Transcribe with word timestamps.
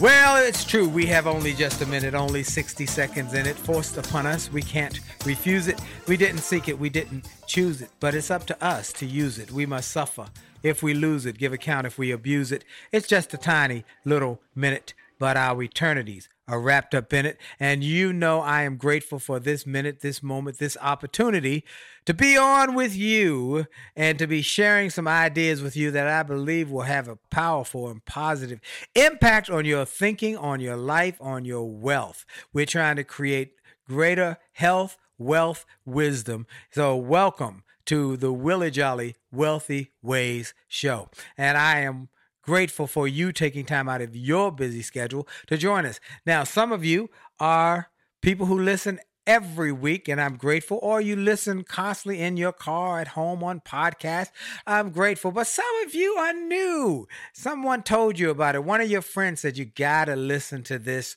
Well, 0.00 0.44
it's 0.44 0.64
true. 0.64 0.88
We 0.88 1.06
have 1.06 1.28
only 1.28 1.52
just 1.52 1.80
a 1.80 1.86
minute, 1.86 2.14
only 2.14 2.42
60 2.42 2.84
seconds 2.84 3.32
in 3.32 3.46
it, 3.46 3.56
forced 3.56 3.96
upon 3.96 4.26
us. 4.26 4.50
We 4.50 4.60
can't 4.60 4.98
refuse 5.24 5.68
it. 5.68 5.80
We 6.08 6.16
didn't 6.16 6.40
seek 6.40 6.68
it. 6.68 6.76
We 6.76 6.90
didn't 6.90 7.28
choose 7.46 7.80
it. 7.80 7.90
But 8.00 8.14
it's 8.16 8.30
up 8.30 8.44
to 8.46 8.64
us 8.64 8.92
to 8.94 9.06
use 9.06 9.38
it. 9.38 9.52
We 9.52 9.66
must 9.66 9.92
suffer 9.92 10.26
if 10.64 10.82
we 10.82 10.94
lose 10.94 11.26
it, 11.26 11.38
give 11.38 11.52
account 11.52 11.86
if 11.86 11.96
we 11.96 12.10
abuse 12.10 12.50
it. 12.50 12.64
It's 12.90 13.06
just 13.06 13.34
a 13.34 13.38
tiny 13.38 13.84
little 14.04 14.40
minute, 14.56 14.94
but 15.20 15.36
our 15.36 15.62
eternities 15.62 16.28
are 16.46 16.60
wrapped 16.60 16.94
up 16.94 17.12
in 17.12 17.26
it. 17.26 17.38
And 17.58 17.82
you 17.82 18.12
know, 18.12 18.40
I 18.40 18.62
am 18.62 18.76
grateful 18.76 19.18
for 19.18 19.38
this 19.40 19.66
minute, 19.66 20.00
this 20.00 20.22
moment, 20.22 20.58
this 20.58 20.76
opportunity 20.80 21.64
to 22.04 22.12
be 22.12 22.36
on 22.36 22.74
with 22.74 22.94
you 22.94 23.66
and 23.96 24.18
to 24.18 24.26
be 24.26 24.42
sharing 24.42 24.90
some 24.90 25.08
ideas 25.08 25.62
with 25.62 25.76
you 25.76 25.90
that 25.92 26.06
I 26.06 26.22
believe 26.22 26.70
will 26.70 26.82
have 26.82 27.08
a 27.08 27.18
powerful 27.30 27.88
and 27.88 28.04
positive 28.04 28.60
impact 28.94 29.48
on 29.48 29.64
your 29.64 29.84
thinking, 29.84 30.36
on 30.36 30.60
your 30.60 30.76
life, 30.76 31.16
on 31.20 31.44
your 31.44 31.68
wealth. 31.68 32.26
We're 32.52 32.66
trying 32.66 32.96
to 32.96 33.04
create 33.04 33.54
greater 33.86 34.38
health, 34.52 34.98
wealth, 35.18 35.64
wisdom. 35.86 36.46
So, 36.70 36.96
welcome 36.96 37.62
to 37.86 38.16
the 38.16 38.32
Willie 38.32 38.70
Jolly 38.70 39.14
Wealthy 39.30 39.92
Ways 40.02 40.54
Show. 40.68 41.08
And 41.36 41.58
I 41.58 41.80
am 41.80 42.08
grateful 42.44 42.86
for 42.86 43.08
you 43.08 43.32
taking 43.32 43.64
time 43.64 43.88
out 43.88 44.00
of 44.00 44.14
your 44.14 44.52
busy 44.52 44.82
schedule 44.82 45.26
to 45.46 45.56
join 45.56 45.86
us. 45.86 46.00
Now, 46.26 46.44
some 46.44 46.72
of 46.72 46.84
you 46.84 47.10
are 47.40 47.90
people 48.22 48.46
who 48.46 48.58
listen 48.58 49.00
every 49.26 49.72
week, 49.72 50.08
and 50.08 50.20
I'm 50.20 50.36
grateful, 50.36 50.78
or 50.82 51.00
you 51.00 51.16
listen 51.16 51.64
constantly 51.64 52.20
in 52.20 52.36
your 52.36 52.52
car, 52.52 53.00
at 53.00 53.08
home, 53.08 53.42
on 53.42 53.60
podcast. 53.60 54.28
I'm 54.66 54.90
grateful. 54.90 55.30
But 55.32 55.46
some 55.46 55.64
of 55.86 55.94
you 55.94 56.14
are 56.14 56.32
new. 56.32 57.08
Someone 57.32 57.82
told 57.82 58.18
you 58.18 58.30
about 58.30 58.54
it. 58.54 58.64
One 58.64 58.80
of 58.80 58.90
your 58.90 59.02
friends 59.02 59.40
said 59.40 59.56
you 59.56 59.64
got 59.64 60.06
to 60.06 60.16
listen 60.16 60.62
to 60.64 60.78
this 60.78 61.16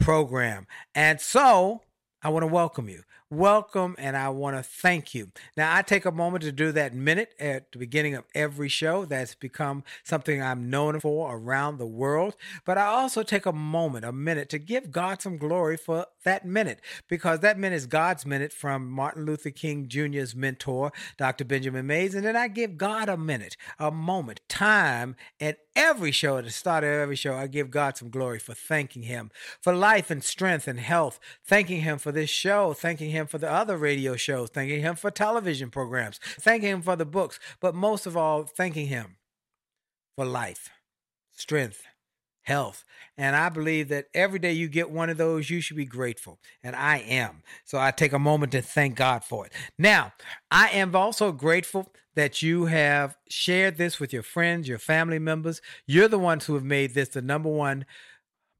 program. 0.00 0.66
And 0.94 1.20
so 1.20 1.82
I 2.22 2.30
want 2.30 2.42
to 2.42 2.48
welcome 2.48 2.88
you 2.88 3.02
welcome 3.30 3.94
and 3.98 4.16
I 4.16 4.28
want 4.28 4.56
to 4.56 4.62
thank 4.62 5.14
you. 5.14 5.30
Now, 5.56 5.74
I 5.74 5.82
take 5.82 6.04
a 6.04 6.12
moment 6.12 6.42
to 6.44 6.52
do 6.52 6.72
that 6.72 6.94
minute 6.94 7.34
at 7.38 7.72
the 7.72 7.78
beginning 7.78 8.14
of 8.14 8.24
every 8.34 8.68
show. 8.68 9.04
That's 9.04 9.34
become 9.34 9.84
something 10.02 10.42
I'm 10.42 10.70
known 10.70 11.00
for 11.00 11.34
around 11.34 11.78
the 11.78 11.86
world. 11.86 12.36
But 12.64 12.78
I 12.78 12.86
also 12.86 13.22
take 13.22 13.46
a 13.46 13.52
moment, 13.52 14.04
a 14.04 14.12
minute, 14.12 14.48
to 14.50 14.58
give 14.58 14.90
God 14.90 15.20
some 15.20 15.36
glory 15.36 15.76
for 15.76 16.06
that 16.24 16.46
minute 16.46 16.80
because 17.08 17.40
that 17.40 17.58
minute 17.58 17.76
is 17.76 17.86
God's 17.86 18.24
minute 18.26 18.52
from 18.52 18.88
Martin 18.88 19.24
Luther 19.24 19.50
King 19.50 19.88
Jr.'s 19.88 20.34
mentor, 20.34 20.92
Dr. 21.18 21.44
Benjamin 21.44 21.86
Mays. 21.86 22.14
And 22.14 22.24
then 22.24 22.36
I 22.36 22.48
give 22.48 22.76
God 22.76 23.08
a 23.08 23.16
minute, 23.16 23.56
a 23.78 23.90
moment, 23.90 24.40
time, 24.48 25.16
and 25.40 25.56
every 25.76 26.12
show, 26.12 26.38
at 26.38 26.44
the 26.44 26.50
start 26.50 26.84
of 26.84 26.90
every 26.90 27.16
show, 27.16 27.34
I 27.34 27.46
give 27.46 27.70
God 27.70 27.96
some 27.96 28.10
glory 28.10 28.38
for 28.38 28.54
thanking 28.54 29.02
Him 29.02 29.30
for 29.60 29.74
life 29.74 30.10
and 30.10 30.22
strength 30.22 30.68
and 30.68 30.80
health, 30.80 31.18
thanking 31.44 31.82
Him 31.82 31.98
for 31.98 32.12
this 32.12 32.30
show, 32.30 32.72
thanking 32.72 33.10
Him 33.10 33.26
for 33.26 33.38
the 33.38 33.50
other 33.50 33.76
radio 33.76 34.16
shows, 34.16 34.50
thanking 34.50 34.80
Him 34.80 34.96
for 34.96 35.10
television 35.10 35.70
programs, 35.70 36.20
thanking 36.40 36.70
Him 36.70 36.82
for 36.82 36.96
the 36.96 37.04
books, 37.04 37.38
but 37.60 37.74
most 37.74 38.06
of 38.06 38.16
all, 38.16 38.44
thanking 38.44 38.86
Him 38.86 39.16
for 40.16 40.24
life, 40.24 40.70
strength, 41.32 41.82
health. 42.42 42.84
And 43.16 43.34
I 43.34 43.48
believe 43.48 43.88
that 43.88 44.06
every 44.14 44.38
day 44.38 44.52
you 44.52 44.68
get 44.68 44.90
one 44.90 45.10
of 45.10 45.16
those, 45.16 45.50
you 45.50 45.60
should 45.60 45.76
be 45.76 45.84
grateful. 45.84 46.38
And 46.62 46.76
I 46.76 46.98
am. 46.98 47.42
So 47.64 47.78
I 47.78 47.90
take 47.90 48.12
a 48.12 48.18
moment 48.18 48.52
to 48.52 48.62
thank 48.62 48.96
God 48.96 49.24
for 49.24 49.46
it. 49.46 49.52
Now, 49.78 50.12
I 50.50 50.68
am 50.68 50.94
also 50.94 51.32
grateful 51.32 51.92
that 52.14 52.42
you 52.42 52.66
have 52.66 53.16
shared 53.28 53.76
this 53.76 53.98
with 53.98 54.12
your 54.12 54.22
friends, 54.22 54.68
your 54.68 54.78
family 54.78 55.18
members. 55.18 55.60
You're 55.86 56.08
the 56.08 56.18
ones 56.18 56.46
who 56.46 56.54
have 56.54 56.64
made 56.64 56.94
this 56.94 57.10
the 57.10 57.22
number 57.22 57.48
one 57.48 57.84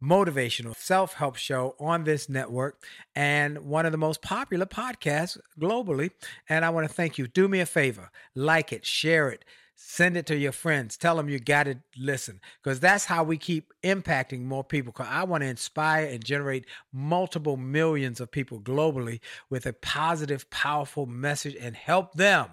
motivational 0.02 0.76
self 0.76 1.14
help 1.14 1.36
show 1.36 1.74
on 1.80 2.04
this 2.04 2.28
network 2.28 2.82
and 3.16 3.58
one 3.60 3.86
of 3.86 3.92
the 3.92 3.98
most 3.98 4.20
popular 4.22 4.66
podcasts 4.66 5.38
globally. 5.58 6.10
And 6.48 6.64
I 6.64 6.70
want 6.70 6.86
to 6.88 6.92
thank 6.92 7.18
you. 7.18 7.26
Do 7.26 7.48
me 7.48 7.60
a 7.60 7.66
favor 7.66 8.10
like 8.34 8.72
it, 8.72 8.84
share 8.84 9.30
it. 9.30 9.44
Send 9.76 10.16
it 10.16 10.26
to 10.26 10.36
your 10.36 10.52
friends. 10.52 10.96
Tell 10.96 11.16
them 11.16 11.28
you 11.28 11.40
got 11.40 11.64
to 11.64 11.76
listen 11.98 12.40
because 12.62 12.78
that's 12.78 13.06
how 13.06 13.24
we 13.24 13.36
keep 13.36 13.72
impacting 13.82 14.42
more 14.42 14.62
people. 14.62 14.92
Because 14.92 15.08
I 15.10 15.24
want 15.24 15.42
to 15.42 15.48
inspire 15.48 16.06
and 16.06 16.24
generate 16.24 16.66
multiple 16.92 17.56
millions 17.56 18.20
of 18.20 18.30
people 18.30 18.60
globally 18.60 19.18
with 19.50 19.66
a 19.66 19.72
positive, 19.72 20.48
powerful 20.50 21.06
message 21.06 21.56
and 21.60 21.74
help 21.74 22.14
them 22.14 22.50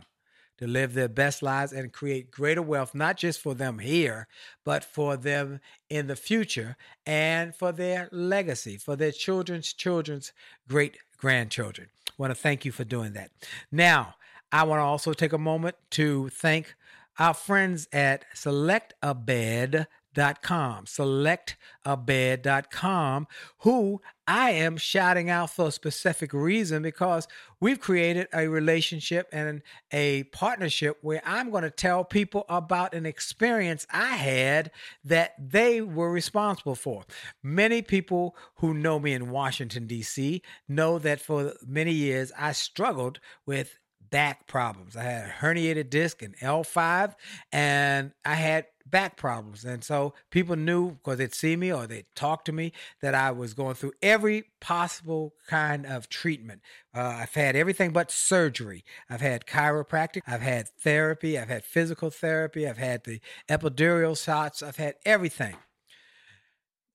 to 0.62 0.68
live 0.68 0.94
their 0.94 1.10
best 1.10 1.42
lives 1.42 1.74
and 1.74 1.92
create 1.92 2.30
greater 2.30 2.62
wealth, 2.62 2.94
not 2.94 3.18
just 3.18 3.42
for 3.42 3.56
them 3.56 3.80
here, 3.80 4.28
but 4.64 4.84
for 4.84 5.18
them 5.18 5.60
in 5.90 6.06
the 6.06 6.16
future 6.16 6.78
and 7.04 7.56
for 7.56 7.72
their 7.72 8.08
legacy, 8.12 8.78
for 8.78 8.96
their 8.96 9.12
children's 9.12 9.74
children's 9.74 10.32
great 10.70 11.00
grandchildren. 11.18 11.90
I 12.08 12.12
want 12.16 12.30
to 12.30 12.40
thank 12.40 12.64
you 12.64 12.72
for 12.72 12.84
doing 12.84 13.14
that. 13.14 13.32
Now, 13.72 14.14
I 14.52 14.64
want 14.64 14.78
to 14.78 14.84
also 14.84 15.14
take 15.14 15.34
a 15.34 15.40
moment 15.40 15.78
to 15.92 16.30
thank 16.30 16.76
our 17.18 17.34
friends 17.34 17.88
at 17.92 18.26
Select 18.36 18.94
a 19.02 19.16
Bed 19.16 19.88
selectabed.com, 20.16 20.86
selectabed.com, 20.86 23.28
who 23.60 24.02
I 24.28 24.52
am 24.52 24.78
shouting 24.78 25.30
out 25.30 25.50
for 25.50 25.68
a 25.68 25.72
specific 25.72 26.34
reason 26.34 26.84
because 26.84 27.28
we've 27.60 27.80
created 27.80 28.28
a 28.34 28.48
relationship 28.48 29.28
and 29.32 29.62
a 29.92 30.24
partnership 30.24 30.98
where 31.02 31.22
I'm 31.26 31.52
going 31.52 31.64
to 31.64 31.72
tell 31.72 32.06
people 32.06 32.46
about 32.48 32.94
an 32.94 33.06
experience 33.06 33.86
I 33.90 34.16
had 34.16 34.72
that 35.04 35.34
they 35.40 35.82
were 35.82 36.12
responsible 36.12 36.76
for. 36.76 37.04
Many 37.44 37.82
people 37.82 38.36
who 38.56 38.74
know 38.74 39.00
me 39.00 39.14
in 39.14 39.32
Washington, 39.32 39.88
D.C., 39.88 40.42
know 40.68 41.00
that 41.00 41.20
for 41.20 41.54
many 41.66 41.92
years 41.92 42.32
I 42.38 42.52
struggled 42.54 43.20
with 43.46 43.80
back 44.12 44.46
problems. 44.46 44.96
I 44.96 45.04
had 45.04 45.26
a 45.26 45.34
herniated 45.46 45.90
disc 45.90 46.22
in 46.22 46.34
L5 46.42 47.16
and 47.52 48.12
I 48.26 48.36
had 48.36 48.66
back 48.86 49.16
problems. 49.16 49.64
And 49.64 49.84
so 49.84 50.14
people 50.30 50.56
knew 50.56 50.92
because 50.92 51.18
they'd 51.18 51.34
see 51.34 51.56
me 51.56 51.72
or 51.72 51.88
they'd 51.88 52.06
talk 52.14 52.46
to 52.46 52.52
me 52.52 52.74
that 53.02 53.16
I 53.16 53.32
was 53.32 53.54
going 53.54 53.76
through 53.76 53.94
every 54.02 54.44
possible 54.60 55.34
kind 55.48 55.86
of 55.86 56.10
treatment. 56.10 56.62
Uh, 56.94 57.20
I've 57.22 57.34
had 57.34 57.56
everything 57.56 57.92
but 57.92 58.12
surgery. 58.12 58.84
I've 59.10 59.22
had 59.22 59.46
chiropractic, 59.46 60.22
I've 60.28 60.42
had 60.42 60.68
therapy, 60.80 61.40
I've 61.40 61.48
had 61.48 61.64
physical 61.64 62.10
therapy, 62.10 62.68
I've 62.68 62.78
had 62.78 63.06
the 63.06 63.22
epidural 63.50 64.22
shots, 64.22 64.62
I've 64.62 64.78
had 64.78 64.96
everything. 65.06 65.56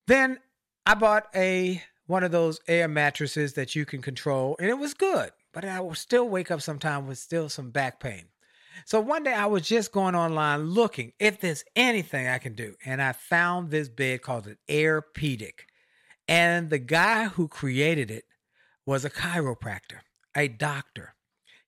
Then 0.06 0.38
I 0.84 0.94
bought 0.94 1.26
a 1.34 1.82
one 2.06 2.22
of 2.22 2.30
those 2.30 2.60
air 2.68 2.86
mattresses 2.86 3.54
that 3.54 3.74
you 3.74 3.84
can 3.84 4.00
control, 4.00 4.56
and 4.60 4.68
it 4.68 4.78
was 4.78 4.94
good. 4.94 5.30
But 5.56 5.64
I 5.64 5.80
would 5.80 5.96
still 5.96 6.28
wake 6.28 6.50
up 6.50 6.60
sometime 6.60 7.06
with 7.06 7.16
still 7.16 7.48
some 7.48 7.70
back 7.70 7.98
pain. 7.98 8.26
So 8.84 9.00
one 9.00 9.22
day 9.22 9.32
I 9.32 9.46
was 9.46 9.66
just 9.66 9.90
going 9.90 10.14
online 10.14 10.64
looking 10.64 11.14
if 11.18 11.40
there's 11.40 11.64
anything 11.74 12.28
I 12.28 12.36
can 12.36 12.52
do. 12.52 12.74
And 12.84 13.00
I 13.00 13.12
found 13.12 13.70
this 13.70 13.88
bed 13.88 14.20
called 14.20 14.48
an 14.48 14.58
Airpedic. 14.68 15.60
And 16.28 16.68
the 16.68 16.78
guy 16.78 17.28
who 17.28 17.48
created 17.48 18.10
it 18.10 18.24
was 18.84 19.06
a 19.06 19.10
chiropractor, 19.10 20.00
a 20.36 20.48
doctor. 20.48 21.14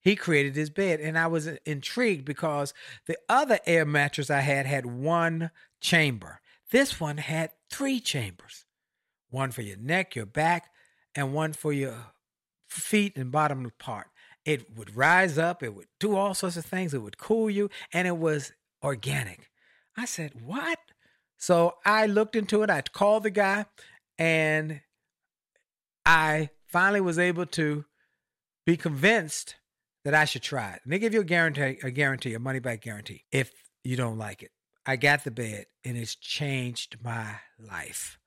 He 0.03 0.17
created 0.17 0.53
this 0.53 0.69
bed. 0.69 1.01
And 1.01 1.19
I 1.19 1.27
was 1.27 1.47
intrigued 1.47 2.27
because 2.27 2.75
the 3.07 3.17
other 3.27 3.59
air 3.65 3.87
mattress 3.87 4.29
I 4.29 4.41
had 4.41 4.67
had 4.67 4.85
one 4.85 5.51
chamber. 5.81 6.43
This 6.71 7.01
one 7.01 7.17
had 7.17 7.53
three 7.71 8.01
chambers 8.01 8.67
one 9.31 9.51
for 9.51 9.63
your 9.63 9.79
neck, 9.79 10.15
your 10.15 10.27
back, 10.27 10.69
and 11.15 11.33
one 11.33 11.55
for 11.55 11.73
your 11.73 12.13
feet 12.69 13.17
and 13.17 13.33
bottom 13.33 13.71
part. 13.79 14.09
It 14.45 14.77
would 14.77 14.97
rise 14.97 15.37
up, 15.37 15.63
it 15.63 15.75
would 15.75 15.89
do 16.01 16.17
all 16.17 16.35
sorts 16.35 16.57
of 16.57 16.65
things, 16.65 16.95
it 16.95 17.03
would 17.03 17.19
cool 17.19 17.51
you, 17.51 17.71
and 17.93 18.07
it 18.07 18.17
was 18.17 18.53
organic. 18.83 19.51
I 19.97 20.05
said, 20.05 20.41
What? 20.41 20.79
So 21.37 21.75
I 21.85 22.07
looked 22.07 22.35
into 22.35 22.63
it, 22.63 22.71
I 22.71 22.83
called 22.83 23.23
the 23.23 23.31
guy, 23.31 23.67
and 24.19 24.81
I 26.05 26.51
finally 26.67 27.01
was 27.01 27.19
able 27.19 27.47
to 27.47 27.85
be 28.65 28.77
convinced 28.77 29.57
that 30.05 30.15
I 30.15 30.25
should 30.25 30.43
try 30.43 30.73
it. 30.73 30.81
And 30.85 30.93
they 30.93 30.99
give 30.99 31.15
you 31.15 31.21
a 31.21 31.25
guarantee, 31.25 31.79
a 31.83 31.91
guarantee, 31.91 32.35
a 32.35 32.39
money 32.39 32.61
back 32.61 32.81
guarantee 32.81 33.25
if 33.31 33.53
you 33.85 33.97
don't 33.97 34.19
like 34.19 34.43
it. 34.43 34.51
I 34.87 34.97
got 34.97 35.25
the 35.25 35.31
bed 35.31 35.67
and 35.85 35.97
it's 35.97 36.15
changed 36.15 36.97
my 37.03 37.41
life. 37.59 38.19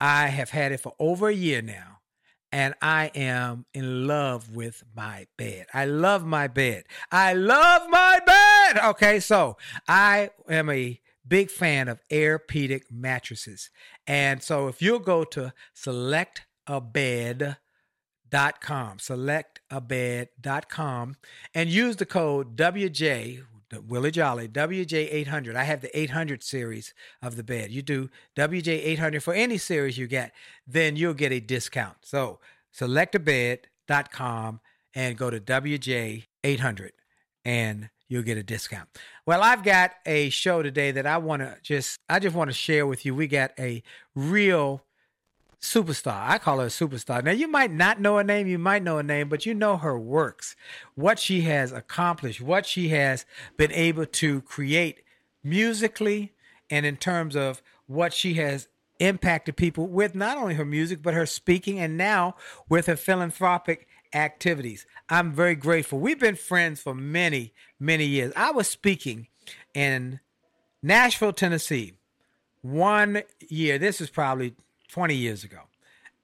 I 0.00 0.28
have 0.28 0.50
had 0.50 0.72
it 0.72 0.80
for 0.80 0.94
over 0.98 1.28
a 1.28 1.34
year 1.34 1.62
now 1.62 1.97
and 2.52 2.74
I 2.80 3.10
am 3.14 3.66
in 3.74 4.06
love 4.06 4.54
with 4.54 4.84
my 4.94 5.26
bed. 5.36 5.66
I 5.74 5.84
love 5.84 6.24
my 6.24 6.48
bed. 6.48 6.84
I 7.12 7.34
love 7.34 7.82
my 7.90 8.20
bed. 8.24 8.78
Okay, 8.90 9.20
so 9.20 9.58
I 9.86 10.30
am 10.48 10.70
a 10.70 10.98
big 11.26 11.50
fan 11.50 11.88
of 11.88 12.00
Airpedic 12.10 12.84
mattresses. 12.90 13.68
And 14.06 14.42
so 14.42 14.68
if 14.68 14.80
you'll 14.80 14.98
go 14.98 15.24
to 15.24 15.52
selectabed.com, 15.76 17.56
selectabed.com, 18.98 21.16
and 21.54 21.68
use 21.68 21.96
the 21.96 22.06
code 22.06 22.56
WJ, 22.56 23.44
Willie 23.72 24.10
Jolly, 24.10 24.48
WJ800. 24.48 25.54
I 25.54 25.64
have 25.64 25.80
the 25.80 25.98
800 25.98 26.42
series 26.42 26.94
of 27.22 27.36
the 27.36 27.42
bed. 27.42 27.70
You 27.70 27.82
do 27.82 28.08
WJ800 28.36 29.22
for 29.22 29.34
any 29.34 29.58
series 29.58 29.98
you 29.98 30.06
get, 30.06 30.32
then 30.66 30.96
you'll 30.96 31.14
get 31.14 31.32
a 31.32 31.40
discount. 31.40 31.96
So 32.02 32.40
selectabed.com 32.74 34.60
and 34.94 35.16
go 35.16 35.30
to 35.30 35.40
WJ800 35.40 36.90
and 37.44 37.90
you'll 38.08 38.22
get 38.22 38.38
a 38.38 38.42
discount. 38.42 38.88
Well, 39.26 39.42
I've 39.42 39.62
got 39.62 39.92
a 40.06 40.30
show 40.30 40.62
today 40.62 40.90
that 40.92 41.06
I 41.06 41.18
want 41.18 41.42
to 41.42 41.56
just 41.62 41.98
I 42.08 42.18
just 42.18 42.34
want 42.34 42.50
to 42.50 42.54
share 42.54 42.86
with 42.86 43.04
you. 43.04 43.14
We 43.14 43.26
got 43.26 43.52
a 43.58 43.82
real 44.14 44.82
superstar. 45.60 46.28
I 46.28 46.38
call 46.38 46.60
her 46.60 46.66
a 46.66 46.68
superstar. 46.68 47.22
Now, 47.22 47.32
you 47.32 47.48
might 47.48 47.72
not 47.72 48.00
know 48.00 48.16
her 48.16 48.24
name, 48.24 48.46
you 48.46 48.58
might 48.58 48.82
know 48.82 48.96
her 48.96 49.02
name, 49.02 49.28
but 49.28 49.46
you 49.46 49.54
know 49.54 49.76
her 49.76 49.98
works, 49.98 50.54
what 50.94 51.18
she 51.18 51.42
has 51.42 51.72
accomplished, 51.72 52.40
what 52.40 52.66
she 52.66 52.88
has 52.90 53.26
been 53.56 53.72
able 53.72 54.06
to 54.06 54.40
create 54.42 55.02
musically, 55.42 56.32
and 56.70 56.86
in 56.86 56.96
terms 56.96 57.34
of 57.34 57.62
what 57.86 58.12
she 58.12 58.34
has 58.34 58.68
impacted 59.00 59.56
people 59.56 59.86
with 59.86 60.14
not 60.14 60.36
only 60.36 60.54
her 60.54 60.64
music, 60.64 61.02
but 61.02 61.14
her 61.14 61.26
speaking, 61.26 61.78
and 61.78 61.96
now 61.96 62.34
with 62.68 62.86
her 62.86 62.96
philanthropic 62.96 63.86
activities. 64.14 64.86
I'm 65.08 65.32
very 65.32 65.54
grateful. 65.54 65.98
We've 65.98 66.18
been 66.18 66.36
friends 66.36 66.80
for 66.80 66.94
many, 66.94 67.52
many 67.78 68.04
years. 68.04 68.32
I 68.36 68.50
was 68.50 68.68
speaking 68.68 69.28
in 69.74 70.20
Nashville, 70.82 71.32
Tennessee, 71.32 71.94
one 72.62 73.22
year. 73.48 73.78
This 73.78 74.00
is 74.00 74.10
probably 74.10 74.54
20 74.88 75.14
years 75.14 75.44
ago, 75.44 75.60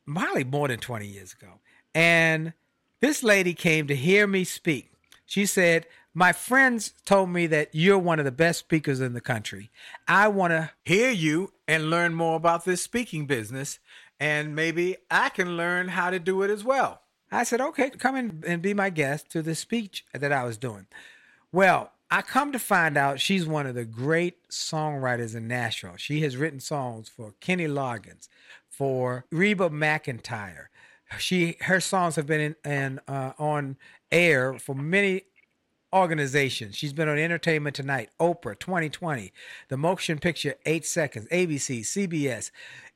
probably 0.06 0.44
more 0.44 0.69
than 0.69 0.78
20 0.78 1.06
years 1.06 1.32
ago. 1.32 1.61
And 1.94 2.52
this 3.00 3.22
lady 3.22 3.55
came 3.55 3.87
to 3.87 3.96
hear 3.96 4.26
me 4.26 4.44
speak. 4.44 4.90
She 5.26 5.46
said, 5.46 5.87
My 6.12 6.32
friends 6.32 6.93
told 7.05 7.31
me 7.31 7.46
that 7.49 7.70
you're 7.72 7.99
one 7.99 8.19
of 8.19 8.25
the 8.25 8.32
best 8.32 8.61
speakers 8.61 9.00
in 9.00 9.12
the 9.12 9.20
country. 9.20 9.70
I 10.08 10.28
want 10.28 10.52
to 10.52 10.70
hear 10.84 11.11
you 11.11 11.52
and 11.69 11.90
learn 11.90 12.14
more 12.14 12.37
about 12.37 12.64
this 12.64 12.82
speaking 12.82 13.26
business, 13.26 13.78
and 14.19 14.55
maybe 14.55 14.96
I 15.11 15.28
can 15.28 15.56
learn 15.56 15.88
how 15.88 16.11
to 16.11 16.19
do 16.19 16.43
it 16.43 16.50
as 16.50 16.64
well. 16.64 17.02
I 17.31 17.44
said, 17.44 17.61
Okay, 17.61 17.90
come 17.90 18.16
in 18.16 18.43
and 18.46 18.62
be 18.62 18.75
my 18.75 18.90
guest 18.90 19.31
to 19.31 19.43
the 19.43 19.55
speech 19.55 20.05
that 20.12 20.32
I 20.32 20.44
was 20.44 20.56
doing. 20.56 20.87
Well, 21.52 21.93
I 22.11 22.22
come 22.22 22.52
to 22.52 22.58
find 22.58 22.96
out 22.96 23.20
she's 23.20 23.46
one 23.46 23.66
of 23.66 23.75
the 23.75 23.84
great 23.84 24.49
songwriters 24.49 25.34
in 25.34 25.49
Nashville. 25.49 25.96
She 25.96 26.20
has 26.20 26.37
written 26.37 26.61
songs 26.61 27.08
for 27.08 27.34
Kenny 27.40 27.66
Loggins, 27.66 28.28
for 28.76 29.25
Reba 29.31 29.71
McEntire. 29.71 30.67
She 31.19 31.56
her 31.61 31.81
songs 31.81 32.17
have 32.17 32.26
been 32.26 32.41
in, 32.65 32.71
in 32.71 33.00
uh, 33.06 33.32
on 33.38 33.76
air 34.11 34.59
for 34.59 34.75
many 34.75 35.23
organizations. 35.93 36.75
She's 36.75 36.93
been 36.93 37.09
on 37.09 37.19
Entertainment 37.19 37.76
Tonight, 37.76 38.11
Oprah 38.19 38.59
2020, 38.59 39.32
The 39.69 39.76
Motion 39.76 40.19
Picture 40.19 40.55
8 40.67 40.85
Seconds, 40.85 41.29
ABC, 41.29 41.81
CBS, 41.81 42.50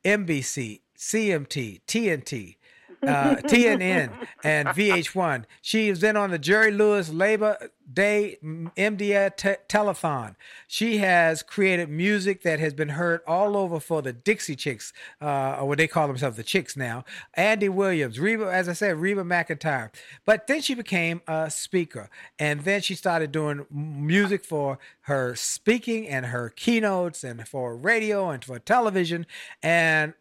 NBC, 0.04 0.80
CMT, 0.96 1.80
TNT, 1.86 2.56
uh, 3.02 3.36
TNN 3.36 4.26
and 4.42 4.68
VH1. 4.68 5.44
She 5.62 5.88
has 5.88 6.00
been 6.00 6.16
on 6.16 6.30
the 6.30 6.38
Jerry 6.38 6.70
Lewis 6.70 7.10
Labor 7.10 7.70
Day 7.90 8.38
MDA 8.42 9.36
te- 9.36 9.56
telethon. 9.68 10.34
She 10.66 10.98
has 10.98 11.42
created 11.42 11.88
music 11.88 12.42
that 12.42 12.60
has 12.60 12.74
been 12.74 12.90
heard 12.90 13.20
all 13.26 13.56
over 13.56 13.80
for 13.80 14.02
the 14.02 14.12
Dixie 14.12 14.56
Chicks, 14.56 14.92
uh, 15.22 15.56
or 15.60 15.68
what 15.68 15.78
they 15.78 15.88
call 15.88 16.06
themselves, 16.06 16.36
the 16.36 16.42
Chicks 16.42 16.76
now. 16.76 17.04
Andy 17.34 17.68
Williams, 17.68 18.20
Reba, 18.20 18.44
as 18.52 18.68
I 18.68 18.74
said, 18.74 18.96
Reba 18.96 19.22
McEntire. 19.22 19.90
But 20.24 20.46
then 20.46 20.60
she 20.60 20.74
became 20.74 21.22
a 21.26 21.50
speaker, 21.50 22.10
and 22.38 22.64
then 22.64 22.82
she 22.82 22.94
started 22.94 23.32
doing 23.32 23.66
music 23.70 24.44
for 24.44 24.78
her 25.02 25.34
speaking 25.34 26.08
and 26.08 26.26
her 26.26 26.50
keynotes, 26.50 27.24
and 27.24 27.48
for 27.48 27.76
radio 27.76 28.28
and 28.30 28.44
for 28.44 28.58
television. 28.58 29.26
And 29.62 30.14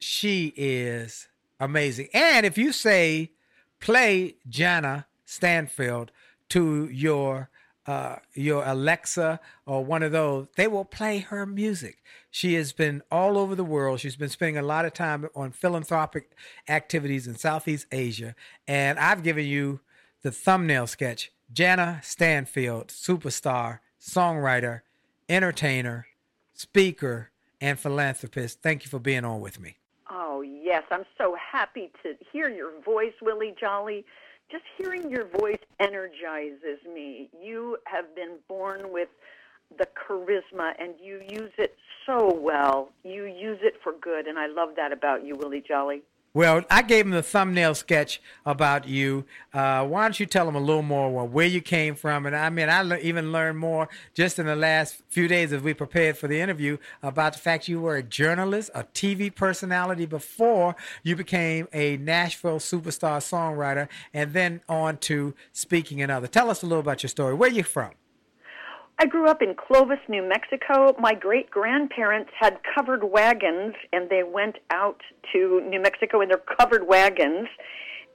she 0.00 0.52
is 0.56 1.28
amazing. 1.60 2.08
And 2.12 2.46
if 2.46 2.58
you 2.58 2.72
say 2.72 3.32
play 3.80 4.36
Jana 4.48 5.06
Stanfield 5.24 6.12
to 6.50 6.88
your 6.90 7.50
uh, 7.86 8.16
your 8.34 8.64
Alexa 8.64 9.38
or 9.64 9.84
one 9.84 10.02
of 10.02 10.10
those, 10.10 10.48
they 10.56 10.66
will 10.66 10.84
play 10.84 11.18
her 11.18 11.46
music. 11.46 12.02
She 12.32 12.54
has 12.54 12.72
been 12.72 13.00
all 13.12 13.38
over 13.38 13.54
the 13.54 13.64
world. 13.64 14.00
She's 14.00 14.16
been 14.16 14.28
spending 14.28 14.58
a 14.58 14.66
lot 14.66 14.84
of 14.84 14.92
time 14.92 15.28
on 15.36 15.52
philanthropic 15.52 16.32
activities 16.68 17.28
in 17.28 17.36
Southeast 17.36 17.86
Asia. 17.92 18.34
And 18.66 18.98
I've 18.98 19.22
given 19.22 19.46
you 19.46 19.80
the 20.22 20.32
thumbnail 20.32 20.88
sketch 20.88 21.30
Jana 21.52 22.00
Stanfield, 22.02 22.88
superstar, 22.88 23.78
songwriter, 24.00 24.80
entertainer, 25.28 26.06
speaker, 26.54 27.30
and 27.60 27.78
philanthropist. 27.78 28.62
Thank 28.62 28.84
you 28.84 28.90
for 28.90 28.98
being 28.98 29.24
on 29.24 29.40
with 29.40 29.60
me. 29.60 29.76
Oh, 30.10 30.40
yes. 30.42 30.84
I'm 30.90 31.04
so 31.18 31.36
happy 31.36 31.90
to 32.02 32.14
hear 32.32 32.48
your 32.48 32.80
voice, 32.82 33.14
Willie 33.20 33.54
Jolly. 33.58 34.04
Just 34.50 34.64
hearing 34.78 35.10
your 35.10 35.26
voice 35.26 35.58
energizes 35.80 36.78
me. 36.92 37.28
You 37.42 37.78
have 37.86 38.14
been 38.14 38.36
born 38.48 38.92
with 38.92 39.08
the 39.76 39.86
charisma 39.86 40.72
and 40.78 40.94
you 41.02 41.20
use 41.28 41.50
it 41.58 41.76
so 42.06 42.32
well. 42.32 42.90
You 43.02 43.24
use 43.24 43.58
it 43.62 43.74
for 43.82 43.92
good, 44.00 44.28
and 44.28 44.38
I 44.38 44.46
love 44.46 44.70
that 44.76 44.92
about 44.92 45.24
you, 45.24 45.34
Willie 45.34 45.64
Jolly. 45.66 46.02
Well, 46.36 46.66
I 46.68 46.82
gave 46.82 47.06
him 47.06 47.12
the 47.12 47.22
thumbnail 47.22 47.74
sketch 47.74 48.20
about 48.44 48.86
you. 48.86 49.24
Uh, 49.54 49.86
why 49.86 50.02
don't 50.02 50.20
you 50.20 50.26
tell 50.26 50.46
him 50.46 50.54
a 50.54 50.60
little 50.60 50.82
more 50.82 51.26
where 51.26 51.46
you 51.46 51.62
came 51.62 51.94
from? 51.94 52.26
And 52.26 52.36
I 52.36 52.50
mean, 52.50 52.68
I 52.68 52.82
le- 52.82 52.98
even 52.98 53.32
learned 53.32 53.56
more 53.56 53.88
just 54.12 54.38
in 54.38 54.44
the 54.44 54.54
last 54.54 55.00
few 55.08 55.28
days 55.28 55.50
as 55.54 55.62
we 55.62 55.72
prepared 55.72 56.18
for 56.18 56.28
the 56.28 56.38
interview 56.38 56.76
about 57.02 57.32
the 57.32 57.38
fact 57.38 57.68
you 57.68 57.80
were 57.80 57.96
a 57.96 58.02
journalist, 58.02 58.70
a 58.74 58.84
TV 58.84 59.34
personality 59.34 60.04
before 60.04 60.76
you 61.02 61.16
became 61.16 61.68
a 61.72 61.96
Nashville 61.96 62.58
superstar 62.58 63.16
songwriter, 63.22 63.88
and 64.12 64.34
then 64.34 64.60
on 64.68 64.98
to 64.98 65.34
speaking 65.54 66.02
and 66.02 66.12
other. 66.12 66.26
Tell 66.26 66.50
us 66.50 66.62
a 66.62 66.66
little 66.66 66.80
about 66.80 67.02
your 67.02 67.08
story. 67.08 67.32
Where 67.32 67.48
you 67.48 67.62
from? 67.62 67.92
I 68.98 69.04
grew 69.04 69.28
up 69.28 69.42
in 69.42 69.54
Clovis, 69.54 69.98
New 70.08 70.26
Mexico. 70.26 70.96
My 70.98 71.12
great 71.12 71.50
grandparents 71.50 72.30
had 72.38 72.58
covered 72.74 73.04
wagons, 73.04 73.74
and 73.92 74.08
they 74.08 74.22
went 74.22 74.56
out 74.70 75.00
to 75.32 75.60
New 75.68 75.82
Mexico 75.82 76.22
in 76.22 76.28
their 76.28 76.42
covered 76.58 76.86
wagons 76.88 77.48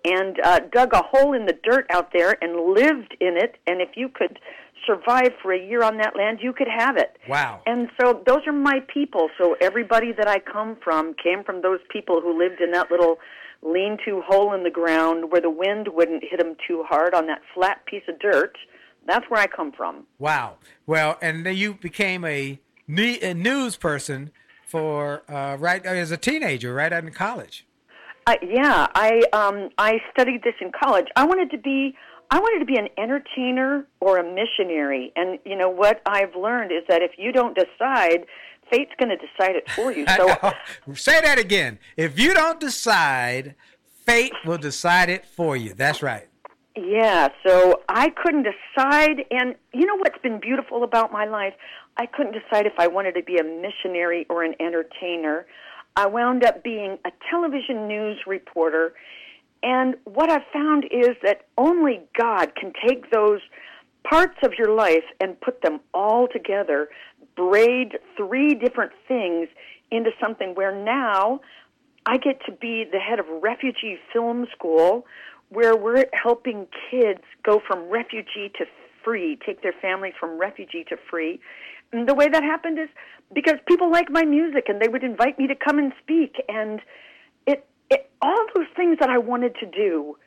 and 0.04 0.38
uh, 0.44 0.60
dug 0.72 0.94
a 0.94 1.04
hole 1.04 1.34
in 1.34 1.46
the 1.46 1.58
dirt 1.64 1.86
out 1.92 2.12
there 2.14 2.36
and 2.42 2.74
lived 2.74 3.16
in 3.20 3.38
it. 3.38 3.58
And 3.68 3.80
if 3.80 3.90
you 3.96 4.10
could 4.10 4.40
survive 4.88 5.34
for 5.44 5.54
a 5.54 5.64
year 5.64 5.84
on 5.84 5.98
that 5.98 6.16
land, 6.16 6.40
you 6.42 6.52
could 6.52 6.68
have 6.68 6.98
it. 6.98 7.16
Wow. 7.30 7.62
And 7.68 7.88
so 8.02 8.24
those 8.26 8.48
are 8.48 8.54
my 8.54 8.80
people. 8.92 9.30
So 9.38 9.56
everybody 9.62 10.12
that 10.14 10.28
I 10.28 10.40
come 10.40 10.78
from 10.84 11.14
came 11.24 11.44
from 11.44 11.62
those 11.62 11.80
people 11.92 12.22
who 12.22 12.36
lived 12.36 12.60
in 12.60 12.72
that 12.72 12.90
little 12.90 13.18
lean 13.62 13.98
to 14.06 14.24
hole 14.26 14.54
in 14.56 14.64
the 14.64 14.72
ground 14.72 15.32
where 15.32 15.42
the 15.42 15.52
wind 15.52 15.90
wouldn't 15.94 16.24
hit 16.28 16.40
them 16.40 16.56
too 16.68 16.84
hard 16.90 17.14
on 17.14 17.28
that 17.28 17.42
flat 17.54 17.86
piece 17.86 18.02
of 18.10 18.18
dirt 18.18 18.58
that's 19.06 19.30
where 19.30 19.42
I 19.42 19.48
come 19.48 19.72
from. 19.72 20.06
Wow. 20.20 20.58
Well, 20.86 21.18
and 21.22 21.46
then 21.46 21.56
you 21.56 21.76
became 21.76 22.24
a, 22.26 22.60
a 22.90 23.34
news 23.34 23.76
person 23.76 24.32
for 24.68 25.24
uh, 25.30 25.58
right 25.60 25.86
as 25.86 26.12
a 26.12 26.18
teenager, 26.18 26.74
right 26.74 26.92
out 26.94 27.04
in 27.04 27.12
college. 27.12 27.66
Uh, 28.28 28.36
yeah, 28.42 28.88
I 28.94 29.24
um, 29.34 29.70
I 29.78 30.00
studied 30.12 30.44
this 30.44 30.54
in 30.62 30.72
college. 30.72 31.08
I 31.16 31.26
wanted 31.26 31.50
to 31.52 31.58
be 31.58 31.96
I 32.32 32.40
wanted 32.40 32.60
to 32.60 32.66
be 32.66 32.78
an 32.78 32.88
entertainer 32.98 33.86
or 34.00 34.18
a 34.18 34.24
missionary. 34.24 35.12
And 35.16 35.40
you 35.44 35.58
know 35.58 35.70
what 35.70 36.02
I've 36.06 36.34
learned 36.36 36.72
is 36.72 36.84
that 36.88 37.02
if 37.02 37.12
you 37.18 37.34
don't 37.34 37.56
decide, 37.56 38.26
fate's 38.72 38.92
going 38.98 39.10
to 39.10 39.18
decide 39.18 39.58
it 39.58 39.70
for 39.72 39.92
you. 39.92 40.06
So 40.86 40.94
say 40.94 41.20
that 41.22 41.38
again. 41.38 41.78
If 41.98 42.18
you 42.18 42.34
don't 42.34 42.60
decide, 42.60 43.56
fate 44.06 44.34
will 44.46 44.58
decide 44.58 45.10
it 45.10 45.26
for 45.26 45.58
you. 45.58 45.74
That's 45.74 46.02
right. 46.02 46.28
Yeah, 46.76 47.30
so 47.46 47.82
I 47.90 48.10
couldn't 48.10 48.44
decide. 48.44 49.26
And 49.30 49.56
you 49.74 49.86
know 49.86 49.98
what's 49.98 50.18
been 50.24 50.40
beautiful 50.40 50.84
about 50.84 51.12
my 51.12 51.26
life? 51.26 51.54
I 51.98 52.06
couldn't 52.06 52.34
decide 52.34 52.66
if 52.66 52.74
I 52.80 52.88
wanted 52.88 53.16
to 53.16 53.24
be 53.24 53.38
a 53.38 53.44
missionary 53.44 54.26
or 54.30 54.44
an 54.44 54.56
entertainer. 54.60 55.46
I 55.96 56.08
wound 56.08 56.46
up 56.46 56.64
being 56.64 56.98
a 57.06 57.12
television 57.30 57.88
news 57.88 58.20
reporter. 58.26 58.94
And 59.64 59.96
what 60.06 60.32
I've 60.32 60.48
found 60.54 60.86
is 60.86 61.10
that 61.24 61.46
only 61.58 62.02
God 62.18 62.56
can 62.56 62.72
take 62.88 63.12
those 63.12 63.42
parts 64.10 64.38
of 64.44 64.54
your 64.58 64.74
life 64.74 65.04
and 65.20 65.40
put 65.42 65.62
them 65.62 65.82
all 65.94 66.28
together, 66.32 66.90
braid 67.36 67.98
three 68.18 68.56
different 68.56 68.94
things 69.08 69.50
into 69.92 70.12
something 70.20 70.56
where 70.56 70.74
now 70.74 71.42
I 72.06 72.18
get 72.18 72.42
to 72.46 72.52
be 72.52 72.86
the 72.92 73.00
head 73.00 73.20
of 73.20 73.26
Refugee 73.44 74.00
Film 74.12 74.48
School, 74.56 75.06
where 75.52 75.76
we're 75.76 76.06
helping 76.14 76.66
kids 76.90 77.22
go 77.44 77.62
from 77.68 77.90
refugee 77.90 78.52
to 78.58 78.66
free, 79.04 79.38
take 79.46 79.62
their 79.62 79.74
families 79.82 80.14
from 80.20 80.40
refugee 80.40 80.86
to 80.90 80.96
free. 81.10 81.40
And 81.92 82.08
the 82.08 82.16
way 82.16 82.30
that 82.30 82.42
happened 82.42 82.80
is 82.80 82.88
because 83.34 83.56
people 83.68 83.92
like 83.92 84.10
my 84.10 84.24
music 84.24 84.66
and 84.68 84.82
they 84.82 84.88
would 84.88 85.04
invite 85.04 85.38
me 85.38 85.48
to 85.48 85.56
come 85.56 85.78
and 85.78 85.92
speak 86.02 86.36
and 86.48 86.80
it, 87.46 87.68
it 87.90 88.10
all 88.22 88.46
those 88.56 88.68
things 88.76 88.98
that 89.00 89.10
I 89.10 89.18
wanted 89.18 89.56
to 89.60 89.66
do 89.66 90.18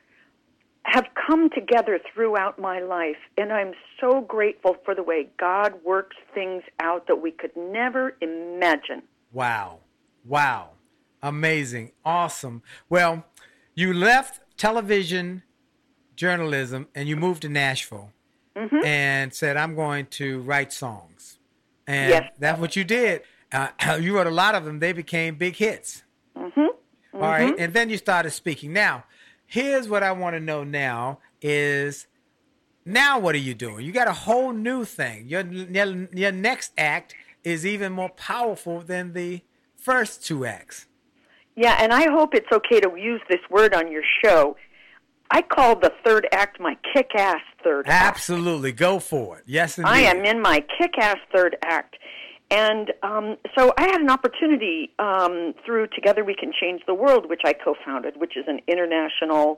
have 0.83 1.05
come 1.27 1.49
together 1.49 1.99
throughout 2.13 2.59
my 2.59 2.79
life 2.79 3.17
and 3.37 3.51
I'm 3.51 3.73
so 3.99 4.21
grateful 4.21 4.75
for 4.85 4.93
the 4.93 5.01
way 5.01 5.27
God 5.39 5.73
works 5.83 6.17
things 6.35 6.61
out 6.79 7.07
that 7.07 7.15
we 7.15 7.31
could 7.31 7.55
never 7.57 8.15
imagine. 8.21 9.01
Wow. 9.33 9.79
Wow. 10.23 10.71
Amazing. 11.23 11.93
Awesome. 12.03 12.61
Well, 12.89 13.25
you 13.73 13.91
left 13.93 14.41
television 14.57 15.43
journalism 16.15 16.87
and 16.95 17.07
you 17.07 17.15
moved 17.15 17.41
to 17.43 17.49
Nashville 17.49 18.11
mm-hmm. 18.55 18.85
and 18.85 19.33
said, 19.33 19.57
I'm 19.57 19.75
going 19.75 20.07
to 20.07 20.41
write 20.41 20.71
songs. 20.73 21.37
And 21.87 22.09
yes. 22.09 22.31
that's 22.39 22.59
what 22.59 22.75
you 22.75 22.83
did. 22.83 23.21
Uh, 23.51 23.69
you 24.01 24.15
wrote 24.15 24.27
a 24.27 24.31
lot 24.31 24.55
of 24.55 24.65
them. 24.65 24.79
They 24.79 24.93
became 24.93 25.35
big 25.35 25.55
hits. 25.55 26.03
Mm-hmm. 26.37 26.59
Mm-hmm. 26.59 27.23
All 27.23 27.29
right. 27.29 27.55
And 27.57 27.73
then 27.73 27.89
you 27.89 27.97
started 27.97 28.31
speaking. 28.31 28.73
Now, 28.73 29.05
here's 29.45 29.87
what 29.87 30.03
I 30.03 30.11
want 30.11 30.35
to 30.35 30.39
know 30.39 30.63
now 30.63 31.19
is 31.41 32.07
now 32.85 33.19
what 33.19 33.35
are 33.35 33.39
you 33.39 33.53
doing? 33.53 33.85
You 33.85 33.91
got 33.91 34.07
a 34.07 34.13
whole 34.13 34.51
new 34.51 34.85
thing. 34.85 35.27
Your, 35.27 35.45
your, 35.45 36.07
your 36.13 36.31
next 36.31 36.71
act 36.77 37.15
is 37.43 37.65
even 37.65 37.93
more 37.93 38.09
powerful 38.09 38.81
than 38.81 39.13
the 39.13 39.41
first 39.77 40.25
two 40.25 40.45
acts. 40.45 40.87
Yeah, 41.55 41.77
and 41.79 41.93
I 41.93 42.09
hope 42.09 42.35
it's 42.35 42.51
okay 42.51 42.81
to 42.81 42.91
use 42.97 43.21
this 43.29 43.39
word 43.49 43.73
on 43.73 43.91
your 43.91 44.03
show. 44.23 44.57
I 45.31 45.41
call 45.41 45.75
the 45.75 45.91
third 46.05 46.27
act 46.31 46.59
my 46.59 46.77
kick 46.93 47.11
ass 47.15 47.41
third 47.63 47.87
Absolutely. 47.87 48.69
Act. 48.69 48.79
Go 48.79 48.99
for 48.99 49.39
it. 49.39 49.43
Yes, 49.47 49.77
indeed. 49.77 49.89
I 49.89 49.99
am 50.01 50.23
in 50.23 50.41
my 50.41 50.63
kick 50.77 50.93
ass 50.99 51.17
third 51.33 51.57
act. 51.63 51.95
And 52.51 52.93
um, 53.01 53.37
so 53.57 53.73
I 53.77 53.83
had 53.87 54.01
an 54.01 54.09
opportunity 54.09 54.91
um, 54.99 55.53
through 55.65 55.87
Together 55.87 56.23
We 56.23 56.35
Can 56.35 56.51
Change 56.53 56.83
the 56.85 56.93
World, 56.93 57.27
which 57.27 57.41
I 57.43 57.53
co 57.53 57.73
founded, 57.83 58.17
which 58.17 58.37
is 58.37 58.45
an 58.47 58.59
international 58.67 59.57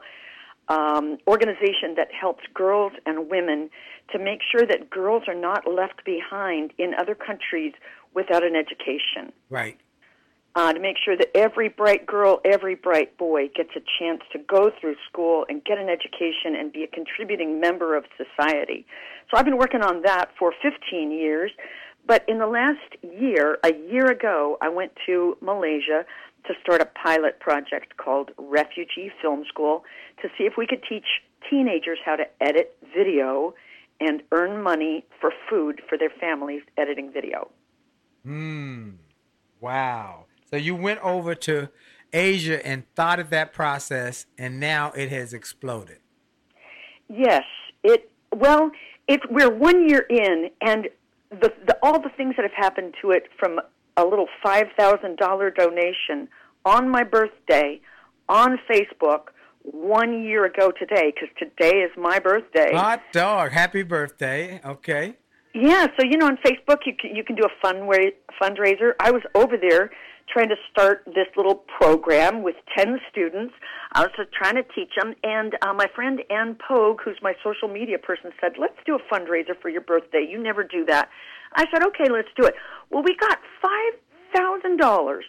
um, 0.70 1.18
organization 1.28 1.96
that 1.98 2.08
helps 2.18 2.44
girls 2.54 2.94
and 3.06 3.30
women 3.30 3.70
to 4.12 4.20
make 4.20 4.40
sure 4.50 4.66
that 4.66 4.90
girls 4.90 5.24
are 5.28 5.36
not 5.36 5.68
left 5.70 6.06
behind 6.06 6.72
in 6.78 6.94
other 6.94 7.14
countries 7.14 7.74
without 8.14 8.44
an 8.44 8.56
education. 8.56 9.34
Right 9.50 9.78
uh, 10.58 10.74
to 10.74 10.80
make 10.80 10.98
sure 11.06 11.16
that 11.16 11.30
every 11.38 11.70
bright 11.70 12.08
girl, 12.08 12.42
every 12.44 12.74
bright 12.74 13.16
boy 13.20 13.48
gets 13.56 13.70
a 13.76 13.82
chance 14.00 14.22
to 14.32 14.40
go 14.40 14.72
through 14.82 14.96
school 15.08 15.46
and 15.50 15.64
get 15.64 15.78
an 15.78 15.88
education 15.88 16.56
and 16.60 16.74
be 16.74 16.84
a 16.84 16.88
contributing 16.88 17.62
member 17.62 17.96
of 17.96 18.06
society. 18.18 18.84
So 19.30 19.38
I've 19.38 19.46
been 19.46 19.60
working 19.60 19.84
on 19.84 20.02
that 20.02 20.32
for 20.40 20.52
15 20.64 21.12
years. 21.12 21.52
But 22.08 22.26
in 22.28 22.40
the 22.40 22.48
last 22.48 22.96
year, 23.04 23.60
a 23.64 23.72
year 23.72 24.10
ago, 24.10 24.58
I 24.60 24.70
went 24.70 24.94
to 25.06 25.38
Malaysia 25.42 26.06
to 26.48 26.54
start 26.64 26.82
a 26.82 26.86
pilot 26.86 27.40
project 27.40 27.98
called 27.98 28.32
Refugee 28.40 29.12
Film 29.22 29.44
School 29.48 29.84
to 30.24 30.30
see 30.40 30.46
if 30.46 30.54
we 30.58 30.66
could 30.66 30.82
teach 30.90 31.06
teenagers 31.52 32.00
how 32.04 32.16
to 32.16 32.24
edit 32.42 32.76
video 32.96 33.54
and 34.00 34.24
earn 34.32 34.64
money 34.64 35.06
for 35.22 35.32
food 35.48 35.82
for 35.88 36.00
their 36.00 36.12
families 36.20 36.64
editing 36.80 37.12
video. 37.12 37.52
Hmm. 38.24 38.92
Wow. 39.60 40.26
So 40.50 40.56
you 40.56 40.76
went 40.76 41.02
over 41.02 41.36
to 41.36 41.70
Asia 42.14 42.66
and 42.66 42.84
started 42.94 43.30
that 43.32 43.54
process, 43.54 44.26
and 44.38 44.60
now 44.60 44.92
it 44.92 45.10
has 45.10 45.34
exploded. 45.34 46.00
Yes, 47.10 47.44
it. 47.84 48.10
Well, 48.34 48.72
it's 49.08 49.24
we're 49.30 49.54
one 49.54 49.88
year 49.88 50.06
in, 50.10 50.50
and 50.62 50.88
the, 51.30 51.54
the 51.66 51.78
all 51.82 52.00
the 52.00 52.10
things 52.16 52.36
that 52.38 52.44
have 52.44 52.54
happened 52.54 52.94
to 53.02 53.12
it 53.12 53.24
from 53.38 53.60
a 53.98 54.04
little 54.06 54.28
five 54.44 54.68
thousand 54.78 55.18
dollar 55.18 55.52
donation 55.52 56.28
on 56.66 56.90
my 56.90 57.04
birthday 57.04 57.80
on 58.30 58.60
Facebook 58.70 59.30
one 59.64 60.24
year 60.24 60.46
ago 60.46 60.72
today 60.72 61.14
because 61.14 61.30
today 61.38 61.80
is 61.80 61.92
my 61.98 62.20
birthday. 62.20 62.74
Hot 62.74 63.02
dog! 63.12 63.52
Happy 63.52 63.84
birthday! 63.84 64.62
Okay. 64.66 65.16
Yeah, 65.54 65.88
so 65.98 66.06
you 66.06 66.18
know 66.18 66.28
on 66.28 66.38
Facebook 66.38 66.80
you 66.86 66.94
can, 67.00 67.16
you 67.16 67.24
can 67.24 67.36
do 67.36 67.44
a 67.44 67.50
fund 67.62 67.90
fundraiser. 68.42 68.92
I 69.00 69.12
was 69.12 69.24
over 69.34 69.58
there 69.58 69.90
trying 70.32 70.50
to 70.50 70.56
start 70.70 71.04
this 71.06 71.28
little 71.36 71.64
program 71.80 72.44
with 72.44 72.56
10 72.78 73.00
students. 73.10 73.54
I 73.94 74.02
was 74.02 74.12
trying 74.34 74.56
to 74.56 74.64
teach 74.76 74.92
them. 75.00 75.14
And 75.24 75.54
uh, 75.62 75.74
my 75.74 75.88
friend 75.96 76.22
Ann 76.30 76.58
Pogue, 76.68 77.00
who's 77.04 77.18
my 77.22 77.34
social 77.44 77.68
media 77.68 77.98
person, 77.98 78.32
said, 78.42 78.54
let's 78.60 78.78
do 78.86 78.96
a 78.96 79.14
fundraiser 79.14 79.60
for 79.62 79.70
your 79.70 79.82
birthday. 79.82 80.26
You 80.30 80.42
never 80.42 80.64
do 80.64 80.86
that. 80.86 81.10
I 81.54 81.66
said, 81.74 81.84
okay, 81.88 82.12
let's 82.12 82.28
do 82.40 82.46
it. 82.46 82.56
Well, 82.90 83.04
we 83.04 83.16
got 83.16 83.40
$5,000 84.36 85.20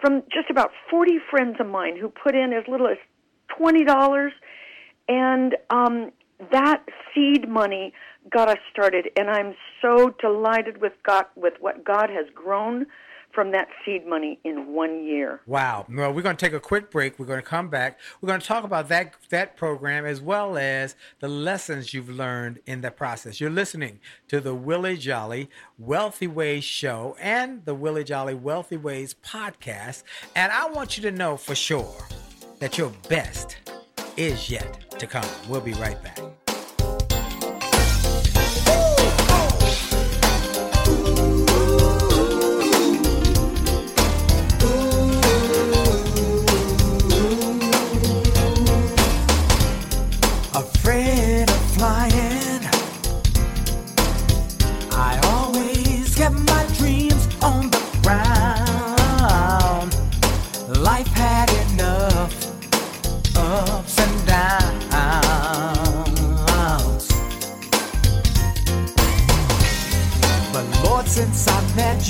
from 0.00 0.22
just 0.32 0.50
about 0.50 0.70
40 0.90 1.18
friends 1.30 1.56
of 1.60 1.66
mine 1.66 1.96
who 1.96 2.08
put 2.08 2.34
in 2.34 2.52
as 2.52 2.64
little 2.66 2.88
as 2.88 2.96
$20. 3.60 4.30
And 5.08 5.56
um, 5.68 6.12
that 6.50 6.82
seed 7.14 7.48
money 7.48 7.92
got 8.30 8.48
us 8.48 8.58
started. 8.72 9.10
And 9.16 9.28
I'm 9.28 9.54
so 9.82 10.14
delighted 10.20 10.80
with 10.80 10.92
God, 11.06 11.26
with 11.36 11.54
what 11.60 11.84
God 11.84 12.08
has 12.10 12.26
grown 12.34 12.86
from 13.32 13.52
that 13.52 13.68
seed 13.84 14.06
money 14.06 14.38
in 14.44 14.72
one 14.72 15.04
year. 15.04 15.40
Wow. 15.46 15.86
Well, 15.88 16.12
we're 16.12 16.22
going 16.22 16.36
to 16.36 16.44
take 16.44 16.54
a 16.54 16.60
quick 16.60 16.90
break. 16.90 17.18
We're 17.18 17.26
going 17.26 17.40
to 17.40 17.46
come 17.46 17.68
back. 17.68 17.98
We're 18.20 18.28
going 18.28 18.40
to 18.40 18.46
talk 18.46 18.64
about 18.64 18.88
that 18.88 19.14
that 19.30 19.56
program 19.56 20.04
as 20.04 20.20
well 20.20 20.58
as 20.58 20.96
the 21.20 21.28
lessons 21.28 21.94
you've 21.94 22.10
learned 22.10 22.60
in 22.66 22.80
that 22.82 22.96
process. 22.96 23.40
You're 23.40 23.50
listening 23.50 24.00
to 24.28 24.40
the 24.40 24.54
Willie 24.54 24.96
Jolly 24.96 25.50
Wealthy 25.78 26.26
Ways 26.26 26.64
show 26.64 27.16
and 27.20 27.64
the 27.64 27.74
Willie 27.74 28.04
Jolly 28.04 28.34
Wealthy 28.34 28.76
Ways 28.76 29.14
podcast, 29.24 30.02
and 30.34 30.52
I 30.52 30.68
want 30.70 30.96
you 30.96 31.02
to 31.04 31.10
know 31.10 31.36
for 31.36 31.54
sure 31.54 31.96
that 32.58 32.78
your 32.78 32.92
best 33.08 33.56
is 34.16 34.50
yet 34.50 34.98
to 34.98 35.06
come. 35.06 35.28
We'll 35.48 35.60
be 35.60 35.72
right 35.74 36.00
back. 36.02 36.39
Since 71.76 72.09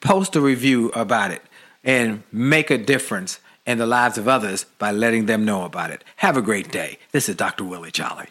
post 0.00 0.36
a 0.36 0.40
review 0.40 0.90
about 0.90 1.30
it 1.30 1.42
and 1.84 2.22
make 2.32 2.70
a 2.70 2.78
difference 2.78 3.40
in 3.66 3.78
the 3.78 3.86
lives 3.86 4.18
of 4.18 4.26
others 4.26 4.64
by 4.78 4.90
letting 4.90 5.26
them 5.26 5.44
know 5.44 5.64
about 5.64 5.90
it. 5.90 6.02
Have 6.16 6.36
a 6.36 6.42
great 6.42 6.70
day. 6.70 6.98
This 7.12 7.28
is 7.28 7.36
Dr. 7.36 7.64
Willie 7.64 7.90
Jolly. 7.90 8.26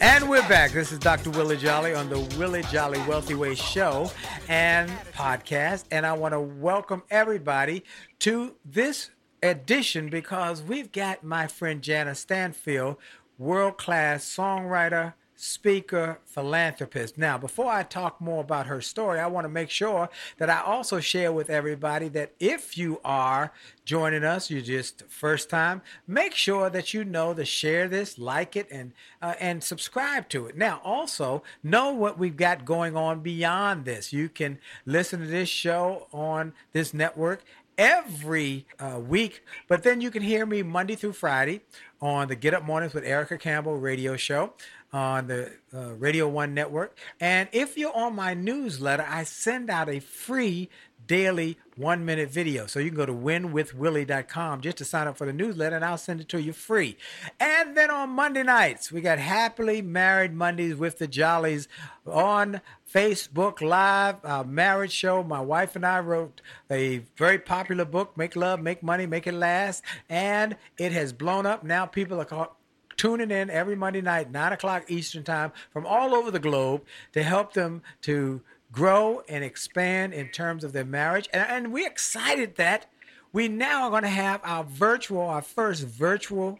And 0.00 0.30
we're 0.30 0.48
back. 0.48 0.72
This 0.72 0.92
is 0.92 0.98
Dr. 0.98 1.28
Willie 1.28 1.58
Jolly 1.58 1.94
on 1.94 2.08
the 2.08 2.20
Willie 2.38 2.62
Jolly 2.72 2.98
Wealthy 3.06 3.34
Way 3.34 3.54
show 3.54 4.10
and 4.48 4.90
podcast. 5.12 5.84
And 5.90 6.06
I 6.06 6.14
want 6.14 6.32
to 6.32 6.40
welcome 6.40 7.02
everybody 7.10 7.84
to 8.20 8.54
this 8.64 9.10
edition 9.42 10.08
because 10.08 10.62
we've 10.62 10.90
got 10.90 11.22
my 11.22 11.48
friend 11.48 11.82
Jana 11.82 12.14
Stanfield, 12.14 12.96
world 13.36 13.76
class 13.76 14.24
songwriter, 14.24 15.12
speaker, 15.36 16.18
philanthropist. 16.24 17.18
Now, 17.18 17.36
before 17.38 17.70
I 17.70 17.82
talk 17.82 18.20
more 18.20 18.40
about 18.40 18.66
her 18.66 18.80
story, 18.80 19.18
I 19.18 19.26
want 19.26 19.44
to 19.44 19.48
make 19.48 19.70
sure 19.70 20.08
that 20.38 20.48
I 20.48 20.60
also 20.60 21.00
share 21.00 21.32
with 21.32 21.50
everybody 21.50 22.08
that 22.08 22.32
if 22.38 22.78
you 22.78 23.00
are 23.04 23.52
joining 23.84 24.24
us, 24.24 24.50
you're 24.50 24.62
just 24.62 25.02
first 25.08 25.50
time, 25.50 25.82
make 26.06 26.34
sure 26.34 26.70
that 26.70 26.94
you 26.94 27.04
know 27.04 27.34
to 27.34 27.44
share 27.44 27.88
this, 27.88 28.18
like 28.18 28.56
it, 28.56 28.68
and 28.70 28.92
uh, 29.20 29.34
and 29.40 29.62
subscribe 29.62 30.28
to 30.30 30.46
it. 30.46 30.56
Now, 30.56 30.80
also 30.84 31.42
know 31.62 31.92
what 31.92 32.18
we've 32.18 32.36
got 32.36 32.64
going 32.64 32.96
on 32.96 33.20
beyond 33.20 33.84
this. 33.84 34.12
You 34.12 34.28
can 34.28 34.58
listen 34.86 35.20
to 35.20 35.26
this 35.26 35.48
show 35.48 36.06
on 36.12 36.52
this 36.72 36.94
network 36.94 37.42
every 37.76 38.66
uh, 38.78 39.00
week, 39.00 39.42
but 39.68 39.82
then 39.82 40.00
you 40.00 40.10
can 40.10 40.22
hear 40.22 40.46
me 40.46 40.62
Monday 40.62 40.94
through 40.94 41.12
Friday 41.12 41.62
on 42.00 42.28
the 42.28 42.36
Get 42.36 42.54
Up 42.54 42.62
Mornings 42.62 42.94
with 42.94 43.04
Erica 43.04 43.38
Campbell 43.38 43.78
radio 43.78 44.16
show 44.16 44.52
on 44.94 45.26
the 45.26 45.50
uh, 45.74 45.92
Radio 45.94 46.28
One 46.28 46.54
network. 46.54 46.96
And 47.20 47.48
if 47.52 47.76
you're 47.76 47.94
on 47.94 48.14
my 48.14 48.32
newsletter, 48.32 49.04
I 49.06 49.24
send 49.24 49.68
out 49.68 49.88
a 49.88 49.98
free 49.98 50.70
daily 51.06 51.58
one 51.76 52.04
minute 52.04 52.30
video. 52.30 52.66
So 52.66 52.78
you 52.78 52.90
can 52.90 52.96
go 52.96 53.04
to 53.04 53.12
winwithwillie.com 53.12 54.60
just 54.60 54.76
to 54.78 54.84
sign 54.84 55.08
up 55.08 55.18
for 55.18 55.26
the 55.26 55.32
newsletter 55.32 55.74
and 55.76 55.84
I'll 55.84 55.98
send 55.98 56.20
it 56.20 56.28
to 56.30 56.40
you 56.40 56.52
free. 56.52 56.96
And 57.40 57.76
then 57.76 57.90
on 57.90 58.10
Monday 58.10 58.44
nights, 58.44 58.92
we 58.92 59.00
got 59.00 59.18
Happily 59.18 59.82
Married 59.82 60.32
Mondays 60.32 60.76
with 60.76 60.98
the 60.98 61.08
Jollies 61.08 61.66
on 62.06 62.60
Facebook 62.90 63.60
Live, 63.60 64.16
our 64.24 64.44
marriage 64.44 64.92
show. 64.92 65.24
My 65.24 65.40
wife 65.40 65.74
and 65.74 65.84
I 65.84 65.98
wrote 65.98 66.40
a 66.70 66.98
very 67.16 67.38
popular 67.38 67.84
book, 67.84 68.16
Make 68.16 68.36
Love, 68.36 68.62
Make 68.62 68.82
Money, 68.82 69.06
Make 69.06 69.26
It 69.26 69.34
Last. 69.34 69.82
And 70.08 70.56
it 70.78 70.92
has 70.92 71.12
blown 71.12 71.46
up. 71.46 71.64
Now 71.64 71.84
people 71.84 72.20
are 72.20 72.24
called 72.24 72.48
tuning 72.96 73.30
in 73.30 73.50
every 73.50 73.76
Monday 73.76 74.00
night, 74.00 74.30
9 74.30 74.52
o'clock 74.52 74.90
Eastern 74.90 75.24
Time, 75.24 75.52
from 75.70 75.86
all 75.86 76.14
over 76.14 76.30
the 76.30 76.38
globe 76.38 76.82
to 77.12 77.22
help 77.22 77.52
them 77.52 77.82
to 78.02 78.40
grow 78.72 79.22
and 79.28 79.44
expand 79.44 80.12
in 80.12 80.28
terms 80.28 80.64
of 80.64 80.72
their 80.72 80.84
marriage. 80.84 81.28
And, 81.32 81.48
and 81.48 81.72
we're 81.72 81.86
excited 81.86 82.56
that 82.56 82.86
we 83.32 83.48
now 83.48 83.84
are 83.84 83.90
going 83.90 84.02
to 84.02 84.08
have 84.08 84.40
our 84.44 84.64
virtual, 84.64 85.22
our 85.22 85.42
first 85.42 85.84
virtual 85.84 86.58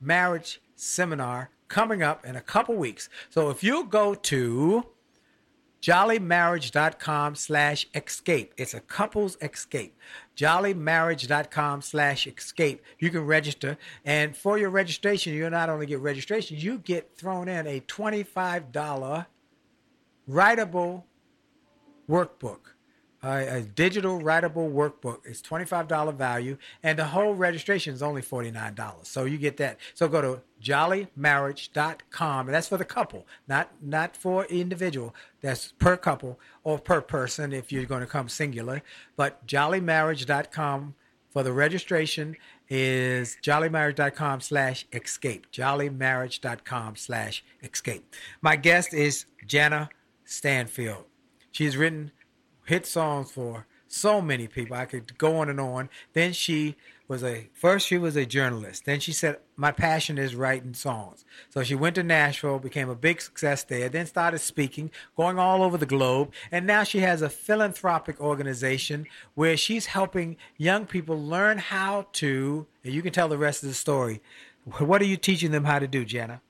marriage 0.00 0.60
seminar 0.76 1.50
coming 1.68 2.02
up 2.02 2.24
in 2.24 2.36
a 2.36 2.40
couple 2.40 2.74
weeks. 2.74 3.08
So 3.30 3.50
if 3.50 3.64
you 3.64 3.84
go 3.84 4.14
to 4.14 4.86
jollymarriage.com 5.84 7.34
slash 7.34 7.86
escape. 7.94 8.54
It's 8.56 8.72
a 8.72 8.80
couples 8.80 9.36
escape. 9.42 9.98
jollymarriage.com 10.36 11.82
slash 11.82 12.26
escape. 12.26 12.82
You 12.98 13.10
can 13.10 13.24
register. 13.26 13.78
And 14.04 14.36
for 14.36 14.58
your 14.58 14.70
registration, 14.70 15.34
you 15.34 15.48
not 15.50 15.68
only 15.68 15.86
get 15.86 16.00
registration, 16.00 16.56
you 16.58 16.78
get 16.78 17.16
thrown 17.16 17.48
in 17.48 17.66
a 17.66 17.80
$25 17.80 19.26
writable 20.28 21.04
workbook. 22.08 22.73
A, 23.24 23.56
a 23.56 23.60
digital 23.62 24.20
writable 24.20 24.72
workbook. 24.72 25.20
It's 25.24 25.40
$25 25.40 26.14
value, 26.14 26.58
and 26.82 26.98
the 26.98 27.06
whole 27.06 27.34
registration 27.34 27.94
is 27.94 28.02
only 28.02 28.22
$49. 28.22 29.06
So 29.06 29.24
you 29.24 29.38
get 29.38 29.56
that. 29.56 29.78
So 29.94 30.08
go 30.08 30.20
to 30.20 30.42
jollymarriage.com, 30.62 32.46
and 32.46 32.54
that's 32.54 32.68
for 32.68 32.76
the 32.76 32.84
couple, 32.84 33.26
not 33.48 33.70
not 33.80 34.16
for 34.16 34.44
individual. 34.46 35.14
That's 35.40 35.72
per 35.72 35.96
couple 35.96 36.38
or 36.62 36.78
per 36.78 37.00
person 37.00 37.52
if 37.52 37.72
you're 37.72 37.86
going 37.86 38.02
to 38.02 38.06
come 38.06 38.28
singular. 38.28 38.82
But 39.16 39.46
jollymarriage.com 39.46 40.94
for 41.30 41.42
the 41.42 41.52
registration 41.52 42.36
is 42.68 43.36
jollymarriage.com 43.42 44.40
slash 44.40 44.86
escape. 44.92 45.50
Jollymarriage.com 45.50 46.96
slash 46.96 47.44
escape. 47.62 48.14
My 48.40 48.56
guest 48.56 48.94
is 48.94 49.26
Jana 49.46 49.90
Stanfield. 50.24 51.04
She's 51.50 51.76
written 51.76 52.12
hit 52.64 52.86
songs 52.86 53.30
for 53.30 53.66
so 53.86 54.20
many 54.20 54.48
people. 54.48 54.76
I 54.76 54.86
could 54.86 55.16
go 55.18 55.36
on 55.36 55.48
and 55.48 55.60
on. 55.60 55.88
Then 56.12 56.32
she 56.32 56.76
was 57.06 57.22
a 57.22 57.48
first 57.52 57.86
she 57.86 57.98
was 57.98 58.16
a 58.16 58.26
journalist. 58.26 58.86
Then 58.86 58.98
she 58.98 59.12
said 59.12 59.38
my 59.56 59.70
passion 59.70 60.18
is 60.18 60.34
writing 60.34 60.74
songs. 60.74 61.24
So 61.50 61.62
she 61.62 61.74
went 61.74 61.94
to 61.96 62.02
Nashville, 62.02 62.58
became 62.58 62.88
a 62.88 62.94
big 62.94 63.20
success 63.20 63.62
there, 63.62 63.88
then 63.88 64.06
started 64.06 64.38
speaking, 64.38 64.90
going 65.16 65.38
all 65.38 65.62
over 65.62 65.76
the 65.76 65.86
globe, 65.86 66.32
and 66.50 66.66
now 66.66 66.82
she 66.82 67.00
has 67.00 67.22
a 67.22 67.28
philanthropic 67.28 68.20
organization 68.20 69.06
where 69.34 69.56
she's 69.56 69.86
helping 69.86 70.36
young 70.56 70.86
people 70.86 71.22
learn 71.22 71.58
how 71.58 72.06
to, 72.14 72.66
and 72.82 72.94
you 72.94 73.02
can 73.02 73.12
tell 73.12 73.28
the 73.28 73.38
rest 73.38 73.62
of 73.62 73.68
the 73.68 73.74
story. 73.74 74.22
What 74.78 75.02
are 75.02 75.06
you 75.06 75.18
teaching 75.18 75.50
them 75.50 75.64
how 75.64 75.78
to 75.78 75.86
do, 75.86 76.04
Jana? 76.04 76.40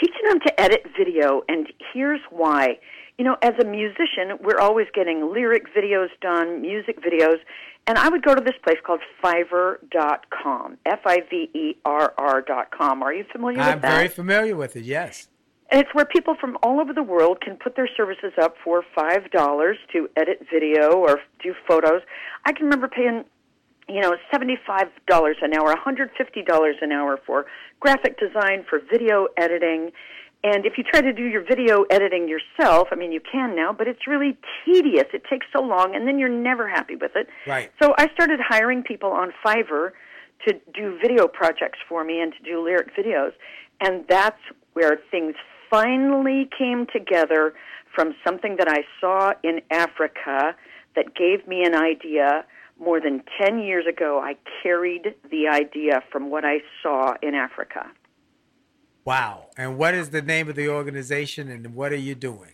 Teaching 0.00 0.28
them 0.28 0.38
to 0.46 0.60
edit 0.60 0.86
video, 0.96 1.42
and 1.48 1.66
here's 1.92 2.20
why 2.30 2.78
you 3.18 3.24
know, 3.24 3.36
as 3.42 3.54
a 3.60 3.64
musician, 3.64 4.38
we're 4.40 4.60
always 4.60 4.86
getting 4.94 5.32
lyric 5.32 5.64
videos 5.76 6.08
done, 6.20 6.62
music 6.62 7.02
videos, 7.02 7.38
and 7.88 7.98
I 7.98 8.08
would 8.08 8.22
go 8.22 8.34
to 8.34 8.40
this 8.40 8.54
place 8.62 8.78
called 8.86 9.00
Fiverr.com, 9.22 10.78
F-I-V-E-R-R.com. 10.86 11.82
Are 13.02 13.12
you 13.12 13.24
familiar 13.32 13.60
I'm 13.60 13.74
with 13.74 13.82
that? 13.82 13.90
I'm 13.90 13.96
very 13.96 14.08
familiar 14.08 14.54
with 14.54 14.76
it, 14.76 14.84
yes. 14.84 15.28
And 15.70 15.80
it's 15.80 15.92
where 15.94 16.04
people 16.04 16.36
from 16.40 16.56
all 16.62 16.80
over 16.80 16.92
the 16.94 17.02
world 17.02 17.40
can 17.40 17.56
put 17.56 17.74
their 17.76 17.88
services 17.96 18.32
up 18.40 18.54
for 18.64 18.84
five 18.94 19.30
dollars 19.30 19.76
to 19.92 20.08
edit 20.16 20.46
video 20.50 20.92
or 20.92 21.20
do 21.42 21.54
photos. 21.68 22.02
I 22.46 22.52
can 22.52 22.64
remember 22.64 22.88
paying, 22.88 23.24
you 23.88 24.00
know, 24.00 24.16
seventy-five 24.30 24.86
dollars 25.06 25.36
an 25.42 25.52
hour, 25.54 25.66
one 25.66 25.76
hundred 25.76 26.10
fifty 26.16 26.42
dollars 26.42 26.76
an 26.80 26.90
hour 26.92 27.18
for 27.26 27.44
graphic 27.80 28.18
design, 28.18 28.64
for 28.68 28.80
video 28.90 29.28
editing, 29.36 29.92
and 30.44 30.64
if 30.64 30.78
you 30.78 30.84
try 30.84 31.00
to 31.00 31.12
do 31.12 31.24
your 31.24 31.42
video 31.42 31.82
editing 31.90 32.28
yourself, 32.28 32.88
I 32.92 32.94
mean, 32.94 33.10
you 33.10 33.20
can 33.20 33.56
now, 33.56 33.72
but 33.72 33.88
it's 33.88 34.06
really 34.06 34.36
tedious. 34.64 35.06
It 35.12 35.22
takes 35.28 35.46
so 35.52 35.60
long, 35.60 35.96
and 35.96 36.06
then 36.06 36.18
you're 36.18 36.28
never 36.28 36.68
happy 36.68 36.94
with 36.94 37.12
it. 37.16 37.28
Right. 37.46 37.72
So 37.82 37.94
I 37.98 38.08
started 38.14 38.38
hiring 38.46 38.82
people 38.82 39.10
on 39.10 39.32
Fiverr 39.44 39.90
to 40.46 40.54
do 40.72 40.96
video 41.02 41.26
projects 41.26 41.78
for 41.88 42.04
me 42.04 42.20
and 42.20 42.32
to 42.32 42.42
do 42.42 42.62
lyric 42.62 42.94
videos. 42.96 43.32
And 43.80 44.04
that's 44.08 44.40
where 44.74 45.00
things 45.10 45.34
finally 45.68 46.48
came 46.56 46.86
together 46.92 47.54
from 47.94 48.14
something 48.24 48.56
that 48.58 48.68
I 48.68 48.84
saw 49.00 49.32
in 49.42 49.60
Africa 49.70 50.54
that 50.94 51.16
gave 51.16 51.46
me 51.48 51.64
an 51.64 51.74
idea. 51.74 52.44
More 52.80 53.00
than 53.00 53.24
10 53.44 53.58
years 53.58 53.86
ago, 53.88 54.20
I 54.22 54.36
carried 54.62 55.16
the 55.32 55.48
idea 55.48 56.00
from 56.12 56.30
what 56.30 56.44
I 56.44 56.58
saw 56.80 57.14
in 57.22 57.34
Africa. 57.34 57.90
Wow. 59.08 59.46
And 59.56 59.78
what 59.78 59.94
is 59.94 60.10
the 60.10 60.20
name 60.20 60.50
of 60.50 60.54
the 60.54 60.68
organization 60.68 61.50
and 61.50 61.74
what 61.74 61.92
are 61.92 61.96
you 61.96 62.14
doing? 62.14 62.52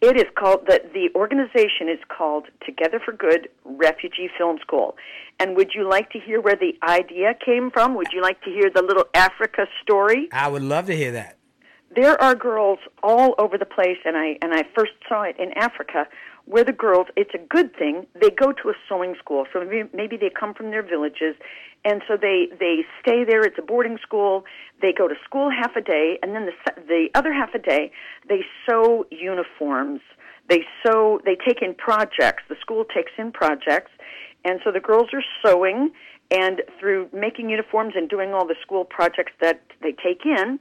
It 0.00 0.16
is 0.16 0.26
called 0.36 0.66
the 0.66 0.80
the 0.92 1.10
organization 1.14 1.88
is 1.88 2.00
called 2.08 2.46
Together 2.66 2.98
for 2.98 3.12
Good 3.12 3.48
Refugee 3.64 4.28
Film 4.36 4.58
School. 4.60 4.96
And 5.38 5.56
would 5.56 5.70
you 5.76 5.88
like 5.88 6.10
to 6.10 6.18
hear 6.18 6.40
where 6.40 6.56
the 6.56 6.72
idea 6.82 7.34
came 7.46 7.70
from? 7.70 7.94
Would 7.94 8.08
you 8.12 8.20
like 8.20 8.42
to 8.42 8.50
hear 8.50 8.68
the 8.68 8.82
little 8.82 9.04
Africa 9.14 9.66
story? 9.80 10.28
I 10.32 10.48
would 10.48 10.64
love 10.64 10.86
to 10.86 10.96
hear 10.96 11.12
that. 11.12 11.38
There 11.94 12.20
are 12.20 12.34
girls 12.34 12.80
all 13.04 13.36
over 13.38 13.56
the 13.56 13.64
place 13.64 13.98
and 14.04 14.16
I 14.16 14.38
and 14.42 14.52
I 14.52 14.64
first 14.76 14.94
saw 15.08 15.22
it 15.22 15.36
in 15.38 15.52
Africa 15.52 16.08
where 16.46 16.64
the 16.64 16.72
girls 16.72 17.06
it's 17.16 17.34
a 17.34 17.38
good 17.38 17.74
thing 17.76 18.06
they 18.20 18.30
go 18.30 18.52
to 18.52 18.68
a 18.68 18.74
sewing 18.88 19.14
school. 19.18 19.46
So 19.52 19.64
maybe, 19.64 19.88
maybe 19.94 20.16
they 20.16 20.30
come 20.30 20.54
from 20.54 20.70
their 20.70 20.82
villages 20.82 21.36
and 21.84 22.02
so 22.08 22.16
they 22.20 22.48
they 22.58 22.84
stay 23.00 23.24
there 23.24 23.42
it's 23.42 23.58
a 23.58 23.62
boarding 23.62 23.98
school 24.02 24.44
they 24.80 24.92
go 24.92 25.08
to 25.08 25.14
school 25.24 25.50
half 25.50 25.76
a 25.76 25.80
day 25.80 26.18
and 26.22 26.34
then 26.34 26.46
the 26.46 26.82
the 26.88 27.08
other 27.14 27.32
half 27.32 27.54
a 27.54 27.58
day 27.58 27.90
they 28.28 28.40
sew 28.68 29.06
uniforms. 29.10 30.00
They 30.48 30.64
sew 30.84 31.20
they 31.24 31.36
take 31.36 31.62
in 31.62 31.74
projects 31.74 32.42
the 32.48 32.56
school 32.60 32.84
takes 32.84 33.12
in 33.18 33.32
projects 33.32 33.92
and 34.44 34.60
so 34.64 34.72
the 34.72 34.80
girls 34.80 35.08
are 35.12 35.24
sewing 35.44 35.92
and 36.30 36.62
through 36.80 37.08
making 37.12 37.50
uniforms 37.50 37.94
and 37.94 38.08
doing 38.08 38.32
all 38.32 38.46
the 38.46 38.56
school 38.60 38.84
projects 38.84 39.32
that 39.40 39.62
they 39.82 39.92
take 39.92 40.24
in 40.24 40.58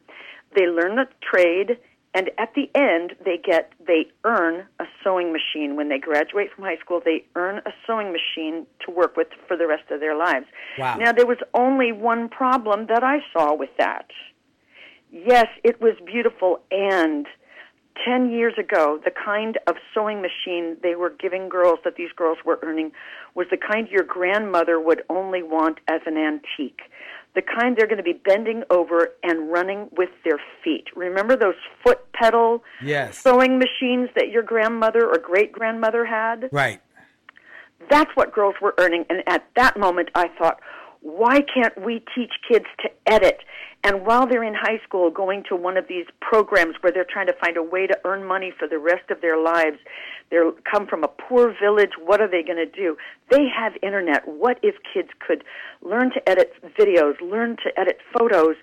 they 0.56 0.68
learn 0.68 0.96
the 0.96 1.08
trade 1.22 1.78
and 2.14 2.30
at 2.38 2.54
the 2.56 2.70
end 2.76 3.16
they 3.24 3.38
get 3.38 3.72
they 3.86 4.08
earn 4.24 4.66
a 4.80 4.86
sewing 5.04 5.32
machine. 5.32 5.76
When 5.76 5.90
they 5.90 5.98
graduate 5.98 6.50
from 6.54 6.66
high 6.66 6.78
school 6.78 7.02
they 7.04 7.24
earn 7.36 7.60
a 7.66 7.72
sewing 7.86 8.12
machine 8.12 8.66
to 8.86 8.92
work 8.92 9.16
with 9.16 9.28
for 9.48 9.56
the 9.56 9.68
rest 9.68 9.90
of 9.92 10.00
their 10.00 10.16
lives. 10.16 10.46
Wow. 10.78 10.98
now 10.98 11.12
there 11.12 11.26
was 11.26 11.38
only 11.54 11.92
one 11.92 12.30
problem 12.30 12.88
that 12.88 13.04
i 13.04 13.20
saw 13.34 13.56
with 13.56 13.72
that. 13.78 14.08
Yes 15.12 15.48
it 15.64 15.82
was 15.82 15.96
beautiful. 16.06 16.62
And 16.72 17.28
10 18.06 18.32
years 18.32 18.54
ago 18.58 19.00
the 19.04 19.12
kind 19.12 19.58
of 19.68 19.76
sewing 19.94 20.22
machine 20.22 20.78
they 20.84 20.96
were 20.96 21.10
giving 21.10 21.50
girls 21.50 21.80
that 21.84 21.96
these 21.96 22.12
girls 22.16 22.40
were 22.46 22.60
earning 22.64 22.92
was 23.36 23.48
the 23.52 23.58
kind 23.58 23.88
your 23.90 24.04
grandmother 24.04 24.80
would 24.80 25.04
only 25.10 25.44
want 25.44 25.80
as 25.88 26.02
an 26.06 26.18
antique 26.18 26.82
the 27.34 27.42
kind 27.42 27.78
they're 27.78 27.88
going 27.88 27.98
to 27.98 28.04
be 28.04 28.14
bending 28.14 28.64
over 28.70 29.10
and 29.24 29.52
running 29.52 29.88
with 29.96 30.10
their 30.26 30.40
feet. 30.64 30.86
Remember 30.96 31.36
those 31.36 31.56
foot 31.84 32.12
pedal 32.14 32.64
Yes. 32.84 33.18
sewing 33.18 33.58
machines 33.58 34.10
that 34.16 34.30
your 34.30 34.44
grandmother 34.44 35.06
or 35.08 35.18
great 35.18 35.52
grandmother 35.52 36.06
had? 36.06 36.50
Right. 36.52 36.82
That's 37.90 38.12
what 38.16 38.34
girls 38.34 38.56
were 38.62 38.76
earning. 38.78 39.06
And 39.10 39.24
at 39.28 39.46
that 39.56 39.78
moment, 39.78 40.10
I 40.14 40.28
thought, 40.38 40.60
why 41.02 41.42
can't 41.42 41.82
we 41.82 42.04
teach 42.16 42.32
kids 42.48 42.66
to 42.82 42.90
edit? 43.08 43.40
And 43.84 44.06
while 44.06 44.28
they're 44.28 44.44
in 44.44 44.54
high 44.54 44.80
school, 44.84 45.10
going 45.10 45.44
to 45.50 45.56
one 45.56 45.76
of 45.78 45.88
these 45.88 46.06
programs 46.20 46.76
where 46.82 46.92
they're 46.92 47.08
trying 47.10 47.26
to 47.28 47.34
find 47.34 47.58
a 47.58 47.64
way 47.64 47.88
to 47.88 47.98
earn 48.06 48.24
money 48.24 48.54
for 48.58 48.68
the 48.68 48.78
rest 48.78 49.10
of 49.10 49.22
their 49.22 49.42
lives, 49.42 49.78
they 50.32 50.38
come 50.70 50.88
from 50.88 51.04
a 51.04 51.08
poor 51.08 51.54
village. 51.62 51.92
What 52.04 52.22
are 52.22 52.28
they 52.28 52.42
going 52.42 52.58
to 52.58 52.66
do? 52.66 52.98
They 53.30 53.48
have 53.56 53.74
internet. 53.84 54.28
What 54.28 54.58
if 54.64 54.76
kids 54.94 55.10
could 55.26 55.44
learn 55.82 56.12
to 56.12 56.30
edit 56.30 56.54
videos, 56.80 57.20
learn 57.22 57.58
to 57.64 57.80
edit 57.80 58.00
photos, 58.18 58.56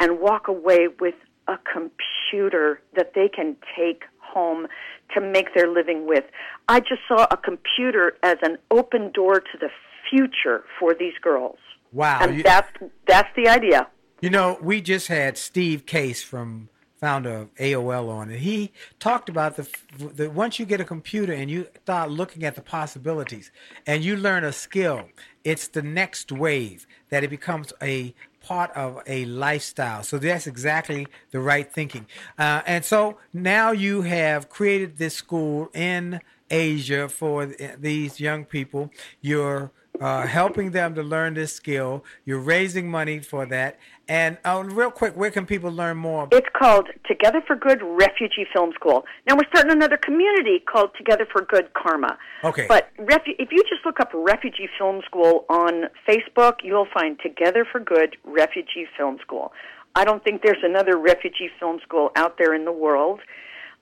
and 0.00 0.20
walk 0.20 0.48
away 0.48 0.88
with 1.00 1.14
a 1.48 1.58
computer 1.72 2.80
that 2.94 3.12
they 3.14 3.28
can 3.28 3.56
take 3.76 4.04
home 4.20 4.66
to 5.14 5.20
make 5.20 5.52
their 5.54 5.68
living 5.68 6.06
with? 6.06 6.24
I 6.68 6.80
just 6.80 7.02
saw 7.08 7.26
a 7.30 7.36
computer 7.36 8.16
as 8.22 8.36
an 8.42 8.56
open 8.70 9.10
door 9.12 9.40
to 9.40 9.58
the 9.60 9.68
future 10.08 10.64
for 10.78 10.94
these 10.94 11.14
girls. 11.20 11.58
Wow. 11.92 12.18
And 12.22 12.36
You, 12.36 12.42
that's 12.42 12.70
that's 13.06 13.28
the 13.36 13.48
idea. 13.48 13.88
you 14.20 14.30
know, 14.30 14.58
we 14.60 14.80
just 14.80 15.08
had 15.08 15.36
Steve 15.38 15.86
Case 15.86 16.22
from 16.22 16.68
founder 17.00 17.34
of 17.34 17.54
AOL 17.56 18.08
on 18.08 18.30
and 18.30 18.40
he 18.40 18.72
talked 18.98 19.28
about 19.28 19.56
the, 19.56 19.68
that 20.14 20.32
once 20.32 20.58
you 20.58 20.64
get 20.64 20.80
a 20.80 20.84
computer 20.84 21.32
and 21.32 21.50
you 21.50 21.66
start 21.82 22.10
looking 22.10 22.44
at 22.44 22.54
the 22.54 22.62
possibilities 22.62 23.50
and 23.86 24.02
you 24.02 24.16
learn 24.16 24.44
a 24.44 24.52
skill, 24.52 25.08
it's 25.44 25.68
the 25.68 25.82
next 25.82 26.32
wave 26.32 26.86
that 27.10 27.22
it 27.22 27.28
becomes 27.28 27.72
a 27.82 28.14
part 28.40 28.70
of 28.72 29.02
a 29.06 29.24
lifestyle. 29.26 30.02
So 30.02 30.18
that's 30.18 30.46
exactly 30.46 31.08
the 31.32 31.40
right 31.40 31.70
thinking. 31.70 32.06
Uh, 32.38 32.62
and 32.66 32.84
so 32.84 33.18
now 33.32 33.72
you 33.72 34.02
have 34.02 34.48
created 34.48 34.98
this 34.98 35.14
school 35.14 35.68
in 35.74 36.20
Asia 36.50 37.08
for 37.08 37.46
th- 37.46 37.72
these 37.80 38.20
young 38.20 38.44
people. 38.44 38.90
You're 39.20 39.72
uh, 40.00 40.26
helping 40.26 40.70
them 40.70 40.94
to 40.94 41.02
learn 41.02 41.34
this 41.34 41.52
skill. 41.52 42.04
You're 42.24 42.40
raising 42.40 42.90
money 42.90 43.20
for 43.20 43.46
that. 43.46 43.78
And 44.08 44.38
uh, 44.44 44.62
real 44.64 44.90
quick, 44.90 45.16
where 45.16 45.30
can 45.30 45.46
people 45.46 45.70
learn 45.70 45.96
more? 45.96 46.28
It's 46.30 46.46
called 46.56 46.88
Together 47.08 47.42
for 47.46 47.56
Good 47.56 47.80
Refugee 47.82 48.46
Film 48.52 48.72
School. 48.74 49.04
Now 49.26 49.34
we're 49.34 49.48
starting 49.48 49.72
another 49.72 49.96
community 49.96 50.60
called 50.60 50.90
Together 50.96 51.26
for 51.30 51.42
Good 51.42 51.72
Karma. 51.74 52.16
Okay. 52.44 52.66
But 52.68 52.90
refu- 52.98 53.34
if 53.38 53.50
you 53.50 53.62
just 53.62 53.84
look 53.84 53.98
up 53.98 54.10
Refugee 54.14 54.68
Film 54.78 55.02
School 55.04 55.44
on 55.48 55.84
Facebook, 56.08 56.56
you'll 56.62 56.86
find 56.94 57.18
Together 57.20 57.66
for 57.70 57.80
Good 57.80 58.16
Refugee 58.24 58.86
Film 58.96 59.18
School. 59.22 59.52
I 59.96 60.04
don't 60.04 60.22
think 60.22 60.42
there's 60.42 60.62
another 60.62 60.98
refugee 60.98 61.48
film 61.58 61.80
school 61.82 62.10
out 62.16 62.36
there 62.36 62.52
in 62.54 62.66
the 62.66 62.72
world. 62.72 63.20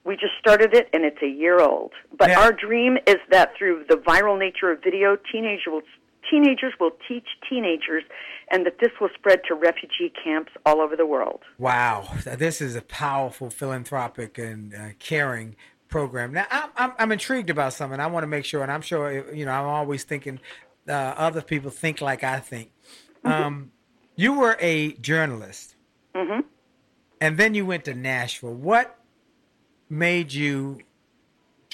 We 0.05 0.15
just 0.15 0.31
started 0.39 0.73
it 0.73 0.87
and 0.93 1.03
it's 1.03 1.21
a 1.21 1.27
year 1.27 1.59
old. 1.59 1.91
But 2.17 2.29
Yeah. 2.29 2.39
our 2.39 2.53
dream 2.53 2.97
is 3.05 3.17
that 3.31 3.51
through 3.57 3.83
the 3.89 3.97
viral 3.97 4.39
nature 4.39 4.71
of 4.71 4.81
video, 4.81 5.17
teenagers 5.29 5.65
will, 5.67 5.81
teenagers 6.29 6.73
will 6.79 6.91
teach 7.07 7.25
teenagers 7.49 8.03
and 8.51 8.65
that 8.65 8.79
this 8.79 8.91
will 8.99 9.09
spread 9.15 9.41
to 9.47 9.55
refugee 9.55 10.11
camps 10.23 10.51
all 10.65 10.81
over 10.81 10.95
the 10.95 11.05
world. 11.05 11.41
Wow, 11.57 12.09
this 12.23 12.61
is 12.61 12.75
a 12.75 12.81
powerful 12.81 13.49
philanthropic 13.49 14.37
and 14.37 14.73
uh, 14.73 14.89
caring 14.99 15.55
program. 15.89 16.33
Now, 16.33 16.45
I'm, 16.51 16.69
I'm, 16.75 16.91
I'm 16.99 17.11
intrigued 17.11 17.49
about 17.49 17.73
something. 17.73 17.99
I 17.99 18.07
want 18.07 18.23
to 18.23 18.27
make 18.27 18.45
sure, 18.45 18.61
and 18.61 18.71
I'm 18.71 18.81
sure, 18.81 19.33
you 19.33 19.45
know, 19.45 19.51
I'm 19.51 19.65
always 19.65 20.03
thinking 20.03 20.39
uh, 20.87 20.91
other 20.91 21.41
people 21.41 21.71
think 21.71 22.01
like 22.01 22.23
I 22.23 22.39
think. 22.39 22.71
Um, 23.23 23.71
you 24.15 24.33
were 24.33 24.57
a 24.59 24.93
journalist, 24.93 25.75
hmm 26.15 26.41
and 27.21 27.37
then 27.37 27.55
you 27.55 27.65
went 27.65 27.85
to 27.85 27.93
Nashville. 27.93 28.53
What 28.53 28.99
made 29.89 30.33
you 30.33 30.81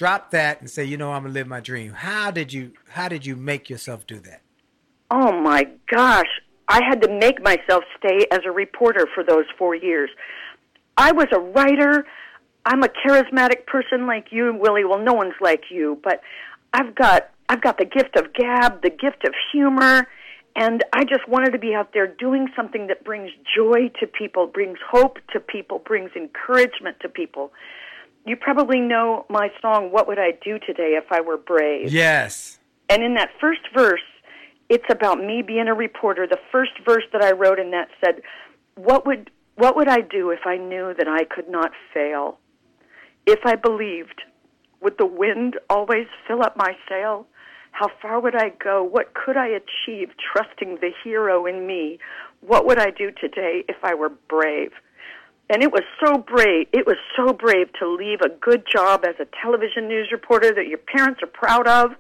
drop 0.02 0.32
that 0.32 0.60
and 0.60 0.68
say, 0.68 0.84
you 0.84 0.98
know, 0.98 1.12
I'm 1.12 1.22
gonna 1.22 1.36
live 1.36 1.46
my 1.46 1.60
dream? 1.60 1.94
How 1.94 2.32
did 2.32 2.52
you 2.52 2.72
How 2.90 3.08
did 3.08 3.24
you 3.24 3.36
make 3.36 3.70
yourself 3.70 4.08
do 4.08 4.20
that? 4.22 4.42
Oh 5.12 5.32
my 5.32 5.68
gosh. 5.94 6.32
I 6.68 6.82
had 6.84 7.04
to 7.04 7.20
make 7.20 7.44
myself 7.44 7.84
stay 8.00 8.26
as 8.32 8.40
a 8.44 8.50
reporter 8.50 9.08
for 9.14 9.24
those 9.24 9.46
four 9.60 9.76
years. 9.76 10.10
I 10.98 11.12
was 11.12 11.28
a 11.32 11.40
writer. 11.40 12.08
I'm 12.66 12.82
a 12.82 12.88
charismatic 12.88 13.68
person 13.68 14.08
like 14.08 14.28
you, 14.32 14.52
Willie. 14.60 14.86
Well, 14.86 15.04
no 15.04 15.14
one's 15.14 15.36
like 15.40 15.66
you, 15.70 16.00
but 16.04 16.22
I've 16.74 16.96
got 16.96 17.30
I've 17.48 17.62
got 17.62 17.78
the 17.78 17.86
gift 17.86 18.16
of 18.16 18.34
gab, 18.34 18.82
the 18.82 18.90
gift 18.90 19.24
of 19.28 19.36
humor, 19.52 20.08
and 20.56 20.84
I 20.94 21.04
just 21.04 21.28
wanted 21.28 21.52
to 21.52 21.60
be 21.60 21.76
out 21.76 21.94
there 21.94 22.08
doing 22.08 22.48
something 22.56 22.88
that 22.88 23.04
brings 23.04 23.30
joy 23.56 23.92
to 24.00 24.08
people, 24.08 24.48
brings 24.48 24.80
hope 24.90 25.20
to 25.34 25.40
people, 25.40 25.78
brings 25.78 26.10
encouragement 26.16 26.98
to 27.02 27.10
people. 27.10 27.52
You 28.25 28.36
probably 28.36 28.79
know 28.79 29.25
my 29.29 29.49
song 29.62 29.91
"What 29.91 30.07
Would 30.07 30.19
I 30.19 30.34
Do 30.43 30.60
Today 30.60 30.95
If 30.95 31.12
I 31.12 31.21
Were 31.21 31.38
Brave." 31.38 31.91
Yes. 31.91 32.60
And 32.89 33.03
in 33.03 33.15
that 33.15 33.29
first 33.39 33.62
verse, 33.73 34.01
it's 34.69 34.86
about 34.89 35.19
me 35.19 35.41
being 35.41 35.67
a 35.67 35.73
reporter. 35.73 36.27
The 36.27 36.39
first 36.51 36.71
verse 36.86 37.03
that 37.13 37.23
I 37.23 37.31
wrote 37.31 37.60
in 37.60 37.71
that 37.71 37.89
said, 38.03 38.21
"What 38.75 39.05
would 39.05 39.31
what 39.55 39.75
would 39.75 39.88
I 39.88 40.01
do 40.01 40.29
if 40.29 40.45
I 40.45 40.57
knew 40.57 40.93
that 40.93 41.07
I 41.07 41.23
could 41.23 41.49
not 41.49 41.71
fail? 41.93 42.39
If 43.25 43.39
I 43.45 43.55
believed, 43.55 44.21
would 44.81 44.97
the 44.97 45.05
wind 45.05 45.60
always 45.69 46.07
fill 46.27 46.41
up 46.41 46.55
my 46.55 46.75
sail? 46.88 47.27
How 47.71 47.89
far 48.01 48.19
would 48.19 48.36
I 48.36 48.49
go? 48.49 48.84
What 48.84 49.13
could 49.13 49.38
I 49.38 49.47
achieve 49.47 50.12
trusting 50.17 50.77
the 50.77 50.91
hero 51.03 51.45
in 51.45 51.65
me? 51.67 51.99
What 52.41 52.65
would 52.65 52.79
I 52.79 52.91
do 52.91 53.12
today 53.12 53.63
if 53.67 53.77
I 53.84 53.93
were 53.95 54.10
brave?" 54.10 54.73
And 55.52 55.62
it 55.62 55.72
was 55.72 55.84
so 56.04 56.18
brave. 56.18 56.68
It 56.72 56.88
was 56.88 56.96
so 57.14 57.34
brave 57.34 57.68
to 57.80 57.94
leave 57.94 58.22
a 58.22 58.30
good 58.30 58.64
job 58.72 59.04
as 59.04 59.16
a 59.20 59.28
television 59.44 59.90
news 59.90 60.08
reporter 60.10 60.54
that 60.54 60.68
your 60.68 60.78
parents 60.78 61.20
are 61.22 61.28
proud 61.28 61.68
of 61.68 61.92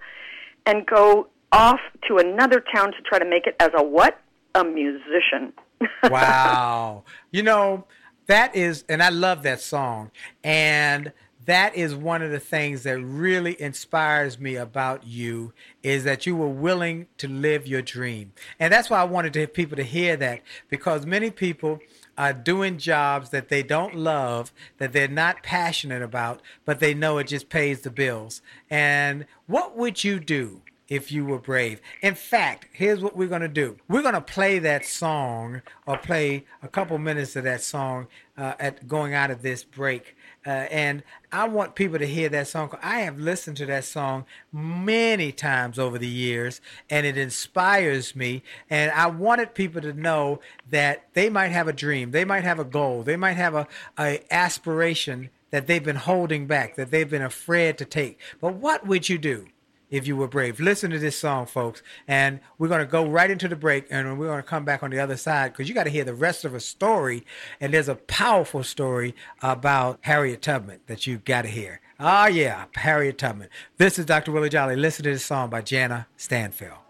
and 0.65 0.85
go 0.85 1.27
off 1.51 1.81
to 2.07 2.17
another 2.17 2.63
town 2.73 2.93
to 2.93 3.01
try 3.05 3.19
to 3.19 3.25
make 3.25 3.47
it 3.47 3.57
as 3.59 3.71
a 3.75 3.83
what? 3.83 4.21
A 4.55 4.63
musician. 4.63 5.51
wow. 6.05 7.03
You 7.31 7.43
know, 7.43 7.87
that 8.27 8.55
is, 8.55 8.85
and 8.87 9.03
I 9.03 9.09
love 9.09 9.43
that 9.43 9.59
song. 9.59 10.11
And 10.45 11.11
that 11.45 11.75
is 11.75 11.93
one 11.93 12.21
of 12.21 12.31
the 12.31 12.39
things 12.39 12.83
that 12.83 13.01
really 13.01 13.59
inspires 13.61 14.39
me 14.39 14.55
about 14.55 15.05
you 15.05 15.51
is 15.83 16.05
that 16.05 16.25
you 16.25 16.37
were 16.37 16.47
willing 16.47 17.07
to 17.17 17.27
live 17.27 17.67
your 17.67 17.81
dream. 17.81 18.31
And 18.61 18.71
that's 18.71 18.89
why 18.89 19.01
I 19.01 19.05
wanted 19.05 19.33
to 19.33 19.47
people 19.47 19.75
to 19.75 19.83
hear 19.83 20.15
that 20.15 20.41
because 20.69 21.05
many 21.05 21.31
people 21.31 21.79
are 22.21 22.33
doing 22.33 22.77
jobs 22.77 23.31
that 23.31 23.49
they 23.49 23.63
don't 23.63 23.95
love, 23.95 24.53
that 24.77 24.93
they're 24.93 25.07
not 25.07 25.41
passionate 25.41 26.03
about, 26.03 26.39
but 26.65 26.79
they 26.79 26.93
know 26.93 27.17
it 27.17 27.25
just 27.25 27.49
pays 27.49 27.81
the 27.81 27.89
bills. 27.89 28.43
And 28.69 29.25
what 29.47 29.75
would 29.75 30.03
you 30.03 30.19
do 30.19 30.61
if 30.87 31.09
you 31.09 31.23
were 31.23 31.39
brave. 31.39 31.79
In 32.01 32.15
fact, 32.15 32.67
here's 32.73 32.99
what 32.99 33.15
we're 33.15 33.29
going 33.29 33.41
to 33.41 33.47
do. 33.47 33.77
We're 33.87 34.01
going 34.01 34.13
to 34.13 34.19
play 34.19 34.59
that 34.59 34.85
song 34.85 35.61
or 35.87 35.97
play 35.97 36.43
a 36.61 36.67
couple 36.67 36.97
minutes 36.97 37.37
of 37.37 37.45
that 37.45 37.61
song 37.61 38.07
uh, 38.37 38.55
at 38.59 38.89
going 38.89 39.13
out 39.13 39.31
of 39.31 39.41
this 39.41 39.63
break. 39.63 40.17
Uh, 40.45 40.49
and 40.49 41.03
I 41.31 41.47
want 41.47 41.75
people 41.75 41.99
to 41.99 42.07
hear 42.07 42.27
that 42.29 42.47
song. 42.47 42.75
I 42.81 43.01
have 43.01 43.19
listened 43.19 43.57
to 43.57 43.65
that 43.67 43.85
song 43.85 44.25
many 44.51 45.31
times 45.31 45.77
over 45.77 45.97
the 45.97 46.07
years, 46.07 46.61
and 46.89 47.05
it 47.05 47.17
inspires 47.17 48.15
me. 48.15 48.43
And 48.69 48.91
I 48.91 49.07
wanted 49.07 49.53
people 49.53 49.81
to 49.81 49.93
know 49.93 50.39
that 50.69 51.05
they 51.13 51.29
might 51.29 51.49
have 51.49 51.67
a 51.67 51.73
dream, 51.73 52.11
they 52.11 52.25
might 52.25 52.43
have 52.43 52.59
a 52.59 52.63
goal, 52.65 53.03
they 53.03 53.17
might 53.17 53.33
have 53.33 53.53
a, 53.53 53.67
a 53.99 54.23
aspiration 54.31 55.29
that 55.51 55.67
they've 55.67 55.83
been 55.83 55.97
holding 55.97 56.47
back, 56.47 56.75
that 56.75 56.91
they've 56.91 57.09
been 57.09 57.21
afraid 57.21 57.77
to 57.77 57.85
take. 57.85 58.17
But 58.39 58.55
what 58.55 58.87
would 58.87 59.09
you 59.09 59.17
do? 59.17 59.47
If 59.91 60.07
you 60.07 60.15
were 60.15 60.27
brave. 60.27 60.59
Listen 60.59 60.89
to 60.89 60.97
this 60.97 61.19
song, 61.19 61.45
folks, 61.45 61.83
and 62.07 62.39
we're 62.57 62.69
going 62.69 62.79
to 62.79 62.87
go 62.87 63.07
right 63.07 63.29
into 63.29 63.47
the 63.47 63.55
break, 63.55 63.85
and 63.91 64.17
we're 64.17 64.27
going 64.27 64.41
to 64.41 64.47
come 64.47 64.65
back 64.65 64.81
on 64.81 64.89
the 64.89 64.99
other 64.99 65.17
side 65.17 65.51
because 65.51 65.69
you 65.69 65.75
got 65.75 65.83
to 65.83 65.91
hear 65.91 66.05
the 66.05 66.13
rest 66.15 66.45
of 66.45 66.55
a 66.55 66.59
story, 66.59 67.23
and 67.59 67.73
there's 67.73 67.89
a 67.89 67.95
powerful 67.95 68.63
story 68.63 69.13
about 69.41 69.99
Harriet 70.01 70.41
Tubman 70.41 70.79
that 70.87 71.05
you've 71.05 71.25
got 71.25 71.43
to 71.43 71.49
hear. 71.49 71.81
Ah, 71.99 72.25
yeah, 72.27 72.65
Harriet 72.73 73.19
Tubman. 73.19 73.49
This 73.77 73.99
is 73.99 74.07
Dr. 74.07 74.31
Willie 74.31 74.49
Jolly. 74.49 74.75
Listen 74.75 75.03
to 75.03 75.11
this 75.11 75.25
song 75.25 75.51
by 75.51 75.61
Jana 75.61 76.07
Stanfield. 76.17 76.80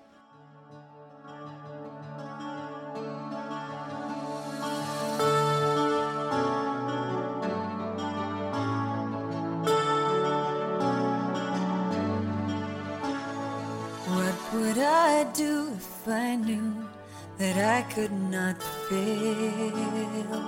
I 15.21 15.23
do 15.33 15.69
if 15.77 16.07
I 16.07 16.35
knew 16.35 16.73
that 17.37 17.55
I 17.55 17.83
could 17.93 18.11
not 18.11 18.57
fail? 18.89 20.41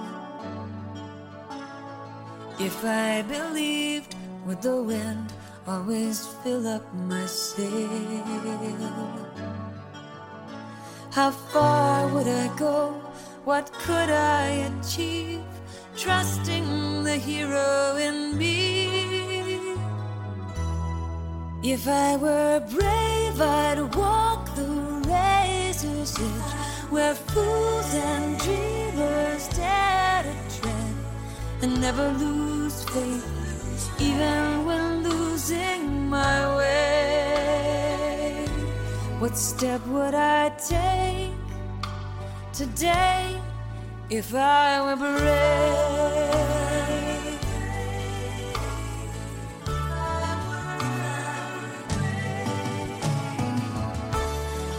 If 2.59 2.83
I 2.83 3.21
believed, 3.21 4.15
would 4.47 4.63
the 4.63 4.81
wind 4.81 5.31
always 5.67 6.25
fill 6.41 6.65
up 6.65 6.91
my 7.05 7.23
sail? 7.27 8.25
How 11.11 11.29
far 11.29 12.07
would 12.07 12.27
I 12.27 12.47
go? 12.57 12.93
What 13.45 13.71
could 13.73 14.09
I 14.09 14.71
achieve? 14.73 15.45
Trusting 15.95 17.03
the 17.03 17.17
hero 17.17 17.95
in 17.97 18.39
me. 18.39 19.12
If 21.65 21.87
I 21.87 22.17
were 22.17 22.59
brave, 22.59 23.39
I'd 23.39 23.95
walk 23.95 24.53
the 24.53 24.67
razor's 25.07 26.13
edge 26.19 26.53
where 26.89 27.15
fools 27.15 27.93
and 27.95 28.37
dreamers 28.37 29.47
dare 29.47 30.23
to 30.23 30.59
tread 30.59 30.93
and 31.61 31.79
never 31.79 32.09
lose 32.19 32.83
faith, 32.83 33.25
even 34.01 34.65
when 34.65 35.03
losing 35.03 36.09
my 36.09 36.57
way. 36.57 38.45
What 39.19 39.37
step 39.37 39.87
would 39.87 40.15
I 40.15 40.49
take 40.67 41.31
today 42.51 43.39
if 44.09 44.35
I 44.35 44.81
were 44.81 44.97
brave? 44.97 46.52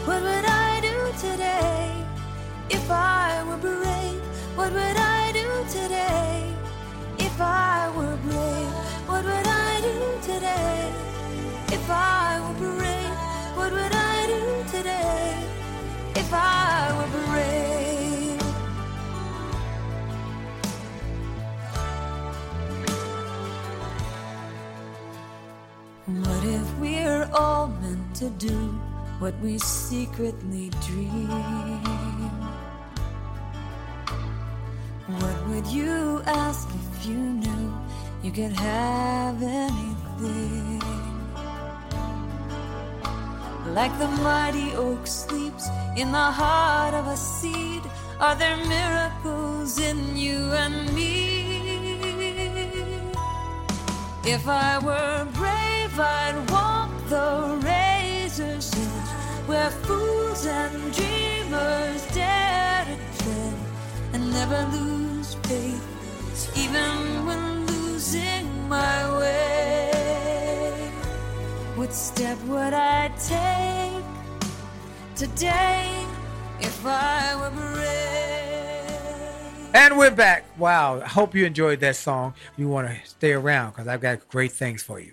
What 0.07 0.23
would 0.23 0.45
I 0.45 0.81
do 0.83 1.13
today 1.19 1.91
if 2.69 2.91
I 2.91 3.43
were 3.49 3.57
brave? 3.57 4.21
What 4.55 4.71
would 4.71 4.97
I 4.99 5.33
do 5.33 5.49
today 5.71 6.53
if 7.19 7.41
I 7.41 7.91
were 7.97 8.19
brave? 8.19 8.69
What 9.09 9.25
would 9.25 9.47
I 9.47 9.81
do 9.81 10.19
today 10.21 10.93
if 11.73 11.89
I 11.89 12.39
were 12.43 12.55
brave? 12.59 13.17
What 13.57 13.73
would 13.73 13.95
I 13.95 14.27
do 14.27 14.65
today 14.77 15.39
if 16.17 16.31
I 16.35 16.93
were 16.99 17.09
brave? 17.31 18.43
What 26.27 26.45
if 26.45 26.79
we're 26.79 27.27
all 27.33 27.69
meant 27.69 28.15
to 28.17 28.29
do 28.29 28.84
what 29.25 29.41
we 29.41 29.57
secretly 29.57 30.69
dream? 30.87 31.31
What 35.07 35.49
would 35.49 35.67
you 35.69 36.21
ask 36.27 36.69
if 36.69 37.07
you 37.07 37.17
knew 37.17 37.73
you 38.23 38.31
could 38.31 38.53
have 38.53 39.43
anything? 39.43 40.83
Like 43.73 43.99
the 43.99 44.09
mighty 44.29 44.75
oak 44.75 45.07
sleeps 45.07 45.71
in 45.97 46.13
the 46.13 46.29
heart 46.41 46.93
of 46.93 47.07
a 47.07 47.17
seed, 47.17 47.83
are 48.21 48.35
there 48.35 48.59
miracles 48.59 49.79
in 49.79 50.19
you 50.19 50.53
and 50.53 50.95
me? 50.95 51.15
If 54.27 54.47
I 54.47 54.79
were 54.81 55.27
brave, 55.33 55.99
I'd 55.99 56.37
walk 56.51 56.91
the 57.09 57.59
razor's 57.65 58.71
edge 58.75 58.94
where 59.47 59.71
fools 59.71 60.47
and 60.47 60.93
dreamers 60.93 62.07
dare 62.15 62.85
to 62.87 62.97
tread 63.23 63.55
and 64.13 64.33
never 64.33 64.67
lose 64.73 65.35
faith, 65.43 66.57
even 66.57 67.27
when 67.27 67.67
losing 67.67 68.69
my 68.69 69.19
way. 69.19 70.91
What 71.77 71.93
step 71.93 72.39
would 72.45 72.73
I 72.73 73.09
take 73.19 74.05
today 75.17 76.07
if 76.61 76.87
I 76.87 77.35
were 77.37 77.51
brave? 77.51 77.85
And 79.75 79.99
we're 79.99 80.11
back. 80.11 80.45
Wow. 80.59 81.01
I 81.01 81.09
hope 81.09 81.35
you 81.35 81.45
enjoyed 81.45 81.81
that 81.81 81.97
song. 81.97 82.35
You 82.57 82.69
want 82.69 82.89
to 82.89 82.97
stay 83.05 83.33
around 83.33 83.73
because 83.73 83.89
I've 83.89 84.01
got 84.01 84.29
great 84.29 84.53
things 84.53 84.83
for 84.83 85.01
you. 85.01 85.13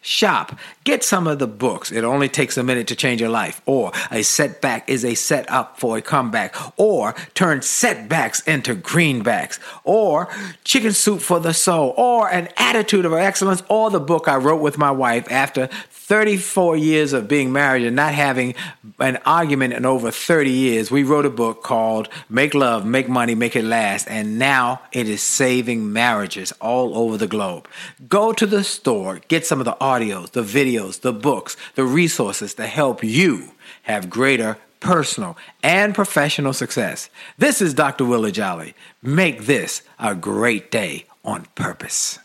shop. 0.00 0.58
Get 0.84 1.04
some 1.04 1.26
of 1.26 1.38
the 1.38 1.46
books. 1.46 1.92
It 1.92 2.04
only 2.04 2.28
takes 2.28 2.56
a 2.56 2.62
minute 2.62 2.86
to 2.88 2.96
change 2.96 3.20
your 3.20 3.30
life. 3.30 3.60
Or 3.66 3.92
a 4.10 4.22
setback 4.22 4.88
is 4.88 5.04
a 5.04 5.14
setup 5.14 5.78
for 5.78 5.96
a 5.96 6.02
comeback. 6.02 6.54
Or 6.78 7.14
turn 7.34 7.62
setbacks 7.62 8.40
into 8.40 8.74
greenbacks. 8.74 9.58
Or 9.84 10.28
chicken 10.64 10.92
soup 10.92 11.20
for 11.20 11.38
the 11.38 11.52
soul. 11.52 11.94
Or 11.96 12.30
an 12.30 12.48
attitude 12.56 13.04
of 13.04 13.12
excellence. 13.12 13.62
Or 13.68 13.90
the 13.90 14.00
book 14.00 14.26
I 14.28 14.36
wrote 14.36 14.62
with 14.62 14.78
my 14.78 14.90
wife 14.90 15.30
after 15.30 15.68
34 16.10 16.76
years 16.76 17.12
of 17.12 17.28
being 17.28 17.52
married 17.52 17.86
and 17.86 17.94
not 17.94 18.12
having 18.12 18.52
an 18.98 19.16
argument 19.24 19.72
in 19.72 19.86
over 19.86 20.10
30 20.10 20.50
years, 20.50 20.90
we 20.90 21.04
wrote 21.04 21.24
a 21.24 21.30
book 21.30 21.62
called 21.62 22.08
Make 22.28 22.52
Love, 22.52 22.84
Make 22.84 23.08
Money, 23.08 23.36
Make 23.36 23.54
It 23.54 23.64
Last, 23.64 24.08
and 24.08 24.36
now 24.36 24.82
it 24.90 25.08
is 25.08 25.22
saving 25.22 25.92
marriages 25.92 26.50
all 26.60 26.98
over 26.98 27.16
the 27.16 27.28
globe. 27.28 27.68
Go 28.08 28.32
to 28.32 28.44
the 28.44 28.64
store, 28.64 29.20
get 29.28 29.46
some 29.46 29.60
of 29.60 29.66
the 29.66 29.76
audios, 29.80 30.32
the 30.32 30.42
videos, 30.42 31.00
the 31.00 31.12
books, 31.12 31.56
the 31.76 31.84
resources 31.84 32.54
to 32.54 32.66
help 32.66 33.04
you 33.04 33.52
have 33.82 34.10
greater 34.10 34.58
personal 34.80 35.38
and 35.62 35.94
professional 35.94 36.52
success. 36.52 37.08
This 37.38 37.62
is 37.62 37.72
Dr. 37.72 38.04
Willie 38.04 38.32
Jolly. 38.32 38.74
Make 39.00 39.46
this 39.46 39.82
a 40.00 40.16
great 40.16 40.72
day 40.72 41.04
on 41.24 41.46
purpose. 41.54 42.18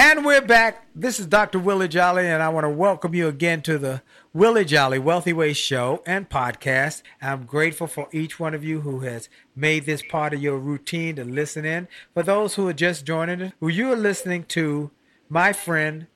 And 0.00 0.24
we're 0.24 0.40
back. 0.40 0.86
This 0.94 1.18
is 1.18 1.26
Dr. 1.26 1.58
Willie 1.58 1.88
Jolly, 1.88 2.28
and 2.28 2.40
I 2.40 2.50
want 2.50 2.62
to 2.62 2.70
welcome 2.70 3.16
you 3.16 3.26
again 3.26 3.62
to 3.62 3.78
the 3.78 4.00
Willie 4.32 4.64
Jolly 4.64 5.00
Wealthy 5.00 5.32
Ways 5.32 5.56
Show 5.56 6.04
and 6.06 6.30
podcast. 6.30 7.02
I'm 7.20 7.46
grateful 7.46 7.88
for 7.88 8.06
each 8.12 8.38
one 8.38 8.54
of 8.54 8.62
you 8.62 8.82
who 8.82 9.00
has 9.00 9.28
made 9.56 9.86
this 9.86 10.04
part 10.08 10.32
of 10.32 10.40
your 10.40 10.56
routine 10.56 11.16
to 11.16 11.24
listen 11.24 11.64
in. 11.64 11.88
For 12.14 12.22
those 12.22 12.54
who 12.54 12.68
are 12.68 12.72
just 12.72 13.04
joining 13.04 13.42
us, 13.42 13.52
who 13.58 13.66
you 13.66 13.92
are 13.92 13.96
listening 13.96 14.44
to, 14.44 14.92
my 15.28 15.52
friend 15.52 16.06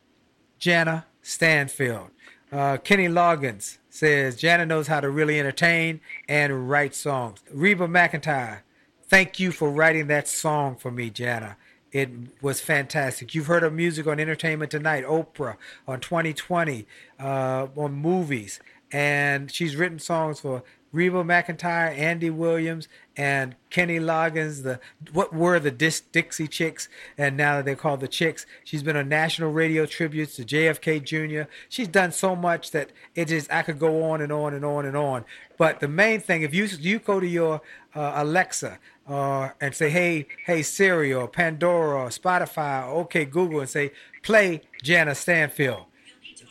Jana 0.61 1.07
Stanfield. 1.21 2.11
Uh, 2.53 2.77
Kenny 2.77 3.09
Loggins 3.09 3.79
says 3.91 4.37
Jana 4.37 4.65
knows 4.65 4.87
how 4.87 5.01
to 5.01 5.11
really 5.11 5.41
entertain 5.41 6.01
and 6.29 6.71
write 6.71 6.95
songs. 6.95 7.43
Reba 7.53 7.89
McEntire, 7.89 8.61
thank 9.09 9.41
you 9.41 9.51
for 9.51 9.69
writing 9.71 10.07
that 10.07 10.29
song 10.29 10.77
for 10.77 10.93
me, 10.93 11.11
Jana. 11.11 11.57
It 11.93 12.11
was 12.41 12.61
fantastic. 12.61 13.35
You've 13.35 13.47
heard 13.47 13.63
her 13.63 13.71
music 13.71 14.07
on 14.07 14.19
Entertainment 14.19 14.71
Tonight, 14.71 15.05
Oprah, 15.05 15.57
on 15.87 16.01
2020, 16.01 16.87
uh, 17.21 17.69
on 17.77 17.93
movies. 17.93 18.61
And 18.91 19.53
she's 19.53 19.77
written 19.77 19.99
songs 19.99 20.41
for 20.41 20.63
Reba 20.93 21.25
McEntire, 21.25 21.97
Andy 21.97 22.29
Williams, 22.29 22.87
and 23.17 23.57
Kenny 23.71 23.99
Loggins. 23.99 24.63
The 24.63 24.79
what 25.13 25.35
were 25.35 25.59
the 25.59 25.71
Dis- 25.71 26.01
Dixie 26.01 26.47
Chicks, 26.47 26.89
and 27.17 27.37
now 27.37 27.57
that 27.57 27.65
they're 27.65 27.77
called 27.77 28.01
the 28.01 28.09
Chicks. 28.09 28.45
She's 28.63 28.83
been 28.83 28.97
on 28.97 29.09
national 29.09 29.53
radio 29.53 29.87
tributes 29.87 30.37
to 30.37 30.45
JFK 30.45 31.03
Jr. 31.03 31.51
She's 31.71 31.89
done 31.89 32.13
so 32.13 32.37
much 32.37 32.73
that 32.73 32.91
it 33.15 33.31
is 33.31 33.49
I 33.51 33.63
could 33.63 33.79
go 33.79 34.05
on 34.05 34.21
and 34.21 34.31
on 34.31 34.53
and 34.53 34.65
on 34.65 34.85
and 34.85 34.97
on. 34.97 35.25
But 35.57 35.81
the 35.81 35.89
main 35.89 36.21
thing, 36.21 36.43
if 36.43 36.55
you 36.55 36.65
you 36.65 36.99
go 36.99 37.21
to 37.21 37.27
your 37.27 37.63
uh, 37.95 38.13
Alexa 38.17 38.79
uh, 39.09 39.51
and 39.61 39.75
say, 39.75 39.91
"Hey, 39.91 40.27
hey 40.47 40.63
Siri 40.63 41.13
or 41.13 41.29
Pandora 41.29 42.05
or 42.05 42.09
Spotify 42.09 42.87
or 42.87 43.01
OK 43.01 43.25
Google," 43.25 43.61
and 43.61 43.69
say, 43.69 43.93
"Play 44.23 44.63
Jana 44.83 45.15
Stanfield." 45.15 45.85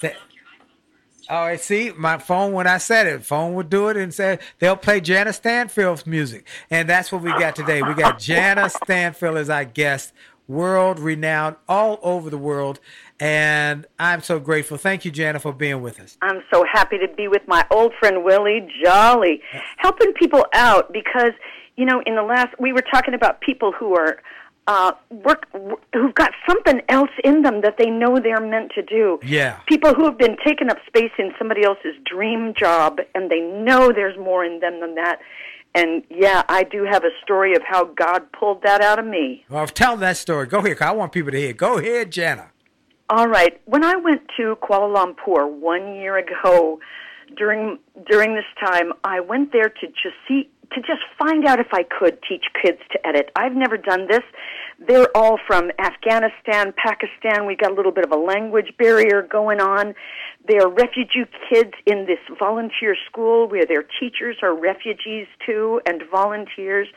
That, 0.01 0.15
all 1.29 1.45
right, 1.45 1.61
see, 1.61 1.93
my 1.95 2.17
phone, 2.17 2.51
when 2.51 2.67
I 2.67 2.77
said 2.77 3.07
it, 3.07 3.23
phone 3.23 3.53
would 3.53 3.69
do 3.69 3.87
it 3.87 3.95
and 3.95 4.13
say 4.13 4.39
they'll 4.59 4.75
play 4.75 4.99
Jana 4.99 5.31
Stanfield's 5.31 6.05
music. 6.05 6.45
And 6.69 6.89
that's 6.89 7.11
what 7.11 7.21
we 7.21 7.29
got 7.31 7.55
today. 7.55 7.81
We 7.81 7.93
got 7.93 8.19
Jana 8.19 8.69
Stanfield 8.69 9.37
as 9.37 9.49
our 9.49 9.63
guest, 9.63 10.11
world 10.47 10.99
renowned 10.99 11.55
all 11.69 11.99
over 12.03 12.29
the 12.29 12.37
world. 12.37 12.79
And 13.19 13.85
I'm 13.99 14.21
so 14.21 14.39
grateful. 14.39 14.77
Thank 14.77 15.05
you, 15.05 15.11
Jana, 15.11 15.39
for 15.39 15.53
being 15.53 15.81
with 15.81 15.99
us. 15.99 16.17
I'm 16.21 16.43
so 16.51 16.65
happy 16.69 16.97
to 16.97 17.07
be 17.07 17.27
with 17.27 17.47
my 17.47 17.65
old 17.71 17.93
friend 17.99 18.23
Willie 18.23 18.67
Jolly, 18.83 19.41
helping 19.77 20.11
people 20.13 20.45
out 20.53 20.91
because, 20.91 21.31
you 21.77 21.85
know, 21.85 22.01
in 22.05 22.15
the 22.15 22.23
last, 22.23 22.49
we 22.59 22.73
were 22.73 22.83
talking 22.93 23.13
about 23.13 23.41
people 23.41 23.71
who 23.71 23.95
are 23.95 24.17
uh, 24.67 24.91
work 25.09 25.47
who've 25.93 26.13
got 26.13 26.31
something 26.47 26.81
else 26.87 27.09
in 27.23 27.41
them 27.41 27.61
that 27.61 27.77
they 27.77 27.89
know 27.89 28.19
they're 28.19 28.39
meant 28.39 28.71
to 28.75 28.81
do. 28.83 29.19
Yeah. 29.23 29.57
People 29.65 29.93
who 29.93 30.05
have 30.05 30.17
been 30.17 30.37
taking 30.45 30.69
up 30.69 30.77
space 30.85 31.11
in 31.17 31.33
somebody 31.37 31.63
else's 31.63 31.95
dream 32.05 32.53
job 32.53 32.99
and 33.15 33.29
they 33.31 33.39
know 33.41 33.91
there's 33.91 34.17
more 34.19 34.45
in 34.45 34.59
them 34.59 34.79
than 34.79 34.95
that. 34.95 35.19
And 35.73 36.03
yeah, 36.09 36.43
I 36.47 36.63
do 36.63 36.83
have 36.83 37.03
a 37.03 37.09
story 37.23 37.55
of 37.55 37.63
how 37.67 37.85
God 37.85 38.31
pulled 38.33 38.61
that 38.63 38.81
out 38.81 38.99
of 38.99 39.05
me. 39.05 39.45
Well, 39.49 39.65
tell 39.67 39.97
that 39.97 40.17
story. 40.17 40.45
Go 40.45 40.59
ahead, 40.59 40.77
'cause 40.77 40.87
I 40.87 40.91
want 40.91 41.11
people 41.11 41.31
to 41.31 41.37
hear. 41.39 41.53
Go 41.53 41.77
ahead, 41.79 42.11
Jana. 42.11 42.51
All 43.09 43.27
right. 43.27 43.59
When 43.65 43.83
I 43.83 43.95
went 43.95 44.21
to 44.37 44.57
Kuala 44.61 44.93
Lumpur 44.95 45.49
one 45.49 45.95
year 45.95 46.17
ago, 46.17 46.79
during 47.35 47.79
during 48.09 48.35
this 48.35 48.45
time, 48.63 48.91
I 49.03 49.21
went 49.21 49.53
there 49.53 49.69
to 49.69 49.87
just 49.87 50.15
see 50.27 50.49
to 50.73 50.81
just 50.81 51.01
find 51.19 51.45
out 51.45 51.59
if 51.59 51.67
I 51.73 51.83
could 51.83 52.19
teach 52.27 52.45
kids 52.61 52.79
to 52.91 53.07
edit. 53.07 53.29
I've 53.35 53.55
never 53.55 53.77
done 53.77 54.07
this. 54.07 54.23
They're 54.87 55.15
all 55.15 55.37
from 55.45 55.71
Afghanistan, 55.79 56.73
Pakistan. 56.75 57.45
We've 57.45 57.57
got 57.57 57.71
a 57.71 57.75
little 57.75 57.91
bit 57.91 58.05
of 58.05 58.11
a 58.11 58.15
language 58.15 58.73
barrier 58.77 59.21
going 59.21 59.59
on. 59.59 59.93
They're 60.47 60.67
refugee 60.67 61.25
kids 61.51 61.73
in 61.85 62.05
this 62.07 62.19
volunteer 62.39 62.95
school 63.09 63.47
where 63.47 63.65
their 63.65 63.83
teachers 63.99 64.37
are 64.41 64.55
refugees 64.55 65.27
too 65.45 65.81
and 65.85 66.01
volunteers. 66.11 66.87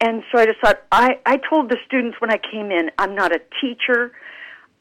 And 0.00 0.22
so 0.32 0.40
I 0.40 0.46
just 0.46 0.60
thought, 0.60 0.82
I, 0.90 1.18
I 1.24 1.38
told 1.48 1.70
the 1.70 1.76
students 1.86 2.20
when 2.20 2.32
I 2.32 2.38
came 2.38 2.70
in, 2.70 2.90
I'm 2.98 3.14
not 3.14 3.32
a 3.32 3.40
teacher. 3.60 4.12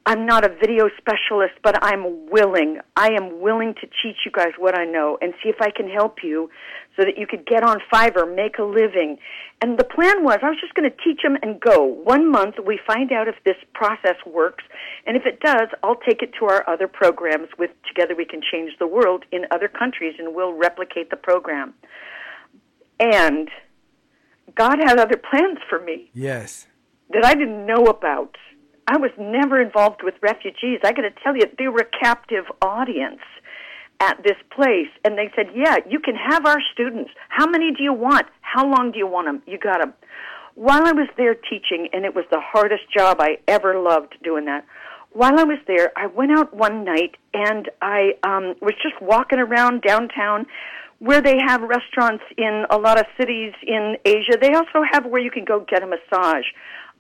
I'm 0.06 0.26
not 0.26 0.44
a 0.44 0.50
video 0.50 0.89
specialist, 0.98 1.54
but 1.63 1.82
I'm 1.82 2.30
willing. 2.30 2.80
I 2.98 3.12
am 3.13 3.39
willing 3.39 3.74
to 3.76 3.88
teach 3.88 4.18
you 4.26 4.32
guys 4.34 4.52
what 4.58 4.78
I 4.78 4.84
know 4.84 5.18
and 5.22 5.34
see 5.42 5.48
if 5.50 5.62
I 5.62 5.72
can 5.72 5.89
help 5.89 6.18
you 6.24 6.50
so 6.98 7.06
that 7.06 7.18
you 7.18 7.26
could 7.26 7.46
get 7.46 7.63
on 7.63 7.78
Fiverr, 7.92 8.34
make 8.36 8.58
a 8.58 8.63
living. 8.63 9.18
And 9.62 9.80
the 9.80 9.86
plan 9.86 10.24
was 10.24 10.39
I 10.44 10.50
was 10.50 10.58
just 10.60 10.74
going 10.74 10.89
to 10.92 10.98
teach 11.04 11.22
them 11.24 11.38
and 11.42 11.60
go. 11.60 11.84
One 11.86 12.30
month, 12.30 12.56
we 12.66 12.80
find 12.86 13.13
out 13.13 13.30
if 13.30 13.36
this 13.46 13.56
process 13.74 14.18
works. 14.26 14.66
And 15.08 15.16
if 15.16 15.26
it 15.26 15.39
does, 15.39 15.70
I'll 15.84 16.00
take 16.08 16.22
it 16.22 16.32
to 16.39 16.46
our 16.46 16.70
other 16.70 16.89
programs 16.89 17.48
with 17.58 17.72
Together 17.88 18.13
We 18.13 18.26
Can 18.26 18.42
Change 18.52 18.74
the 18.80 18.88
World 18.88 19.24
in 19.32 19.46
other 19.52 19.70
countries 19.70 20.16
and 20.20 20.36
we'll 20.36 20.54
replicate 20.54 21.12
the 21.12 21.16
program. 21.16 21.74
And 23.00 23.49
God 24.54 24.80
had 24.84 24.99
other 24.99 25.18
plans 25.18 25.60
for 25.70 25.80
me 25.80 26.10
Yes. 26.14 26.68
that 27.12 27.24
I 27.26 27.36
didn't 27.36 27.66
know 27.66 27.86
about. 27.86 28.36
I 28.88 28.97
was 28.97 29.11
never 29.17 29.61
involved 29.61 30.01
with 30.03 30.15
refugees. 30.21 30.79
I 30.84 30.91
got 30.91 31.03
to 31.03 31.11
tell 31.23 31.36
you, 31.36 31.43
they 31.57 31.67
were 31.67 31.81
a 31.81 31.99
captive 32.03 32.45
audience 32.61 33.21
at 33.99 34.21
this 34.23 34.38
place. 34.55 34.89
And 35.05 35.17
they 35.17 35.31
said, 35.36 35.47
Yeah, 35.55 35.77
you 35.89 35.99
can 35.99 36.15
have 36.15 36.45
our 36.45 36.59
students. 36.73 37.11
How 37.29 37.47
many 37.47 37.71
do 37.71 37.84
you 37.84 37.93
want? 37.93 38.27
How 38.41 38.69
long 38.69 38.91
do 38.91 38.97
you 38.97 39.07
want 39.07 39.27
them? 39.27 39.41
You 39.45 39.57
got 39.57 39.79
them. 39.79 39.93
while 40.55 40.86
I 40.86 40.91
was 40.91 41.07
there 41.17 41.36
teaching, 41.36 41.89
and 41.93 42.05
it 42.05 42.13
was 42.13 42.25
the 42.31 42.41
hardest 42.41 42.84
job 42.95 43.17
I 43.19 43.38
ever 43.47 43.79
loved 43.79 44.15
doing 44.23 44.45
that. 44.45 44.65
While 45.11 45.39
I 45.39 45.43
was 45.43 45.59
there, 45.67 45.91
I 45.95 46.07
went 46.07 46.31
out 46.31 46.55
one 46.55 46.84
night 46.84 47.15
and 47.36 47.69
I 47.81 48.13
um, 48.23 48.55
was 48.61 48.73
just 48.81 48.99
walking 48.99 49.39
around 49.39 49.84
downtown 49.84 50.47
where 50.97 51.21
they 51.21 51.38
have 51.45 51.61
restaurants 51.61 52.23
in 52.38 52.65
a 52.69 52.77
lot 52.77 52.97
of 52.97 53.05
cities 53.19 53.53
in 53.65 53.97
Asia. 54.05 54.38
They 54.41 54.53
also 54.53 54.81
have 54.91 55.05
where 55.05 55.21
you 55.21 55.29
can 55.29 55.45
go 55.45 55.59
get 55.69 55.84
a 55.84 55.88
massage. 55.88 56.45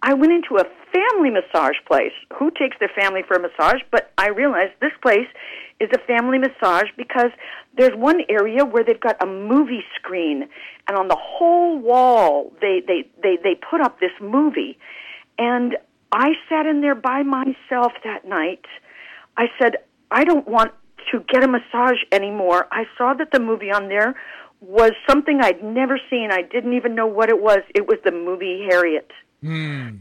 I 0.05 0.13
went 0.13 0.33
into 0.33 0.57
a 0.57 0.65
family 0.91 1.29
massage 1.29 1.77
place. 1.87 2.11
Who 2.37 2.51
takes 2.51 2.75
their 2.79 2.91
family 2.93 3.21
for 3.25 3.35
a 3.35 3.39
massage? 3.39 3.81
But 3.89 4.11
I 4.17 4.27
realized 4.27 4.73
this 4.81 4.91
place 5.01 5.27
is 5.79 5.89
a 5.95 5.99
family 6.05 6.37
massage 6.37 6.89
because 6.97 7.31
there's 7.77 7.95
one 7.95 8.19
area 8.29 8.65
where 8.65 8.83
they've 8.83 8.99
got 8.99 9.15
a 9.23 9.25
movie 9.25 9.83
screen 9.95 10.49
and 10.87 10.97
on 10.97 11.07
the 11.07 11.17
whole 11.19 11.79
wall 11.79 12.51
they 12.61 12.83
they 12.85 13.09
they 13.23 13.37
they 13.41 13.55
put 13.55 13.79
up 13.81 13.99
this 14.01 14.11
movie 14.21 14.77
and 15.39 15.77
I 16.11 16.33
sat 16.49 16.65
in 16.65 16.81
there 16.81 16.95
by 16.95 17.23
myself 17.23 17.93
that 18.03 18.27
night. 18.27 18.65
I 19.35 19.45
said, 19.59 19.77
I 20.11 20.25
don't 20.25 20.47
want 20.47 20.73
to 21.11 21.21
get 21.31 21.43
a 21.43 21.47
massage 21.47 21.97
anymore. 22.11 22.67
I 22.71 22.83
saw 22.97 23.13
that 23.15 23.31
the 23.31 23.39
movie 23.39 23.71
on 23.71 23.87
there 23.87 24.15
was 24.61 24.91
something 25.09 25.39
I'd 25.41 25.63
never 25.63 25.99
seen. 26.09 26.29
I 26.31 26.43
didn't 26.43 26.73
even 26.73 26.93
know 26.93 27.07
what 27.07 27.29
it 27.29 27.41
was. 27.41 27.59
It 27.73 27.87
was 27.87 27.97
the 28.05 28.11
movie 28.11 28.67
Harriet. 28.69 29.09
Hmm. 29.43 29.97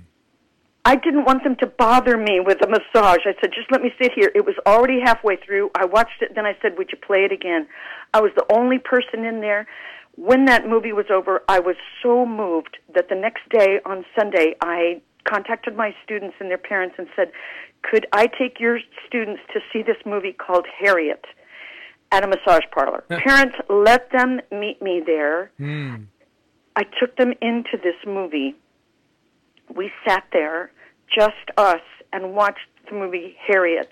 I 0.84 0.96
didn't 0.96 1.24
want 1.24 1.44
them 1.44 1.56
to 1.56 1.66
bother 1.66 2.16
me 2.16 2.40
with 2.40 2.58
a 2.62 2.68
massage. 2.68 3.20
I 3.24 3.34
said, 3.40 3.50
just 3.54 3.70
let 3.70 3.82
me 3.82 3.92
sit 4.00 4.12
here. 4.14 4.32
It 4.34 4.44
was 4.44 4.56
already 4.66 5.00
halfway 5.00 5.36
through. 5.36 5.70
I 5.76 5.84
watched 5.84 6.22
it, 6.22 6.34
then 6.34 6.44
I 6.44 6.56
said, 6.60 6.76
would 6.76 6.90
you 6.90 6.98
play 6.98 7.24
it 7.24 7.30
again? 7.30 7.68
I 8.12 8.20
was 8.20 8.32
the 8.36 8.44
only 8.52 8.78
person 8.78 9.24
in 9.24 9.40
there. 9.40 9.66
When 10.16 10.44
that 10.46 10.68
movie 10.68 10.92
was 10.92 11.06
over, 11.10 11.42
I 11.48 11.60
was 11.60 11.76
so 12.02 12.26
moved 12.26 12.78
that 12.94 13.08
the 13.08 13.14
next 13.14 13.48
day 13.48 13.80
on 13.86 14.04
Sunday, 14.18 14.54
I 14.60 15.00
contacted 15.24 15.76
my 15.76 15.94
students 16.04 16.36
and 16.40 16.50
their 16.50 16.58
parents 16.58 16.96
and 16.98 17.06
said, 17.14 17.30
could 17.82 18.06
I 18.12 18.26
take 18.26 18.58
your 18.60 18.78
students 19.06 19.40
to 19.54 19.60
see 19.72 19.82
this 19.82 19.96
movie 20.04 20.32
called 20.32 20.66
Harriet 20.80 21.24
at 22.10 22.24
a 22.24 22.26
massage 22.26 22.64
parlor? 22.72 23.04
parents, 23.08 23.56
let 23.68 24.10
them 24.10 24.40
meet 24.50 24.82
me 24.82 25.02
there. 25.04 25.52
Hmm. 25.58 25.94
I 26.74 26.84
took 27.00 27.16
them 27.16 27.32
into 27.40 27.76
this 27.82 27.96
movie. 28.06 28.56
We 29.74 29.90
sat 30.06 30.24
there, 30.32 30.70
just 31.16 31.50
us, 31.56 31.80
and 32.12 32.34
watched 32.34 32.58
the 32.90 32.96
movie 32.96 33.36
Harriet. 33.46 33.90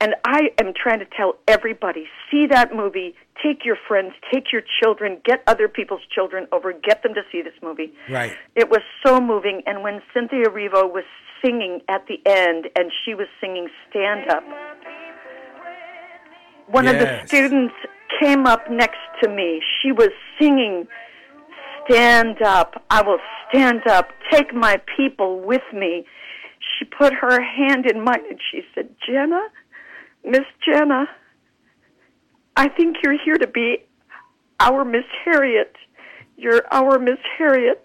And 0.00 0.14
I 0.24 0.50
am 0.58 0.72
trying 0.74 1.00
to 1.00 1.06
tell 1.14 1.34
everybody 1.46 2.06
see 2.30 2.46
that 2.50 2.74
movie, 2.74 3.14
take 3.42 3.64
your 3.64 3.76
friends, 3.86 4.12
take 4.32 4.44
your 4.50 4.62
children, 4.82 5.20
get 5.26 5.42
other 5.46 5.68
people's 5.68 6.00
children 6.14 6.46
over, 6.52 6.72
get 6.72 7.02
them 7.02 7.12
to 7.14 7.20
see 7.30 7.42
this 7.42 7.52
movie. 7.62 7.92
Right. 8.08 8.32
It 8.56 8.70
was 8.70 8.80
so 9.04 9.20
moving. 9.20 9.62
And 9.66 9.82
when 9.82 10.00
Cynthia 10.14 10.46
Erivo 10.46 10.90
was 10.90 11.04
singing 11.44 11.80
at 11.88 12.06
the 12.06 12.18
end, 12.24 12.68
and 12.76 12.90
she 13.04 13.14
was 13.14 13.26
singing 13.40 13.68
Stand 13.90 14.30
Up, 14.30 14.42
one 16.68 16.86
of 16.86 16.98
the 16.98 17.20
students 17.26 17.74
came 18.22 18.46
up 18.46 18.70
next 18.70 19.00
to 19.22 19.28
me. 19.28 19.60
She 19.82 19.92
was 19.92 20.10
singing 20.40 20.86
Stand 21.90 22.40
Up. 22.42 22.84
I 22.88 23.02
will 23.02 23.18
stand 23.48 23.86
up. 23.88 24.10
Take 24.30 24.54
my 24.54 24.80
people 24.96 25.40
with 25.40 25.62
me. 25.74 26.04
She 26.78 26.84
put 26.84 27.12
her 27.12 27.40
hand 27.42 27.86
in 27.90 28.04
mine 28.04 28.22
and 28.28 28.38
she 28.50 28.62
said, 28.74 28.94
Jenna, 29.06 29.40
Miss 30.24 30.44
Jenna, 30.64 31.06
I 32.56 32.68
think 32.68 32.96
you're 33.02 33.18
here 33.22 33.38
to 33.38 33.46
be 33.46 33.78
our 34.60 34.84
Miss 34.84 35.04
Harriet. 35.24 35.74
You're 36.36 36.62
our 36.70 36.98
Miss 36.98 37.18
Harriet. 37.38 37.84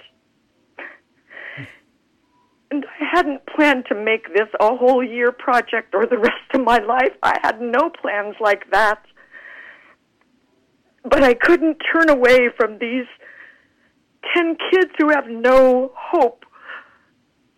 And 2.72 2.86
I 2.86 3.06
hadn't 3.16 3.41
planned 3.47 3.86
to 3.89 3.95
make 3.95 4.34
this 4.34 4.49
a 4.60 4.76
whole 4.76 5.03
year 5.03 5.32
project 5.32 5.95
or 5.95 6.06
the 6.06 6.18
rest 6.18 6.53
of 6.53 6.62
my 6.62 6.80
life. 6.80 7.14
I 7.24 7.38
had 7.41 7.62
no 7.62 7.89
plans 7.89 8.36
like 8.41 8.70
that. 8.72 9.01
But 11.03 11.24
I 11.24 11.34
couldn't 11.34 11.78
turn 11.93 12.10
away 12.10 12.49
from 12.58 12.80
these 12.80 13.06
10 14.34 14.57
kids 14.71 14.91
who 14.97 15.09
have 15.09 15.28
no 15.28 15.91
hope 15.95 16.45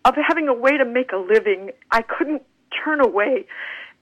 of 0.04 0.14
having 0.26 0.48
a 0.48 0.54
way 0.54 0.76
to 0.76 0.84
make 0.84 1.12
a 1.12 1.16
living. 1.16 1.70
I 1.90 2.02
couldn't 2.02 2.42
turn 2.84 3.00
away. 3.00 3.46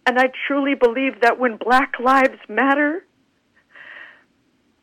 And 0.07 0.19
I 0.19 0.31
truly 0.47 0.75
believe 0.75 1.21
that 1.23 1.39
when 1.39 1.57
Black 1.57 1.95
Lives 1.99 2.39
Matter, 2.49 3.05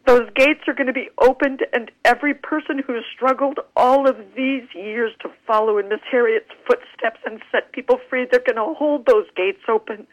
those 0.05 0.29
gates 0.35 0.59
are 0.67 0.73
going 0.73 0.87
to 0.87 0.93
be 0.93 1.09
opened, 1.17 1.61
and 1.71 1.89
every 2.03 2.33
person 2.33 2.83
who 2.85 2.93
has 2.93 3.03
struggled 3.15 3.59
all 3.77 4.07
of 4.07 4.17
these 4.35 4.63
years 4.75 5.13
to 5.21 5.29
follow 5.47 5.77
in 5.77 5.87
Miss 5.87 6.01
Harriet's 6.11 6.51
footsteps 6.67 7.21
and 7.25 7.41
set 7.53 7.71
people 7.71 7.99
free, 8.09 8.27
they're 8.29 8.43
going 8.45 8.57
to 8.57 8.77
hold 8.77 9.05
those 9.05 9.27
gates 9.37 9.61
open. 9.69 10.05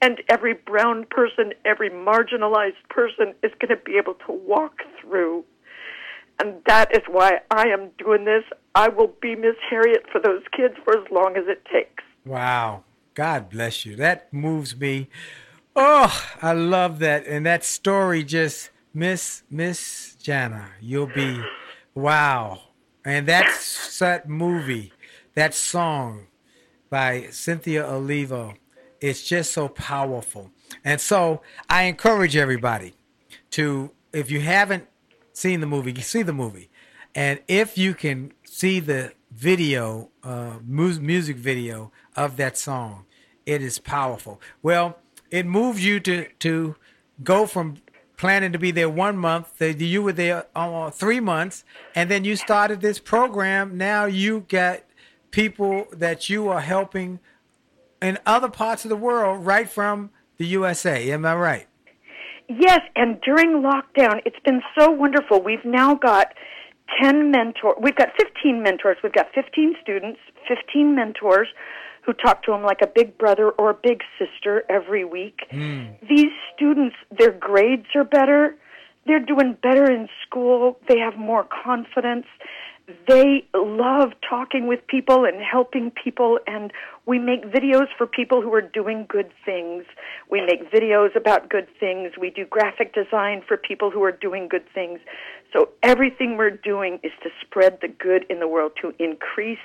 And 0.00 0.22
every 0.28 0.54
brown 0.54 1.06
person, 1.10 1.52
every 1.64 1.90
marginalized 1.90 2.88
person 2.90 3.34
is 3.42 3.50
going 3.58 3.76
to 3.76 3.84
be 3.84 3.96
able 3.98 4.14
to 4.26 4.32
walk 4.32 4.82
through. 5.00 5.44
And 6.40 6.56
that 6.66 6.94
is 6.94 7.02
why 7.08 7.40
I 7.50 7.68
am 7.68 7.90
doing 7.98 8.24
this. 8.24 8.44
I 8.74 8.88
will 8.88 9.12
be 9.20 9.36
Miss 9.36 9.56
Harriet 9.70 10.04
for 10.10 10.20
those 10.20 10.42
kids 10.56 10.74
for 10.84 10.98
as 10.98 11.04
long 11.10 11.36
as 11.36 11.44
it 11.46 11.64
takes. 11.72 12.02
Wow. 12.26 12.84
God 13.14 13.48
bless 13.48 13.86
you. 13.86 13.94
That 13.96 14.32
moves 14.32 14.76
me. 14.76 15.08
Oh, 15.76 16.26
I 16.42 16.52
love 16.52 16.98
that. 17.00 17.26
And 17.26 17.46
that 17.46 17.64
story 17.64 18.24
just 18.24 18.70
Miss 18.92 19.42
Miss 19.50 20.16
Jana, 20.20 20.70
you'll 20.80 21.06
be 21.06 21.42
wow. 21.94 22.60
And 23.04 23.26
that's 23.26 23.98
that 23.98 24.28
movie, 24.28 24.92
that 25.34 25.54
song 25.54 26.26
by 26.90 27.26
Cynthia 27.30 27.86
Olivo. 27.86 28.54
It's 29.00 29.24
just 29.26 29.52
so 29.52 29.68
powerful. 29.68 30.50
And 30.84 31.00
so 31.00 31.42
I 31.68 31.84
encourage 31.84 32.36
everybody 32.36 32.94
to 33.50 33.90
if 34.12 34.30
you 34.30 34.40
haven't 34.40 34.86
seen 35.34 35.60
the 35.60 35.66
movie, 35.66 36.00
see 36.00 36.22
the 36.22 36.32
movie. 36.32 36.70
And 37.14 37.40
if 37.46 37.76
you 37.76 37.92
can 37.92 38.32
see 38.44 38.80
the 38.80 39.12
video, 39.30 40.10
uh, 40.22 40.58
mu- 40.66 40.98
music 41.00 41.36
video 41.36 41.92
of 42.16 42.36
that 42.38 42.56
song, 42.56 43.04
it 43.44 43.60
is 43.60 43.78
powerful. 43.78 44.40
Well, 44.62 44.98
it 45.30 45.44
moves 45.44 45.84
you 45.84 46.00
to 46.00 46.28
to 46.40 46.76
go 47.22 47.46
from 47.46 47.76
planning 48.16 48.52
to 48.52 48.58
be 48.58 48.70
there 48.70 48.88
one 48.88 49.16
month. 49.16 49.58
The, 49.58 49.72
you 49.72 50.02
were 50.02 50.12
there 50.12 50.46
uh, 50.54 50.90
three 50.90 51.20
months, 51.20 51.64
and 51.94 52.10
then 52.10 52.24
you 52.24 52.36
started 52.36 52.80
this 52.80 52.98
program. 52.98 53.76
Now 53.76 54.06
you 54.06 54.46
got 54.48 54.82
people 55.30 55.86
that 55.92 56.30
you 56.30 56.48
are 56.48 56.60
helping 56.60 57.20
in 58.00 58.18
other 58.24 58.48
parts 58.48 58.84
of 58.84 58.88
the 58.88 58.96
world, 58.96 59.44
right 59.44 59.68
from 59.68 60.10
the 60.36 60.46
USA. 60.46 61.10
Am 61.10 61.24
I 61.26 61.34
right? 61.34 61.66
Yes, 62.48 62.80
and 62.94 63.20
during 63.22 63.62
lockdown, 63.62 64.20
it's 64.24 64.38
been 64.44 64.60
so 64.78 64.90
wonderful. 64.90 65.42
We've 65.42 65.64
now 65.64 65.94
got 65.94 66.28
10 67.00 67.30
mentors. 67.30 67.76
We've 67.80 67.96
got 67.96 68.08
15 68.18 68.62
mentors. 68.62 68.98
We've 69.02 69.12
got 69.12 69.26
15 69.34 69.76
students, 69.82 70.20
15 70.48 70.94
mentors 70.94 71.48
who 72.02 72.12
talk 72.12 72.42
to 72.44 72.52
them 72.52 72.62
like 72.62 72.80
a 72.82 72.86
big 72.86 73.16
brother 73.16 73.50
or 73.50 73.70
a 73.70 73.74
big 73.74 74.02
sister 74.18 74.64
every 74.68 75.04
week. 75.04 75.40
Hmm. 75.50 75.84
These 76.06 76.32
students, 76.54 76.96
their 77.18 77.32
grades 77.32 77.86
are 77.94 78.04
better. 78.04 78.56
They're 79.06 79.24
doing 79.24 79.56
better 79.62 79.90
in 79.90 80.08
school. 80.26 80.78
They 80.88 80.98
have 80.98 81.16
more 81.16 81.46
confidence. 81.64 82.26
They 83.08 83.46
love 83.54 84.12
talking 84.28 84.66
with 84.66 84.86
people 84.86 85.24
and 85.24 85.40
helping 85.40 85.90
people, 85.90 86.38
and 86.46 86.70
we 87.06 87.18
make 87.18 87.44
videos 87.44 87.86
for 87.96 88.06
people 88.06 88.40
who 88.40 88.52
are 88.54 88.62
doing 88.62 89.06
good 89.08 89.30
things. 89.44 89.84
We 90.30 90.40
make 90.40 90.70
videos 90.72 91.14
about 91.14 91.50
good 91.50 91.66
things. 91.78 92.12
We 92.18 92.30
do 92.30 92.46
graphic 92.46 92.94
design 92.94 93.42
for 93.46 93.56
people 93.56 93.90
who 93.90 94.02
are 94.04 94.12
doing 94.12 94.48
good 94.48 94.64
things. 94.74 95.00
So 95.52 95.68
everything 95.82 96.36
we're 96.36 96.50
doing 96.50 96.98
is 97.02 97.12
to 97.22 97.30
spread 97.42 97.78
the 97.82 97.88
good 97.88 98.24
in 98.30 98.40
the 98.40 98.48
world, 98.48 98.72
to 98.82 98.94
increase 98.98 99.58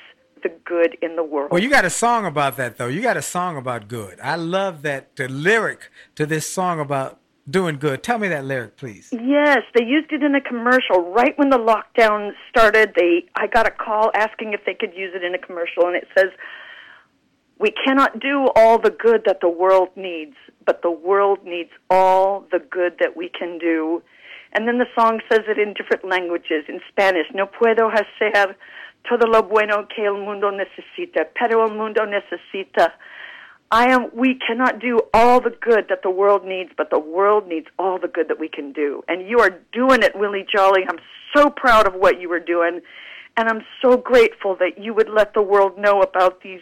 the 0.44 0.50
good 0.66 0.98
in 1.02 1.16
the 1.16 1.24
world. 1.24 1.52
Well, 1.52 1.62
you 1.62 1.70
got 1.70 1.86
a 1.86 1.90
song 1.90 2.26
about 2.26 2.58
that 2.58 2.78
though. 2.78 2.88
You 2.88 3.02
got 3.02 3.18
a 3.18 3.22
song 3.22 3.58
about 3.58 3.88
good. 3.88 4.20
I 4.22 4.36
love 4.36 4.82
that 4.84 5.16
the 5.16 5.28
lyric 5.28 5.90
to 6.16 6.26
this 6.26 6.48
song 6.48 6.80
about 6.80 7.20
doing 7.50 7.78
good. 7.78 8.04
Tell 8.04 8.20
me 8.20 8.28
that 8.28 8.46
lyric, 8.46 8.78
please. 8.78 9.10
Yes, 9.12 9.60
they 9.74 9.84
used 9.84 10.12
it 10.12 10.24
in 10.24 10.36
a 10.36 10.42
commercial 10.42 11.12
right 11.12 11.38
when 11.38 11.50
the 11.50 11.58
lockdown 11.58 12.32
started. 12.50 12.94
They 12.96 13.26
I 13.36 13.48
got 13.48 13.68
a 13.68 13.72
call 13.72 14.12
asking 14.14 14.54
if 14.54 14.62
they 14.66 14.74
could 14.74 14.94
use 14.96 15.14
it 15.16 15.24
in 15.24 15.34
a 15.34 15.40
commercial 15.40 15.88
and 15.88 15.96
it 15.96 16.08
says 16.18 16.30
we 17.60 17.72
cannot 17.72 18.20
do 18.20 18.48
all 18.56 18.80
the 18.80 18.90
good 18.90 19.24
that 19.26 19.42
the 19.42 19.50
world 19.50 19.90
needs, 19.96 20.36
but 20.66 20.82
the 20.82 20.92
world 20.92 21.40
needs 21.44 21.72
all 21.90 22.46
the 22.52 22.60
good 22.60 22.94
that 23.00 23.18
we 23.18 23.30
can 23.30 23.58
do. 23.58 24.02
And 24.54 24.68
then 24.68 24.80
the 24.80 24.88
song 24.98 25.20
says 25.32 25.42
it 25.48 25.60
in 25.60 25.74
different 25.74 26.08
languages. 26.08 26.66
In 26.68 26.80
Spanish, 26.90 27.28
no 27.34 27.48
puedo 27.48 27.92
hacer 27.92 28.56
todo 29.08 29.28
lo 29.28 29.44
bueno 29.44 29.88
que 29.94 30.06
el 30.06 30.18
mundo 30.18 30.52
necesita, 30.52 31.28
pero 31.40 31.66
el 31.66 31.76
mundo 31.76 32.06
necesita 32.06 32.94
I 33.72 33.92
am. 33.92 34.10
We 34.16 34.34
cannot 34.36 34.80
do 34.80 35.00
all 35.14 35.40
the 35.40 35.52
good 35.62 35.90
that 35.90 36.02
the 36.02 36.10
world 36.10 36.44
needs, 36.44 36.72
but 36.76 36.90
the 36.90 36.98
world 36.98 37.48
needs 37.48 37.68
all 37.78 38.00
the 38.00 38.08
good 38.08 38.28
that 38.30 38.40
we 38.40 38.50
can 38.50 38.74
do. 38.74 39.04
And 39.08 39.30
you 39.30 39.42
are 39.42 39.60
doing 39.72 40.02
it, 40.02 40.16
Willie 40.16 40.46
Jolly. 40.52 40.82
I'm 40.90 40.98
so 41.36 41.52
proud 41.52 41.86
of 41.86 41.94
what 41.94 42.20
you 42.20 42.32
are 42.32 42.40
doing, 42.40 42.82
And 43.40 43.48
I'm 43.48 43.62
so 43.82 43.96
grateful 43.96 44.58
that 44.60 44.84
you 44.84 44.94
would 44.94 45.08
let 45.08 45.34
the 45.34 45.42
world 45.42 45.78
know 45.78 46.02
about 46.02 46.42
these 46.42 46.60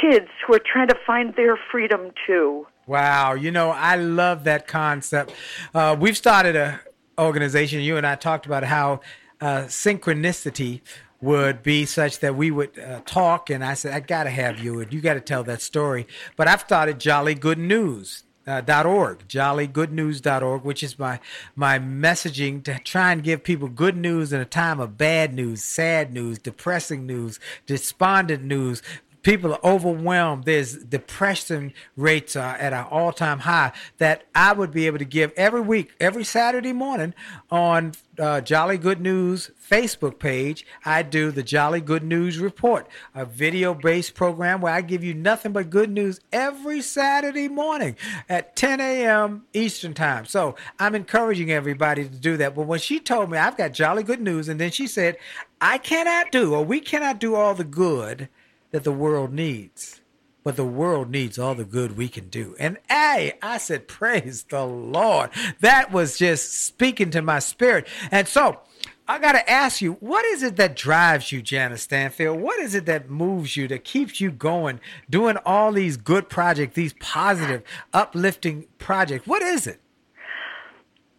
kids 0.00 0.28
who 0.46 0.54
are 0.54 0.60
trying 0.60 0.88
to 0.88 0.96
find 1.06 1.34
their 1.36 1.58
freedom 1.70 2.10
too. 2.26 2.66
Wow, 2.86 3.34
you 3.34 3.50
know, 3.50 3.70
I 3.70 3.96
love 3.96 4.44
that 4.44 4.66
concept. 4.66 5.32
Uh, 5.74 5.96
we've 5.98 6.16
started 6.16 6.54
a 6.54 6.80
organization. 7.18 7.80
You 7.80 7.96
and 7.96 8.06
I 8.06 8.14
talked 8.14 8.46
about 8.46 8.64
how 8.64 9.00
uh, 9.40 9.62
synchronicity 9.62 10.82
would 11.20 11.62
be 11.62 11.84
such 11.84 12.20
that 12.20 12.36
we 12.36 12.50
would 12.50 12.78
uh, 12.78 13.00
talk, 13.06 13.50
and 13.50 13.64
I 13.64 13.74
said, 13.74 13.92
I 13.92 14.00
got 14.00 14.24
to 14.24 14.30
have 14.30 14.62
you, 14.62 14.80
and 14.80 14.92
you 14.92 15.00
got 15.00 15.14
to 15.14 15.20
tell 15.20 15.42
that 15.44 15.62
story. 15.62 16.06
But 16.36 16.48
I've 16.48 16.60
started 16.60 17.00
Jolly 17.00 17.34
Good 17.34 17.58
News. 17.58 18.22
Uh, 18.48 18.60
dot 18.60 18.86
org 18.86 19.26
jollygoodnews.org 19.26 20.62
which 20.62 20.84
is 20.84 21.00
my 21.00 21.18
my 21.56 21.80
messaging 21.80 22.62
to 22.62 22.78
try 22.78 23.10
and 23.10 23.24
give 23.24 23.42
people 23.42 23.66
good 23.66 23.96
news 23.96 24.32
in 24.32 24.40
a 24.40 24.44
time 24.44 24.78
of 24.78 24.96
bad 24.96 25.34
news 25.34 25.64
sad 25.64 26.12
news 26.12 26.38
depressing 26.38 27.04
news 27.04 27.40
despondent 27.66 28.44
news 28.44 28.82
people 29.26 29.52
are 29.52 29.64
overwhelmed. 29.64 30.44
There's 30.44 30.76
depression 30.76 31.72
rates 31.96 32.36
are 32.36 32.54
at 32.54 32.72
an 32.72 32.86
all 32.92 33.12
time 33.12 33.40
high 33.40 33.72
that 33.98 34.22
I 34.36 34.52
would 34.52 34.70
be 34.70 34.86
able 34.86 34.98
to 34.98 35.04
give 35.04 35.32
every 35.36 35.62
week, 35.62 35.90
every 35.98 36.22
Saturday 36.22 36.72
morning 36.72 37.12
on 37.50 37.94
uh, 38.20 38.40
Jolly 38.40 38.78
Good 38.78 39.00
News 39.00 39.50
Facebook 39.68 40.20
page. 40.20 40.64
I 40.84 41.02
do 41.02 41.32
the 41.32 41.42
Jolly 41.42 41.80
Good 41.80 42.04
News 42.04 42.38
Report, 42.38 42.86
a 43.16 43.24
video 43.24 43.74
based 43.74 44.14
program 44.14 44.60
where 44.60 44.72
I 44.72 44.80
give 44.80 45.02
you 45.02 45.12
nothing 45.12 45.50
but 45.50 45.70
good 45.70 45.90
news 45.90 46.20
every 46.32 46.80
Saturday 46.80 47.48
morning 47.48 47.96
at 48.28 48.54
10 48.54 48.80
a.m. 48.80 49.44
Eastern 49.52 49.92
Time. 49.92 50.24
So 50.26 50.54
I'm 50.78 50.94
encouraging 50.94 51.50
everybody 51.50 52.04
to 52.04 52.16
do 52.16 52.36
that. 52.36 52.54
But 52.54 52.68
when 52.68 52.78
she 52.78 53.00
told 53.00 53.32
me 53.32 53.38
I've 53.38 53.56
got 53.56 53.72
Jolly 53.72 54.04
Good 54.04 54.20
News, 54.20 54.48
and 54.48 54.60
then 54.60 54.70
she 54.70 54.86
said, 54.86 55.16
I 55.60 55.78
cannot 55.78 56.30
do, 56.30 56.54
or 56.54 56.64
we 56.64 56.78
cannot 56.78 57.18
do 57.18 57.34
all 57.34 57.56
the 57.56 57.64
good 57.64 58.28
that 58.76 58.84
the 58.84 58.92
world 58.92 59.32
needs. 59.32 60.02
But 60.44 60.56
the 60.56 60.64
world 60.66 61.10
needs 61.10 61.38
all 61.38 61.54
the 61.54 61.64
good 61.64 61.96
we 61.96 62.08
can 62.08 62.28
do. 62.28 62.54
And 62.58 62.76
hey, 62.90 63.38
I 63.40 63.56
said, 63.56 63.88
Praise 63.88 64.42
the 64.42 64.66
Lord. 64.66 65.30
That 65.60 65.92
was 65.92 66.18
just 66.18 66.52
speaking 66.52 67.10
to 67.12 67.22
my 67.22 67.38
spirit. 67.38 67.88
And 68.10 68.28
so 68.28 68.60
I 69.08 69.18
got 69.18 69.32
to 69.32 69.50
ask 69.50 69.80
you, 69.80 69.94
what 69.94 70.26
is 70.26 70.42
it 70.42 70.56
that 70.56 70.76
drives 70.76 71.32
you, 71.32 71.40
Jana 71.40 71.78
Stanfield? 71.78 72.38
What 72.38 72.60
is 72.60 72.74
it 72.74 72.84
that 72.84 73.08
moves 73.08 73.56
you, 73.56 73.66
that 73.68 73.84
keeps 73.84 74.20
you 74.20 74.30
going, 74.30 74.78
doing 75.08 75.38
all 75.46 75.72
these 75.72 75.96
good 75.96 76.28
projects, 76.28 76.74
these 76.74 76.92
positive, 77.00 77.62
uplifting 77.94 78.66
projects? 78.76 79.26
What 79.26 79.40
is 79.40 79.66
it? 79.66 79.80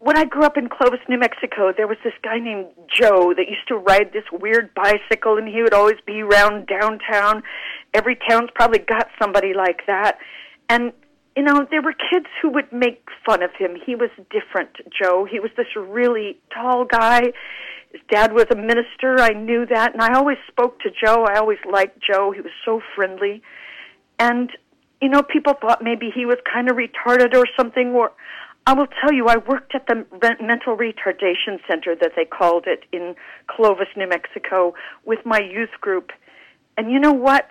When 0.07 0.15
I 0.15 0.23
grew 0.23 0.43
up 0.43 0.55
in 0.55 0.69
Clovis, 0.69 1.01
New 1.09 1.19
Mexico, 1.19 1.73
there 1.75 1.85
was 1.85 1.97
this 2.01 2.13
guy 2.23 2.39
named 2.39 2.67
Joe 2.87 3.33
that 3.35 3.49
used 3.49 3.67
to 3.67 3.75
ride 3.75 4.13
this 4.13 4.23
weird 4.31 4.73
bicycle, 4.73 5.37
and 5.37 5.49
he 5.49 5.61
would 5.61 5.73
always 5.73 5.97
be 6.05 6.21
around 6.21 6.65
downtown. 6.65 7.43
Every 7.93 8.17
town's 8.29 8.49
probably 8.55 8.79
got 8.79 9.09
somebody 9.21 9.51
like 9.53 9.81
that. 9.85 10.17
And, 10.69 10.93
you 11.35 11.43
know, 11.43 11.67
there 11.69 11.81
were 11.81 11.91
kids 11.91 12.27
who 12.41 12.51
would 12.51 12.71
make 12.71 13.05
fun 13.25 13.43
of 13.43 13.49
him. 13.59 13.75
He 13.85 13.95
was 13.95 14.09
different, 14.29 14.69
Joe. 14.89 15.27
He 15.29 15.41
was 15.41 15.51
this 15.57 15.67
really 15.75 16.39
tall 16.53 16.85
guy. 16.85 17.33
His 17.91 18.01
dad 18.09 18.31
was 18.31 18.45
a 18.49 18.55
minister. 18.55 19.19
I 19.19 19.33
knew 19.33 19.65
that. 19.65 19.91
And 19.91 20.01
I 20.01 20.13
always 20.13 20.37
spoke 20.47 20.79
to 20.83 20.89
Joe. 20.89 21.25
I 21.25 21.37
always 21.37 21.59
liked 21.69 21.99
Joe. 21.99 22.31
He 22.31 22.39
was 22.39 22.53
so 22.63 22.79
friendly. 22.95 23.41
And, 24.19 24.51
you 25.01 25.09
know, 25.09 25.21
people 25.21 25.55
thought 25.59 25.83
maybe 25.83 26.11
he 26.15 26.25
was 26.25 26.37
kind 26.49 26.71
of 26.71 26.77
retarded 26.77 27.35
or 27.35 27.43
something, 27.57 27.89
or 27.89 28.13
I 28.67 28.73
will 28.73 28.87
tell 29.01 29.13
you, 29.13 29.27
I 29.27 29.37
worked 29.37 29.73
at 29.75 29.87
the 29.87 30.05
mental 30.41 30.75
retardation 30.75 31.57
center 31.69 31.95
that 32.01 32.11
they 32.17 32.25
called 32.25 32.65
it 32.67 32.83
in 32.91 33.15
Clovis, 33.47 33.87
New 33.95 34.09
Mexico, 34.09 34.73
with 35.05 35.19
my 35.25 35.39
youth 35.39 35.71
group. 35.79 36.11
And 36.75 36.91
you 36.91 36.99
know 36.99 37.13
what? 37.13 37.47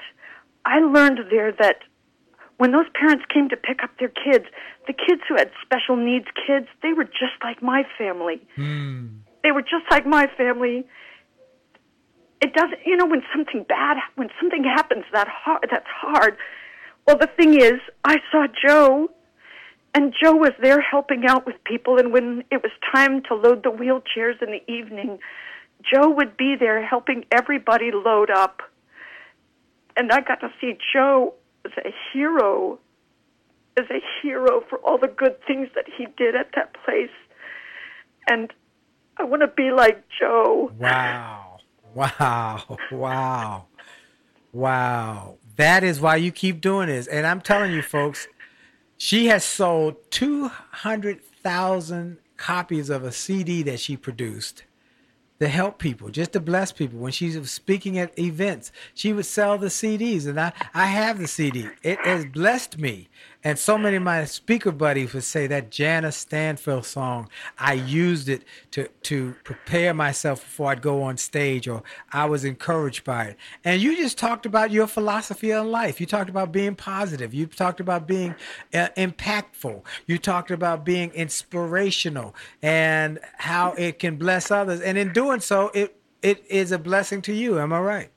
I 0.67 0.81
learned 0.81 1.21
there 1.31 1.53
that 1.53 1.79
when 2.59 2.73
those 2.73 2.85
parents 2.93 3.25
came 3.33 3.49
to 3.49 3.57
pick 3.57 3.83
up 3.83 3.93
their 3.99 4.11
kids, 4.11 4.45
the 4.87 4.93
kids 4.93 5.23
who 5.27 5.37
had 5.37 5.51
special 5.65 5.97
needs 5.97 6.27
kids, 6.47 6.67
they 6.83 6.93
were 6.93 7.05
just 7.05 7.41
like 7.43 7.63
my 7.63 7.85
family. 7.97 8.47
Hmm. 8.55 9.07
They 9.43 9.53
were 9.53 9.63
just 9.63 9.91
like 9.91 10.07
my 10.07 10.29
family. 10.37 10.85
It 12.43 12.53
doesn't, 12.53 12.81
you 12.85 12.95
know, 12.95 13.07
when 13.07 13.23
something 13.35 13.65
bad, 13.67 13.97
when 14.17 14.29
something 14.39 14.65
happens 14.65 15.05
that 15.15 15.29
hard, 15.29 15.67
that's 15.71 15.89
hard. 15.89 16.37
Well, 17.07 17.17
the 17.17 17.29
thing 17.39 17.59
is, 17.59 17.81
I 18.05 18.19
saw 18.31 18.49
Joe 18.67 19.09
and 19.97 20.13
Joe 20.23 20.37
was 20.37 20.53
there 20.61 20.83
helping 20.83 21.25
out 21.27 21.47
with 21.47 21.57
people. 21.65 21.99
And 21.99 22.13
when 22.13 22.45
it 22.51 22.63
was 22.63 22.71
time 22.95 23.23
to 23.29 23.35
load 23.35 23.63
the 23.63 23.71
wheelchairs 23.71 24.43
in 24.43 24.51
the 24.51 24.61
evening, 24.71 25.19
Joe 25.91 26.11
would 26.11 26.37
be 26.37 26.55
there 26.55 26.85
helping 26.85 27.25
everybody 27.33 27.91
load 27.93 28.29
up. 28.29 28.61
And 29.97 30.13
I 30.13 30.21
got 30.21 30.41
to 30.41 30.51
see 30.61 30.77
Joe 30.93 31.33
as 31.65 31.73
a 31.83 31.95
hero, 32.13 32.79
as 33.79 33.87
a 33.89 34.01
hero 34.21 34.63
for 34.69 34.77
all 34.81 34.99
the 34.99 35.09
good 35.09 35.39
things 35.47 35.69
that 35.75 35.87
he 35.97 36.07
did 36.19 36.37
at 36.37 36.51
that 36.57 36.75
place. 36.85 37.09
And 38.29 38.53
I 39.17 39.25
want 39.25 39.41
to 39.41 39.49
be 39.49 39.71
like 39.71 40.05
Joe. 40.21 40.73
Wow. 40.79 41.61
Wow. 41.95 42.77
Wow. 42.93 43.65
Wow. 44.53 45.37
That 45.57 45.83
is 45.83 46.03
why 46.03 46.17
you 46.17 46.33
keep 46.33 46.61
doing 46.61 46.89
this. 46.89 47.07
And 47.07 47.27
I'm 47.27 47.41
telling 47.41 47.73
you, 47.73 47.81
folks, 47.81 48.29
she 48.97 49.27
has 49.27 49.45
sold 49.45 49.97
200,000 50.11 52.19
copies 52.37 52.91
of 52.91 53.05
a 53.05 53.13
CD 53.13 53.63
that 53.63 53.79
she 53.81 53.97
produced 53.97 54.65
to 55.39 55.49
help 55.49 55.79
people, 55.79 56.09
just 56.09 56.33
to 56.33 56.41
bless 56.41 56.73
people. 56.73 56.99
When 56.99 57.13
she 57.13 57.39
was 57.39 57.51
speaking 57.51 57.99
at 57.99 58.19
events, 58.19 58.73
she 58.95 59.13
would 59.13 59.27
sell 59.27 59.59
the 59.59 59.67
CDs, 59.67 60.27
and 60.27 60.41
I, 60.41 60.51
I 60.73 60.87
have 60.87 61.19
the 61.19 61.29
CD. 61.29 61.69
It 61.83 61.99
has 62.07 62.25
blessed 62.25 62.79
me. 62.79 63.11
And 63.45 63.59
so 63.59 63.79
many 63.79 63.97
of 63.97 64.03
my 64.03 64.25
speaker 64.25 64.73
buddies 64.73 65.13
would 65.13 65.25
say 65.25 65.47
that 65.47 65.71
Jana 65.71 66.13
Stanfield 66.13 66.85
song, 66.85 67.29
I 67.59 67.75
used 67.75 68.29
it 68.29 68.43
to, 68.73 68.89
to 69.03 69.35
prepare 69.45 69.95
myself 69.95 70.41
before 70.41 70.73
I'd 70.73 70.83
go 70.83 71.03
on 71.03 71.17
stage, 71.17 71.69
or 71.69 71.83
I 72.13 72.25
was 72.27 72.45
encouraged 72.45 73.05
by 73.05 73.25
it. 73.25 73.37
And 73.65 73.81
you 73.81 73.97
just 73.97 74.19
talked 74.19 74.47
about 74.47 74.71
your 74.71 74.87
philosophy 74.87 75.53
of 75.53 75.67
life. 75.67 76.01
You 76.01 76.07
talked 76.07 76.31
about 76.31 76.53
being 76.53 76.75
positive. 76.75 77.33
You 77.33 77.47
talked 77.47 77.81
about 77.81 78.07
being 78.07 78.35
uh, 78.75 78.89
impactful. 78.97 79.83
You 80.07 80.19
talked 80.19 80.51
about 80.51 80.85
being 80.85 81.11
inspirational 81.11 82.35
and 82.63 83.19
how 83.37 83.73
it 83.75 83.99
can 83.99 84.17
bless 84.17 84.51
others. 84.51 84.81
And 84.81 84.99
in 84.99 85.13
doing 85.13 85.41
so, 85.41 85.71
it 85.75 85.97
it 86.23 86.45
is 86.49 86.73
a 86.73 86.79
blessing 86.79 87.23
to 87.23 87.33
you. 87.33 87.61
Am 87.61 87.73
I 87.73 87.81
right? 87.81 88.11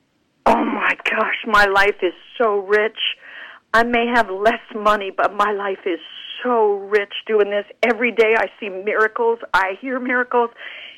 Oh 0.46 0.66
my 0.66 0.98
gosh, 1.10 1.46
my 1.46 1.66
life 1.66 1.98
is 2.02 2.14
so 2.38 2.60
rich. 2.60 2.98
I 3.74 3.84
may 3.84 4.08
have 4.14 4.30
less 4.30 4.62
money, 4.76 5.12
but 5.16 5.34
my 5.34 5.52
life 5.52 5.86
is 5.86 6.00
so 6.44 6.78
rich 6.90 7.14
doing 7.28 7.50
this. 7.50 7.66
Every 7.84 8.12
day 8.12 8.36
I 8.38 8.48
see 8.60 8.70
miracles. 8.70 9.40
I 9.54 9.74
hear 9.80 10.00
miracles. 10.00 10.50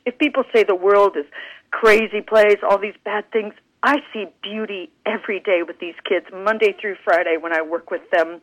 If 0.05 0.17
people 0.17 0.43
say 0.53 0.63
the 0.63 0.75
world 0.75 1.17
is 1.17 1.25
crazy 1.71 2.21
place, 2.21 2.57
all 2.67 2.77
these 2.77 2.95
bad 3.03 3.29
things, 3.31 3.53
I 3.83 3.97
see 4.13 4.25
beauty 4.43 4.91
every 5.05 5.39
day 5.39 5.63
with 5.65 5.79
these 5.79 5.95
kids, 6.07 6.27
Monday 6.31 6.75
through 6.79 6.95
Friday 7.03 7.37
when 7.39 7.53
I 7.53 7.61
work 7.61 7.89
with 7.89 8.09
them 8.11 8.39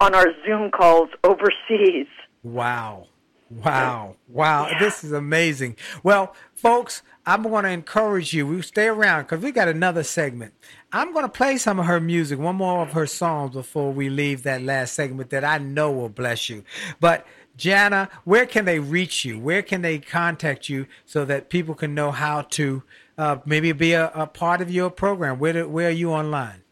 on 0.00 0.14
our 0.14 0.26
Zoom 0.46 0.70
calls 0.70 1.08
overseas. 1.24 2.06
Wow. 2.42 3.06
Wow. 3.64 4.16
Wow. 4.28 4.68
Yeah. 4.68 4.78
This 4.78 5.04
is 5.04 5.12
amazing. 5.12 5.76
Well, 6.02 6.34
folks, 6.54 7.02
I'm 7.24 7.42
going 7.42 7.64
to 7.64 7.70
encourage 7.70 8.32
you. 8.32 8.46
We 8.46 8.62
stay 8.62 8.88
around 8.88 9.24
because 9.24 9.42
we 9.42 9.52
got 9.52 9.68
another 9.68 10.02
segment. 10.02 10.54
I'm 10.92 11.12
going 11.12 11.24
to 11.24 11.30
play 11.30 11.56
some 11.56 11.78
of 11.78 11.86
her 11.86 12.00
music, 12.00 12.38
one 12.38 12.56
more 12.56 12.82
of 12.82 12.92
her 12.92 13.06
songs 13.06 13.54
before 13.54 13.92
we 13.92 14.08
leave 14.08 14.42
that 14.42 14.62
last 14.62 14.94
segment 14.94 15.30
that 15.30 15.44
I 15.44 15.58
know 15.58 15.90
will 15.92 16.08
bless 16.08 16.48
you. 16.48 16.64
But 17.00 17.26
Jana, 17.56 18.08
where 18.24 18.46
can 18.46 18.64
they 18.64 18.78
reach 18.78 19.24
you? 19.24 19.38
Where 19.38 19.62
can 19.62 19.82
they 19.82 19.98
contact 19.98 20.68
you 20.68 20.86
so 21.04 21.24
that 21.26 21.48
people 21.48 21.74
can 21.74 21.94
know 21.94 22.10
how 22.10 22.42
to 22.42 22.82
uh, 23.18 23.38
maybe 23.44 23.72
be 23.72 23.92
a, 23.92 24.10
a, 24.14 24.26
part 24.26 24.60
of 24.60 24.70
your 24.70 24.90
program? 24.90 25.38
Where, 25.38 25.52
do, 25.52 25.68
where 25.68 25.88
are 25.88 25.92
you 25.92 26.10
online? 26.10 26.62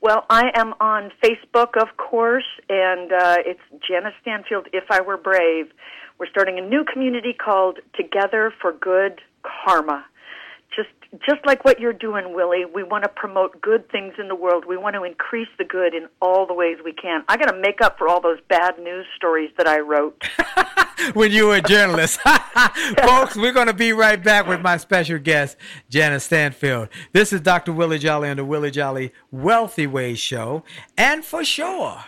Well, 0.00 0.24
I 0.30 0.50
am 0.54 0.74
on 0.80 1.12
Facebook, 1.22 1.76
of 1.80 1.96
course, 1.98 2.46
and 2.70 3.12
uh, 3.12 3.36
it's 3.44 3.60
Jana 3.86 4.12
Stanfield, 4.22 4.66
If 4.72 4.84
I 4.90 5.02
Were 5.02 5.18
Brave. 5.18 5.66
We're 6.20 6.28
starting 6.28 6.58
a 6.58 6.62
new 6.62 6.84
community 6.84 7.32
called 7.32 7.78
Together 7.96 8.52
for 8.60 8.72
Good 8.74 9.22
Karma 9.42 10.04
just 10.74 10.88
just 11.26 11.44
like 11.44 11.64
what 11.64 11.80
you're 11.80 11.92
doing, 11.92 12.34
Willie. 12.34 12.64
We 12.64 12.82
want 12.82 13.04
to 13.04 13.08
promote 13.08 13.60
good 13.60 13.90
things 13.90 14.14
in 14.18 14.28
the 14.28 14.34
world. 14.34 14.64
We 14.64 14.76
want 14.76 14.94
to 14.94 15.02
increase 15.02 15.48
the 15.58 15.64
good 15.64 15.94
in 15.94 16.06
all 16.20 16.46
the 16.46 16.54
ways 16.54 16.78
we 16.84 16.92
can. 16.92 17.24
I 17.28 17.36
got 17.36 17.46
to 17.46 17.58
make 17.58 17.80
up 17.80 17.98
for 17.98 18.08
all 18.08 18.20
those 18.20 18.38
bad 18.48 18.78
news 18.78 19.06
stories 19.16 19.50
that 19.58 19.66
I 19.66 19.80
wrote 19.80 20.22
when 21.14 21.32
you 21.32 21.48
were 21.48 21.56
a 21.56 21.62
journalist. 21.62 22.20
Folks, 23.02 23.36
we're 23.36 23.52
going 23.52 23.66
to 23.66 23.74
be 23.74 23.92
right 23.92 24.22
back 24.22 24.46
with 24.46 24.60
my 24.60 24.76
special 24.76 25.18
guest, 25.18 25.56
Jana 25.88 26.20
Stanfield. 26.20 26.88
This 27.12 27.32
is 27.32 27.40
Dr. 27.40 27.72
Willie 27.72 27.98
Jolly 27.98 28.28
on 28.28 28.36
the 28.36 28.44
Willie 28.44 28.70
Jolly 28.70 29.12
Wealthy 29.30 29.86
Ways 29.86 30.20
Show, 30.20 30.62
and 30.96 31.24
for 31.24 31.44
sure, 31.44 32.04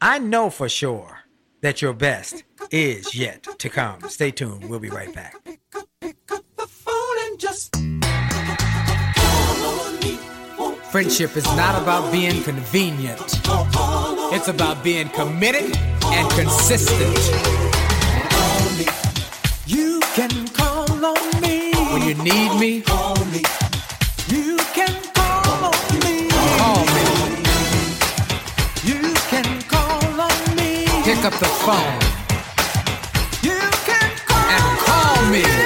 I 0.00 0.18
know 0.18 0.50
for 0.50 0.68
sure 0.68 1.25
that 1.66 1.82
your 1.82 1.92
best 1.92 2.44
is 2.70 3.12
yet 3.12 3.42
to 3.58 3.68
come. 3.68 4.00
Stay 4.08 4.30
tuned. 4.30 4.70
We'll 4.70 4.78
be 4.78 4.88
right 4.88 5.12
back. 5.12 5.34
Friendship 10.92 11.36
is 11.36 11.44
not 11.56 11.82
about 11.82 12.12
being 12.12 12.40
convenient. 12.44 13.20
It's 14.32 14.46
about 14.46 14.84
being 14.84 15.08
committed 15.08 15.76
and 16.04 16.30
consistent. 16.30 17.18
You 19.66 20.00
can 20.14 20.46
call 20.50 21.04
on 21.04 21.40
me. 21.40 21.72
When 21.92 22.02
you 22.02 22.14
need 22.22 22.60
me, 22.60 22.84
up 31.26 31.32
the 31.40 31.46
phone 31.46 32.00
You 33.42 33.58
can 33.84 34.10
call 34.26 34.48
and 34.48 34.78
call 34.78 35.30
me. 35.32 35.65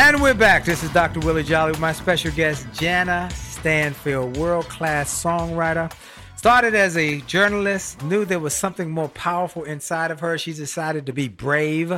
And 0.00 0.22
we're 0.22 0.32
back. 0.32 0.64
This 0.64 0.84
is 0.84 0.92
Dr. 0.92 1.18
Willie 1.18 1.42
Jolly 1.42 1.72
with 1.72 1.80
my 1.80 1.90
special 1.90 2.30
guest, 2.30 2.68
Jana 2.72 3.28
Stanfield, 3.34 4.36
world 4.36 4.68
class 4.68 5.10
songwriter. 5.10 5.92
Started 6.36 6.76
as 6.76 6.96
a 6.96 7.20
journalist, 7.22 8.00
knew 8.04 8.24
there 8.24 8.38
was 8.38 8.54
something 8.54 8.90
more 8.90 9.08
powerful 9.08 9.64
inside 9.64 10.12
of 10.12 10.20
her. 10.20 10.38
She 10.38 10.52
decided 10.52 11.04
to 11.06 11.12
be 11.12 11.26
brave, 11.26 11.92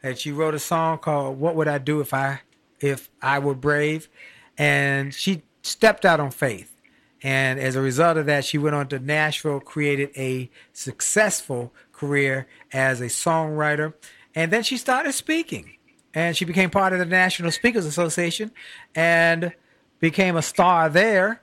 and 0.00 0.16
she 0.16 0.30
wrote 0.30 0.54
a 0.54 0.60
song 0.60 0.98
called 0.98 1.40
"What 1.40 1.56
Would 1.56 1.66
I 1.66 1.78
Do 1.78 2.00
If 2.00 2.14
I 2.14 2.42
If 2.78 3.10
I 3.20 3.40
Were 3.40 3.56
Brave," 3.56 4.08
and 4.56 5.12
she 5.12 5.42
stepped 5.62 6.04
out 6.04 6.20
on 6.20 6.30
faith. 6.30 6.80
And 7.20 7.58
as 7.58 7.74
a 7.74 7.80
result 7.80 8.16
of 8.16 8.26
that, 8.26 8.44
she 8.44 8.58
went 8.58 8.76
on 8.76 8.86
to 8.90 9.00
Nashville, 9.00 9.58
created 9.58 10.10
a 10.16 10.48
successful 10.72 11.74
career 11.90 12.46
as 12.72 13.00
a 13.00 13.06
songwriter, 13.06 13.94
and 14.36 14.52
then 14.52 14.62
she 14.62 14.76
started 14.76 15.14
speaking 15.14 15.78
and 16.14 16.36
she 16.36 16.44
became 16.44 16.70
part 16.70 16.92
of 16.92 16.98
the 16.98 17.04
National 17.04 17.50
Speakers 17.50 17.86
Association 17.86 18.50
and 18.94 19.52
became 20.00 20.36
a 20.36 20.42
star 20.42 20.88
there. 20.88 21.40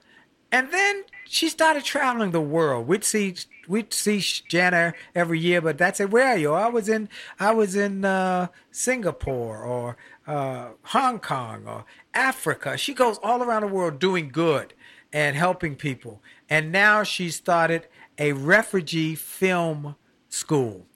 And 0.50 0.70
then 0.72 1.04
she 1.26 1.48
started 1.48 1.84
traveling 1.84 2.30
the 2.30 2.40
world. 2.40 2.88
We'd 2.88 3.04
see 3.04 3.34
we'd 3.66 3.92
see 3.92 4.20
Jana 4.20 4.94
every 5.14 5.38
year, 5.38 5.60
but 5.60 5.76
that's 5.76 6.00
it. 6.00 6.10
Where 6.10 6.28
are 6.28 6.38
you? 6.38 6.52
I 6.52 6.68
was 6.68 6.88
in 6.88 7.08
I 7.38 7.52
was 7.52 7.76
in 7.76 8.04
uh, 8.04 8.48
Singapore 8.70 9.62
or 9.62 9.96
uh, 10.26 10.70
Hong 10.84 11.20
Kong 11.20 11.66
or 11.66 11.84
Africa. 12.14 12.76
She 12.78 12.94
goes 12.94 13.18
all 13.22 13.42
around 13.42 13.62
the 13.62 13.68
world 13.68 13.98
doing 13.98 14.30
good 14.30 14.74
and 15.12 15.36
helping 15.36 15.76
people. 15.76 16.22
And 16.48 16.72
now 16.72 17.02
she 17.02 17.30
started 17.30 17.86
a 18.18 18.32
refugee 18.32 19.14
film 19.14 19.96
school. 20.28 20.87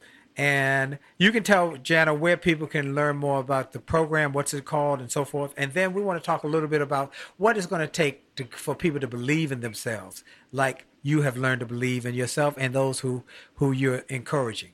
And 0.42 0.98
you 1.18 1.30
can 1.30 1.44
tell 1.44 1.76
Jana 1.76 2.12
where 2.12 2.36
people 2.36 2.66
can 2.66 2.96
learn 2.96 3.16
more 3.16 3.38
about 3.38 3.70
the 3.70 3.78
program, 3.78 4.32
what's 4.32 4.52
it 4.52 4.64
called, 4.64 4.98
and 4.98 5.08
so 5.08 5.24
forth. 5.24 5.54
And 5.56 5.72
then 5.72 5.92
we 5.94 6.02
want 6.02 6.20
to 6.20 6.26
talk 6.26 6.42
a 6.42 6.48
little 6.48 6.68
bit 6.68 6.82
about 6.82 7.12
what 7.36 7.56
it's 7.56 7.66
going 7.66 7.80
to 7.80 7.86
take 7.86 8.34
to, 8.34 8.46
for 8.46 8.74
people 8.74 8.98
to 8.98 9.06
believe 9.06 9.52
in 9.52 9.60
themselves, 9.60 10.24
like 10.50 10.86
you 11.00 11.22
have 11.22 11.36
learned 11.36 11.60
to 11.60 11.66
believe 11.66 12.04
in 12.04 12.14
yourself 12.14 12.56
and 12.58 12.74
those 12.74 12.98
who, 12.98 13.22
who 13.54 13.70
you're 13.70 14.02
encouraging. 14.08 14.72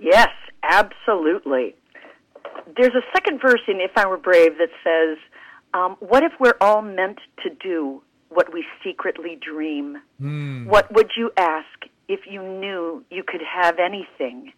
Yes, 0.00 0.30
absolutely. 0.62 1.74
There's 2.78 2.94
a 2.94 3.04
second 3.12 3.42
verse 3.42 3.60
in 3.68 3.78
If 3.78 3.90
I 3.94 4.06
Were 4.06 4.16
Brave 4.16 4.52
that 4.56 4.70
says, 4.82 5.18
um, 5.74 5.96
What 6.00 6.22
if 6.22 6.32
we're 6.40 6.56
all 6.62 6.80
meant 6.80 7.18
to 7.42 7.50
do 7.50 8.02
what 8.30 8.54
we 8.54 8.64
secretly 8.82 9.38
dream? 9.38 9.98
What 10.66 10.90
would 10.94 11.10
you 11.14 11.30
ask 11.36 11.66
if 12.08 12.20
you 12.28 12.42
knew 12.42 13.04
you 13.10 13.22
could 13.26 13.42
have 13.42 13.78
anything? 13.78 14.52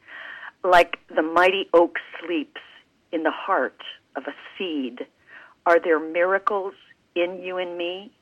Like 0.62 0.98
the 1.14 1.22
mighty 1.22 1.68
oak 1.74 1.96
sleeps 2.20 2.60
in 3.12 3.22
the 3.22 3.32
heart 3.32 3.82
of 4.16 4.24
a 4.26 4.34
seed. 4.56 5.06
Are 5.66 5.80
there 5.82 6.00
miracles 6.00 6.74
in 7.14 7.40
you 7.42 7.58
and 7.58 7.76
me? 7.76 8.12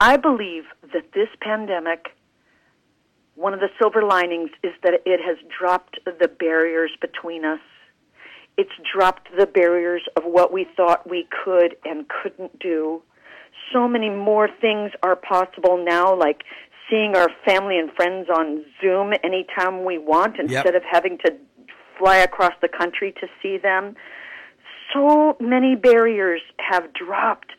I 0.00 0.16
believe 0.16 0.64
that 0.92 1.12
this 1.12 1.28
pandemic, 1.40 2.16
one 3.34 3.52
of 3.52 3.60
the 3.60 3.68
silver 3.78 4.02
linings 4.02 4.50
is 4.62 4.72
that 4.82 4.94
it 5.04 5.20
has 5.20 5.36
dropped 5.58 5.98
the 6.04 6.28
barriers 6.28 6.90
between 7.00 7.44
us. 7.44 7.60
It's 8.56 8.70
dropped 8.94 9.28
the 9.36 9.46
barriers 9.46 10.02
of 10.16 10.24
what 10.24 10.52
we 10.52 10.66
thought 10.76 11.08
we 11.08 11.26
could 11.44 11.76
and 11.84 12.06
couldn't 12.08 12.58
do. 12.58 13.02
So 13.72 13.86
many 13.86 14.10
more 14.10 14.48
things 14.60 14.92
are 15.02 15.16
possible 15.16 15.82
now, 15.84 16.14
like 16.16 16.42
seeing 16.90 17.14
our 17.14 17.28
family 17.44 17.78
and 17.78 17.90
friends 17.92 18.28
on 18.28 18.64
Zoom 18.80 19.12
anytime 19.22 19.84
we 19.84 19.98
want 19.98 20.38
instead 20.38 20.74
of 20.74 20.82
having 20.90 21.18
to 21.24 21.36
fly 21.98 22.16
across 22.18 22.52
the 22.60 22.68
country 22.68 23.14
to 23.20 23.26
see 23.42 23.56
them. 23.56 23.94
So 24.92 25.36
many 25.40 25.76
barriers 25.76 26.40
have 26.58 26.92
dropped 26.92 27.52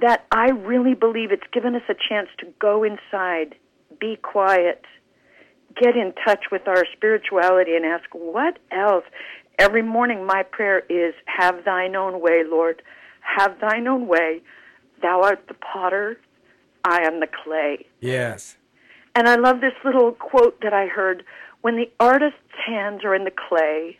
that 0.00 0.24
I 0.30 0.50
really 0.50 0.94
believe 0.94 1.32
it's 1.32 1.42
given 1.52 1.74
us 1.74 1.82
a 1.88 1.94
chance 2.08 2.28
to 2.38 2.46
go 2.60 2.84
inside, 2.84 3.56
be 4.00 4.16
quiet, 4.22 4.84
get 5.80 5.96
in 5.96 6.12
touch 6.24 6.44
with 6.50 6.66
our 6.68 6.84
spirituality 6.94 7.74
and 7.74 7.84
ask, 7.84 8.04
what 8.12 8.58
else? 8.70 9.04
Every 9.58 9.82
morning, 9.82 10.24
my 10.24 10.44
prayer 10.44 10.80
is, 10.88 11.14
Have 11.26 11.64
thine 11.64 11.94
own 11.94 12.20
way, 12.20 12.42
Lord. 12.48 12.82
Have 13.20 13.60
thine 13.60 13.86
own 13.86 14.06
way. 14.06 14.40
Thou 15.02 15.22
art 15.22 15.46
the 15.48 15.54
potter, 15.54 16.16
I 16.84 17.02
am 17.02 17.20
the 17.20 17.28
clay. 17.44 17.86
Yes. 18.00 18.56
And 19.14 19.28
I 19.28 19.36
love 19.36 19.60
this 19.60 19.74
little 19.84 20.12
quote 20.12 20.60
that 20.62 20.72
I 20.72 20.86
heard 20.86 21.24
when 21.60 21.76
the 21.76 21.90
artist's 22.00 22.38
hands 22.66 23.02
are 23.04 23.14
in 23.14 23.24
the 23.24 23.32
clay, 23.48 23.98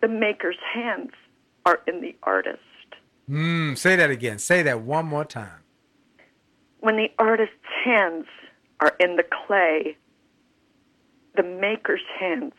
the 0.00 0.08
maker's 0.08 0.58
hands 0.72 1.10
are 1.66 1.80
in 1.86 2.00
the 2.00 2.14
artist. 2.22 2.60
Mm, 3.28 3.76
say 3.76 3.96
that 3.96 4.10
again. 4.10 4.38
Say 4.38 4.62
that 4.62 4.80
one 4.80 5.06
more 5.06 5.24
time. 5.24 5.62
When 6.80 6.96
the 6.96 7.08
artist's 7.18 7.54
hands 7.84 8.26
are 8.80 8.94
in 8.98 9.16
the 9.16 9.24
clay, 9.46 9.96
the 11.36 11.42
maker's 11.42 12.00
hands 12.18 12.54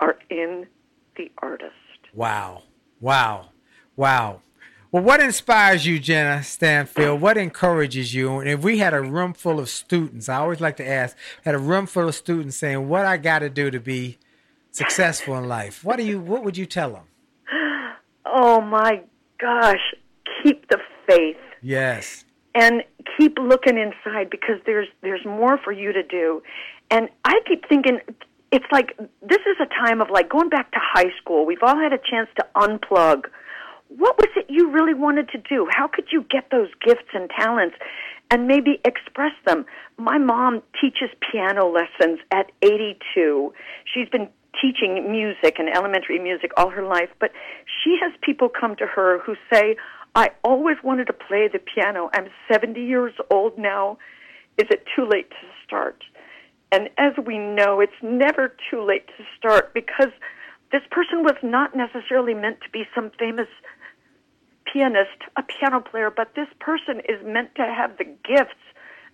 are 0.00 0.18
in 0.28 0.66
the 1.16 1.30
artist. 1.38 1.72
Wow. 2.12 2.62
Wow. 3.00 3.50
Wow. 3.96 4.42
Well, 4.92 5.02
what 5.02 5.20
inspires 5.20 5.84
you, 5.86 5.98
Jenna 5.98 6.42
Stanfield? 6.42 7.20
What 7.20 7.36
encourages 7.36 8.14
you? 8.14 8.38
And 8.38 8.48
if 8.48 8.62
we 8.62 8.78
had 8.78 8.94
a 8.94 9.00
room 9.02 9.32
full 9.34 9.58
of 9.58 9.68
students, 9.68 10.28
I 10.28 10.36
always 10.36 10.60
like 10.60 10.76
to 10.76 10.86
ask, 10.88 11.16
had 11.44 11.54
a 11.54 11.58
room 11.58 11.86
full 11.86 12.08
of 12.08 12.14
students 12.14 12.56
saying, 12.56 12.88
"What 12.88 13.04
I 13.04 13.16
got 13.16 13.40
to 13.40 13.50
do 13.50 13.70
to 13.70 13.80
be 13.80 14.18
successful 14.70 15.36
in 15.36 15.48
life?" 15.48 15.84
What 15.84 15.96
do 15.96 16.04
you? 16.04 16.20
What 16.20 16.44
would 16.44 16.56
you 16.56 16.66
tell 16.66 16.92
them? 16.92 17.04
Oh 18.24 18.60
my 18.60 19.02
gosh, 19.38 19.94
keep 20.42 20.68
the 20.68 20.78
faith 21.06 21.36
Yes. 21.62 22.24
and 22.54 22.82
keep 23.16 23.38
looking 23.38 23.78
inside 23.78 24.30
because 24.30 24.60
there's 24.66 24.88
there's 25.02 25.24
more 25.24 25.58
for 25.58 25.72
you 25.72 25.92
to 25.92 26.02
do. 26.02 26.42
And 26.90 27.08
I 27.24 27.40
keep 27.46 27.68
thinking 27.68 28.00
it's 28.52 28.66
like 28.70 28.96
this 28.98 29.40
is 29.40 29.56
a 29.60 29.66
time 29.66 30.00
of 30.00 30.10
like 30.10 30.28
going 30.28 30.48
back 30.48 30.70
to 30.72 30.78
high 30.80 31.10
school. 31.20 31.44
We've 31.44 31.62
all 31.62 31.76
had 31.76 31.92
a 31.92 31.98
chance 31.98 32.28
to 32.36 32.46
unplug. 32.56 33.24
What 33.88 34.18
was 34.18 34.28
it 34.36 34.46
you 34.48 34.70
really 34.70 34.94
wanted 34.94 35.28
to 35.30 35.38
do? 35.38 35.68
How 35.70 35.88
could 35.88 36.06
you 36.12 36.24
get 36.28 36.50
those 36.50 36.68
gifts 36.84 37.08
and 37.14 37.30
talents 37.30 37.76
and 38.30 38.46
maybe 38.46 38.80
express 38.84 39.32
them? 39.46 39.64
My 39.96 40.18
mom 40.18 40.62
teaches 40.80 41.10
piano 41.32 41.66
lessons 41.66 42.18
at 42.32 42.50
82. 42.62 43.52
She's 43.84 44.08
been 44.08 44.28
teaching 44.60 45.10
music 45.10 45.56
and 45.58 45.68
elementary 45.68 46.18
music 46.18 46.50
all 46.56 46.70
her 46.70 46.84
life, 46.84 47.10
but 47.20 47.30
she 47.84 47.96
has 48.02 48.12
people 48.22 48.48
come 48.48 48.74
to 48.76 48.86
her 48.86 49.20
who 49.24 49.34
say, 49.52 49.76
I 50.14 50.30
always 50.42 50.76
wanted 50.82 51.06
to 51.08 51.12
play 51.12 51.48
the 51.52 51.58
piano. 51.58 52.10
I'm 52.14 52.28
70 52.50 52.80
years 52.80 53.12
old 53.30 53.58
now. 53.58 53.98
Is 54.58 54.66
it 54.70 54.84
too 54.96 55.06
late 55.06 55.30
to 55.30 55.46
start? 55.64 56.02
And 56.72 56.88
as 56.98 57.12
we 57.24 57.38
know, 57.38 57.80
it's 57.80 57.92
never 58.02 58.56
too 58.70 58.82
late 58.82 59.06
to 59.18 59.24
start 59.38 59.72
because 59.74 60.10
this 60.72 60.82
person 60.90 61.22
was 61.22 61.36
not 61.42 61.76
necessarily 61.76 62.34
meant 62.34 62.60
to 62.62 62.70
be 62.70 62.84
some 62.94 63.10
famous 63.18 63.46
pianist, 64.72 65.22
a 65.36 65.42
piano 65.42 65.80
player, 65.80 66.10
but 66.10 66.34
this 66.34 66.48
person 66.60 67.00
is 67.08 67.24
meant 67.24 67.54
to 67.56 67.62
have 67.62 67.96
the 67.98 68.04
gifts 68.04 68.54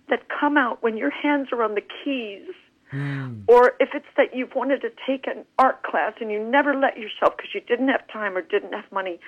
that 0.09 0.27
come 0.27 0.57
out 0.57 0.83
when 0.83 0.97
your 0.97 1.11
hands 1.11 1.49
are 1.51 1.63
on 1.63 1.75
the 1.75 1.83
keys. 2.03 2.47
Hmm. 2.91 3.41
Or 3.47 3.73
if 3.79 3.89
it's 3.93 4.05
that 4.17 4.35
you've 4.35 4.53
wanted 4.53 4.81
to 4.81 4.89
take 5.07 5.25
an 5.25 5.45
art 5.57 5.81
class 5.83 6.13
and 6.21 6.31
you 6.31 6.43
never 6.43 6.75
let 6.75 6.97
yourself 6.97 7.35
because 7.37 7.49
you 7.53 7.61
didn't 7.61 7.87
have 7.87 8.07
time 8.11 8.37
or 8.37 8.41
didn't 8.41 8.73
have 8.73 8.91
money, 8.91 9.19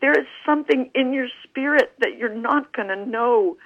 there 0.00 0.12
is 0.12 0.26
something 0.44 0.90
in 0.94 1.12
your 1.12 1.28
spirit 1.44 1.92
that 2.00 2.18
you're 2.18 2.34
not 2.34 2.72
going 2.74 2.88
to 2.88 3.06
know 3.06 3.56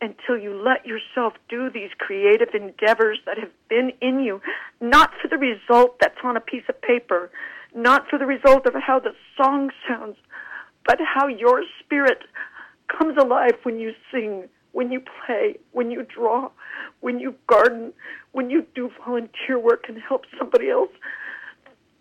until 0.00 0.38
you 0.38 0.54
let 0.54 0.86
yourself 0.86 1.34
do 1.48 1.70
these 1.70 1.90
creative 1.98 2.48
endeavors 2.54 3.18
that 3.26 3.38
have 3.38 3.50
been 3.68 3.92
in 4.00 4.20
you, 4.20 4.40
not 4.80 5.10
for 5.20 5.28
the 5.28 5.38
result 5.38 5.96
that's 6.00 6.18
on 6.24 6.36
a 6.36 6.40
piece 6.40 6.64
of 6.68 6.80
paper, 6.82 7.30
not 7.74 8.08
for 8.08 8.18
the 8.18 8.26
result 8.26 8.66
of 8.66 8.74
how 8.74 8.98
the 8.98 9.14
song 9.36 9.70
sounds, 9.88 10.16
but 10.86 10.98
how 11.00 11.26
your 11.26 11.62
spirit 11.80 12.18
comes 12.88 13.16
alive 13.16 13.54
when 13.62 13.78
you 13.78 13.92
sing, 14.12 14.48
when 14.72 14.92
you 14.92 15.02
play, 15.24 15.56
when 15.72 15.90
you 15.90 16.04
draw, 16.04 16.50
when 17.00 17.18
you 17.20 17.34
garden, 17.46 17.92
when 18.32 18.50
you 18.50 18.66
do 18.74 18.90
volunteer 19.04 19.58
work 19.58 19.84
and 19.88 19.98
help 20.00 20.22
somebody 20.38 20.70
else. 20.70 20.90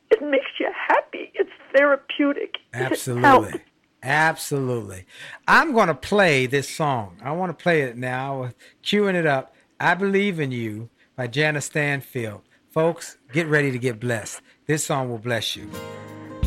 It 0.09 0.21
makes 0.21 0.51
you 0.59 0.69
happy. 0.87 1.31
It's 1.33 1.49
therapeutic. 1.75 2.57
It. 2.73 2.81
Absolutely. 2.81 3.61
Absolutely. 4.03 5.05
I'm 5.47 5.73
going 5.73 5.87
to 5.87 5.95
play 5.95 6.45
this 6.45 6.69
song. 6.69 7.17
I 7.23 7.31
want 7.31 7.57
to 7.57 7.63
play 7.63 7.81
it 7.81 7.97
now. 7.97 8.51
Queuing 8.83 9.15
it 9.15 9.25
up. 9.25 9.55
I 9.79 9.95
Believe 9.95 10.39
in 10.39 10.51
You 10.51 10.89
by 11.15 11.27
Jana 11.27 11.61
Stanfield. 11.61 12.41
Folks, 12.69 13.17
get 13.31 13.47
ready 13.47 13.71
to 13.71 13.79
get 13.79 13.99
blessed. 13.99 14.41
This 14.65 14.83
song 14.83 15.09
will 15.09 15.19
bless 15.19 15.55
you. 15.55 15.69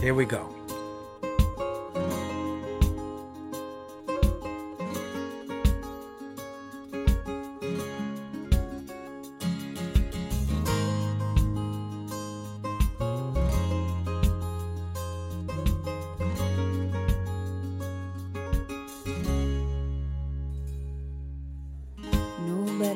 Here 0.00 0.14
we 0.14 0.26
go. 0.26 0.65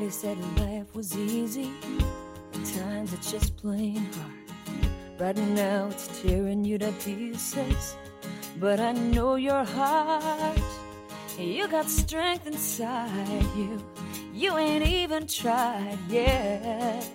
Nobody 0.01 0.17
said 0.17 0.39
life 0.59 0.95
was 0.95 1.15
easy. 1.15 1.71
At 2.55 2.65
times 2.65 3.13
it's 3.13 3.31
just 3.31 3.55
plain 3.59 4.09
hard. 4.15 5.21
Right 5.21 5.37
now 5.37 5.89
it's 5.91 6.23
tearing 6.23 6.65
you 6.65 6.79
to 6.79 6.91
pieces. 7.05 7.97
But 8.59 8.81
I 8.81 8.93
know 8.93 9.35
your 9.35 9.63
heart. 9.63 10.59
You 11.39 11.69
got 11.69 11.91
strength 11.91 12.47
inside 12.47 13.45
you. 13.55 13.79
You 14.33 14.57
ain't 14.57 14.87
even 14.87 15.27
tried 15.27 15.99
yet. 16.09 17.07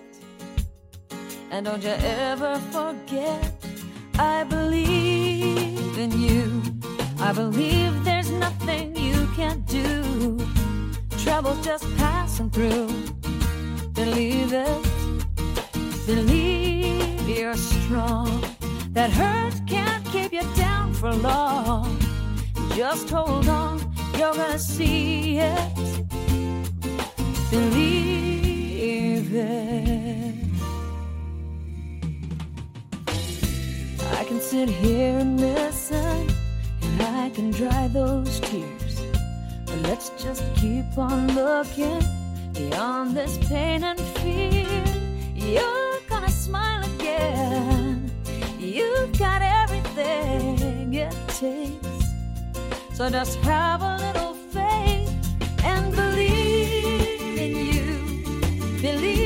And 1.50 1.66
don't 1.66 1.82
you 1.82 1.90
ever 1.90 2.54
forget, 2.70 3.52
I 4.16 4.44
believe 4.44 5.98
in 5.98 6.12
you. 6.20 6.62
I 7.18 7.32
believe 7.32 8.04
there's 8.04 8.30
nothing 8.30 8.94
you 8.94 9.26
can't 9.34 9.66
do. 9.66 10.15
Trouble's 11.26 11.64
just 11.64 11.84
passing 11.96 12.50
through. 12.50 12.86
Believe 13.94 14.52
it. 14.52 14.82
Believe 16.06 17.28
you're 17.28 17.56
strong. 17.56 18.44
That 18.92 19.10
hurt 19.10 19.54
can't 19.66 20.04
keep 20.12 20.32
you 20.32 20.44
down 20.54 20.94
for 20.94 21.12
long. 21.12 21.98
Just 22.76 23.10
hold 23.10 23.48
on, 23.48 23.80
you're 24.16 24.34
gonna 24.34 24.56
see 24.56 25.38
it. 25.38 25.74
Believe 27.50 29.34
it. 29.34 30.34
I 34.18 34.24
can 34.28 34.40
sit 34.40 34.68
here 34.68 35.18
and 35.18 35.40
listen, 35.40 36.30
and 36.82 37.02
I 37.02 37.30
can 37.30 37.50
dry 37.50 37.88
those 37.88 38.38
tears. 38.38 38.75
Let's 39.82 40.10
just 40.22 40.42
keep 40.56 40.96
on 40.96 41.34
looking 41.34 42.02
beyond 42.52 43.16
this 43.16 43.38
pain 43.48 43.84
and 43.84 44.00
fear. 44.18 44.84
You're 45.34 46.00
gonna 46.08 46.30
smile 46.30 46.82
again. 46.94 48.10
You've 48.58 49.18
got 49.18 49.42
everything 49.42 50.94
it 50.94 51.14
takes. 51.28 51.86
So 52.94 53.10
just 53.10 53.38
have 53.40 53.82
a 53.82 53.96
little 53.98 54.34
faith 54.34 55.12
and 55.64 55.94
believe 55.94 57.38
in 57.38 57.56
you. 57.74 58.80
Believe. 58.80 59.25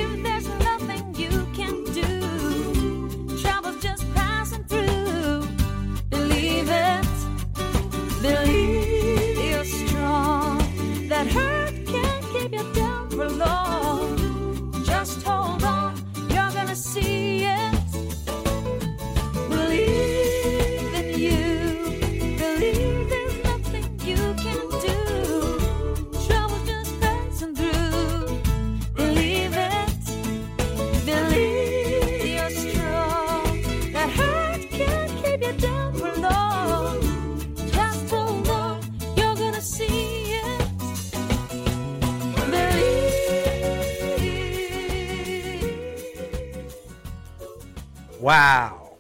Wow. 48.31 48.97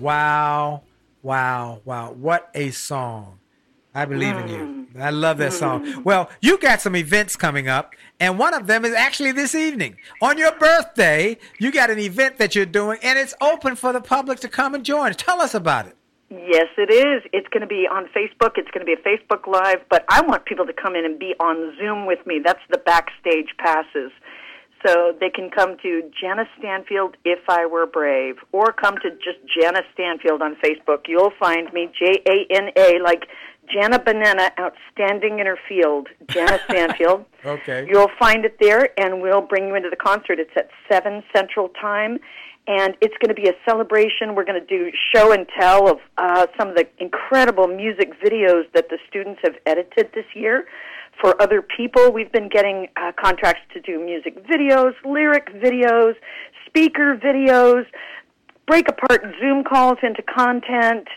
Wow. 0.00 0.82
Wow. 1.22 1.80
Wow. 1.84 2.10
What 2.14 2.50
a 2.52 2.72
song. 2.72 3.38
I 3.94 4.04
believe 4.06 4.36
in 4.38 4.48
you. 4.48 4.88
Mm. 4.92 5.00
I 5.00 5.10
love 5.10 5.38
that 5.38 5.52
song. 5.52 6.02
Well, 6.04 6.28
you 6.40 6.58
got 6.58 6.80
some 6.80 6.96
events 6.96 7.36
coming 7.36 7.68
up, 7.68 7.94
and 8.18 8.40
one 8.40 8.52
of 8.52 8.66
them 8.66 8.84
is 8.84 8.92
actually 8.92 9.30
this 9.30 9.54
evening. 9.54 9.98
On 10.20 10.36
your 10.36 10.50
birthday, 10.58 11.38
you 11.60 11.70
got 11.70 11.90
an 11.90 12.00
event 12.00 12.38
that 12.38 12.56
you're 12.56 12.66
doing, 12.66 12.98
and 13.04 13.20
it's 13.20 13.34
open 13.40 13.76
for 13.76 13.92
the 13.92 14.00
public 14.00 14.40
to 14.40 14.48
come 14.48 14.74
and 14.74 14.84
join. 14.84 15.12
Tell 15.14 15.40
us 15.40 15.54
about 15.54 15.86
it. 15.86 15.96
Yes, 16.28 16.66
it 16.76 16.90
is. 16.92 17.22
It's 17.32 17.46
going 17.50 17.60
to 17.60 17.68
be 17.68 17.86
on 17.86 18.06
Facebook. 18.06 18.58
It's 18.58 18.70
going 18.72 18.84
to 18.84 18.84
be 18.84 18.94
a 18.94 19.04
Facebook 19.08 19.46
Live, 19.46 19.82
but 19.88 20.04
I 20.08 20.22
want 20.22 20.44
people 20.44 20.66
to 20.66 20.72
come 20.72 20.96
in 20.96 21.04
and 21.04 21.20
be 21.20 21.34
on 21.38 21.76
Zoom 21.78 22.04
with 22.04 22.26
me. 22.26 22.40
That's 22.44 22.62
the 22.68 22.78
backstage 22.78 23.54
passes. 23.58 24.10
So 24.86 25.12
they 25.20 25.28
can 25.28 25.50
come 25.50 25.76
to 25.82 26.10
Jana 26.18 26.44
Stanfield, 26.58 27.16
If 27.24 27.40
I 27.48 27.66
Were 27.66 27.86
Brave, 27.86 28.36
or 28.52 28.72
come 28.72 28.96
to 29.02 29.10
just 29.10 29.38
Jana 29.54 29.82
Stanfield 29.92 30.40
on 30.40 30.56
Facebook. 30.56 31.00
You'll 31.06 31.32
find 31.38 31.70
me, 31.72 31.90
J 31.98 32.22
A 32.26 32.46
N 32.50 32.70
A, 32.76 32.98
like 33.02 33.24
Jana 33.72 33.98
Banana, 33.98 34.50
outstanding 34.58 35.38
in 35.38 35.46
her 35.46 35.58
field, 35.68 36.08
Janice 36.28 36.62
Stanfield. 36.70 37.24
Okay. 37.44 37.86
You'll 37.88 38.10
find 38.18 38.44
it 38.44 38.56
there, 38.60 38.88
and 38.98 39.20
we'll 39.20 39.42
bring 39.42 39.68
you 39.68 39.74
into 39.74 39.90
the 39.90 39.96
concert. 39.96 40.38
It's 40.38 40.50
at 40.56 40.70
7 40.90 41.22
Central 41.34 41.68
Time, 41.80 42.18
and 42.66 42.96
it's 43.00 43.14
going 43.20 43.34
to 43.34 43.40
be 43.40 43.48
a 43.48 43.54
celebration. 43.68 44.34
We're 44.34 44.44
going 44.44 44.60
to 44.60 44.66
do 44.66 44.90
show 45.14 45.32
and 45.32 45.46
tell 45.58 45.88
of 45.90 45.98
uh, 46.18 46.46
some 46.58 46.68
of 46.68 46.74
the 46.74 46.88
incredible 46.98 47.66
music 47.66 48.12
videos 48.22 48.64
that 48.74 48.88
the 48.88 48.98
students 49.08 49.40
have 49.44 49.54
edited 49.66 50.10
this 50.14 50.26
year 50.34 50.66
for 51.20 51.40
other 51.40 51.62
people. 51.62 52.12
We've 52.12 52.32
been 52.32 52.48
getting 52.48 52.88
uh, 52.96 53.12
contracts 53.20 53.62
to 53.74 53.80
do 53.80 54.04
music 54.04 54.46
videos, 54.46 54.94
lyric 55.04 55.48
videos, 55.54 56.14
speaker 56.66 57.16
videos, 57.16 57.84
break 58.66 58.88
apart 58.88 59.22
Zoom 59.40 59.64
calls 59.64 59.98
into 60.02 60.22
content. 60.22 61.08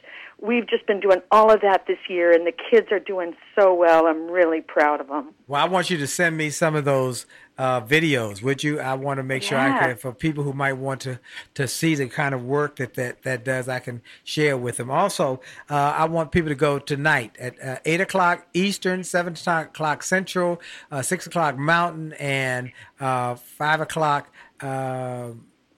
We've 0.42 0.68
just 0.68 0.86
been 0.88 1.00
doing 1.00 1.22
all 1.32 1.52
of 1.52 1.62
that 1.62 1.86
this 1.88 2.00
year, 2.10 2.32
and 2.34 2.46
the 2.46 2.52
kids 2.70 2.88
are 2.92 3.00
doing 3.00 3.34
so 3.58 3.74
well. 3.74 4.08
I'm 4.08 4.30
really 4.30 4.60
proud 4.60 5.00
of 5.00 5.08
them. 5.08 5.34
Well, 5.48 5.64
I 5.64 5.68
want 5.70 5.90
you 5.90 5.98
to 5.98 6.08
send 6.08 6.36
me 6.36 6.50
some 6.50 6.76
of 6.76 6.84
those 6.84 7.26
uh, 7.58 7.82
videos, 7.82 8.42
would 8.42 8.64
you? 8.64 8.80
I 8.80 8.96
want 8.96 9.18
to 9.18 9.24
make 9.24 9.44
sure 9.44 9.58
I 9.58 9.80
can, 9.80 9.98
for 9.98 10.12
people 10.12 10.44
who 10.44 10.54
might 10.54 10.74
want 10.74 11.02
to 11.02 11.20
to 11.54 11.68
see 11.68 11.94
the 11.96 12.08
kind 12.08 12.34
of 12.34 12.44
work 12.44 12.78
that 12.78 12.96
that, 12.96 13.22
that 13.24 13.46
does, 13.46 13.70
I 13.70 13.80
can 13.80 14.02
share 14.24 14.58
with 14.58 14.78
them. 14.78 14.90
Also, 14.90 15.40
uh, 15.70 15.94
I 15.96 16.06
want 16.06 16.32
people 16.32 16.50
to 16.50 16.56
go 16.56 16.80
tonight 16.80 17.36
at 17.40 17.62
uh, 17.64 17.78
eight 17.86 18.02
o'clock 18.02 18.48
Eastern, 18.54 19.04
seven 19.04 19.36
o'clock 19.46 20.04
Central, 20.04 20.60
uh, 20.92 21.02
six 21.02 21.28
o'clock 21.28 21.58
Mountain, 21.58 22.14
and 22.14 22.72
uh, 23.00 23.36
five 23.36 23.82
o'clock. 23.82 24.34
Uh, 24.60 25.32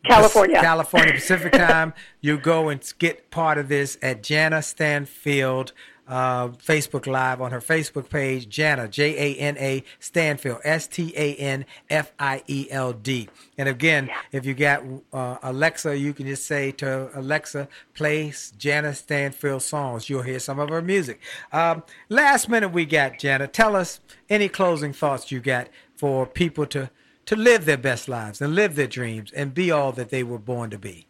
California. 0.06 0.62
California 0.62 1.14
Pacific 1.14 1.52
time. 1.54 1.94
You 2.22 2.38
go 2.38 2.70
and 2.70 2.94
get 3.00 3.32
part 3.32 3.58
of 3.58 3.70
this 3.70 3.98
at 4.02 4.22
Jana 4.22 4.62
Stanfield 4.62 5.74
uh, 6.08 6.50
Facebook 6.50 7.08
Live 7.08 7.42
on 7.42 7.52
her 7.52 7.62
Facebook 7.62 8.10
page, 8.10 8.48
Jana, 8.48 8.88
J 8.88 9.16
A 9.18 9.40
N 9.40 9.58
A 9.58 9.84
Stanfield, 10.00 10.60
S 10.64 10.88
T 10.88 11.14
A 11.16 11.36
N 11.36 11.66
F 11.90 12.14
I 12.20 12.44
E 12.48 12.68
L 12.72 12.94
D. 12.94 13.30
And 13.58 13.70
again, 13.70 14.10
if 14.32 14.46
you 14.46 14.54
got 14.54 14.84
uh, 15.14 15.38
Alexa, 15.44 15.98
you 15.98 16.14
can 16.14 16.28
just 16.28 16.46
say 16.46 16.72
to 16.74 17.10
Alexa, 17.18 17.68
play 17.94 18.34
Jana 18.58 18.94
Stanfield 18.94 19.62
songs. 19.62 20.10
You'll 20.10 20.22
hear 20.22 20.40
some 20.40 20.60
of 20.60 20.70
her 20.70 20.82
music. 20.82 21.20
Um, 21.52 21.84
last 22.10 22.50
minute 22.50 22.70
we 22.70 22.86
got, 22.86 23.20
Jana. 23.20 23.48
Tell 23.48 23.76
us 23.76 24.00
any 24.30 24.50
closing 24.50 24.94
thoughts 24.94 25.32
you 25.32 25.40
got 25.40 25.70
for 25.96 26.26
people 26.26 26.66
to 26.68 26.90
to 27.26 27.36
live 27.36 27.66
their 27.66 27.78
best 27.78 28.08
lives 28.08 28.40
and 28.40 28.54
live 28.54 28.76
their 28.76 28.88
dreams 28.88 29.32
and 29.32 29.54
be 29.54 29.72
all 29.72 29.92
that 29.92 30.10
they 30.10 30.24
were 30.24 30.38
born 30.38 30.70
to 30.70 30.78
be. 30.78 31.08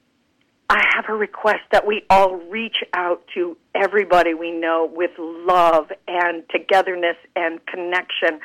I 0.75 0.83
have 0.93 1.05
a 1.07 1.13
request 1.13 1.61
that 1.71 1.87
we 1.87 2.03
all 2.09 2.35
reach 2.35 2.83
out 2.93 3.23
to 3.33 3.55
everybody 3.73 4.33
we 4.33 4.51
know 4.51 4.91
with 4.93 5.11
love 5.17 5.85
and 6.05 6.43
togetherness 6.49 7.15
and 7.33 7.65
connection. 7.65 8.41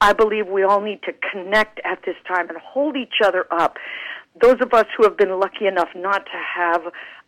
I 0.00 0.14
believe 0.14 0.48
we 0.48 0.62
all 0.62 0.80
need 0.80 1.02
to 1.02 1.12
connect 1.30 1.82
at 1.84 1.98
this 2.06 2.14
time 2.26 2.48
and 2.48 2.56
hold 2.56 2.96
each 2.96 3.20
other 3.22 3.44
up. 3.50 3.76
Those 4.40 4.56
of 4.62 4.72
us 4.72 4.86
who 4.96 5.04
have 5.04 5.18
been 5.18 5.38
lucky 5.38 5.66
enough 5.66 5.90
not 5.94 6.24
to 6.24 6.38
have 6.56 6.80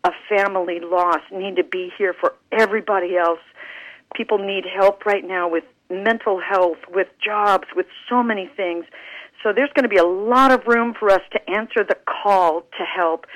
a 0.04 0.12
family 0.26 0.80
loss 0.80 1.20
need 1.30 1.56
to 1.56 1.64
be 1.64 1.92
here 1.98 2.14
for 2.18 2.32
everybody 2.50 3.14
else. 3.14 3.40
People 4.14 4.38
need 4.38 4.64
help 4.74 5.04
right 5.04 5.22
now 5.22 5.50
with 5.50 5.64
mental 5.90 6.40
health, 6.40 6.78
with 6.88 7.08
jobs, 7.22 7.64
with 7.76 7.86
so 8.08 8.22
many 8.22 8.48
things. 8.56 8.86
So 9.42 9.52
there's 9.54 9.70
going 9.74 9.82
to 9.82 9.90
be 9.90 9.98
a 9.98 10.06
lot 10.06 10.50
of 10.50 10.66
room 10.66 10.94
for 10.98 11.10
us 11.10 11.20
to 11.32 11.50
answer 11.50 11.84
the 11.86 11.98
call 12.06 12.62
to 12.62 12.84
help. 12.84 13.26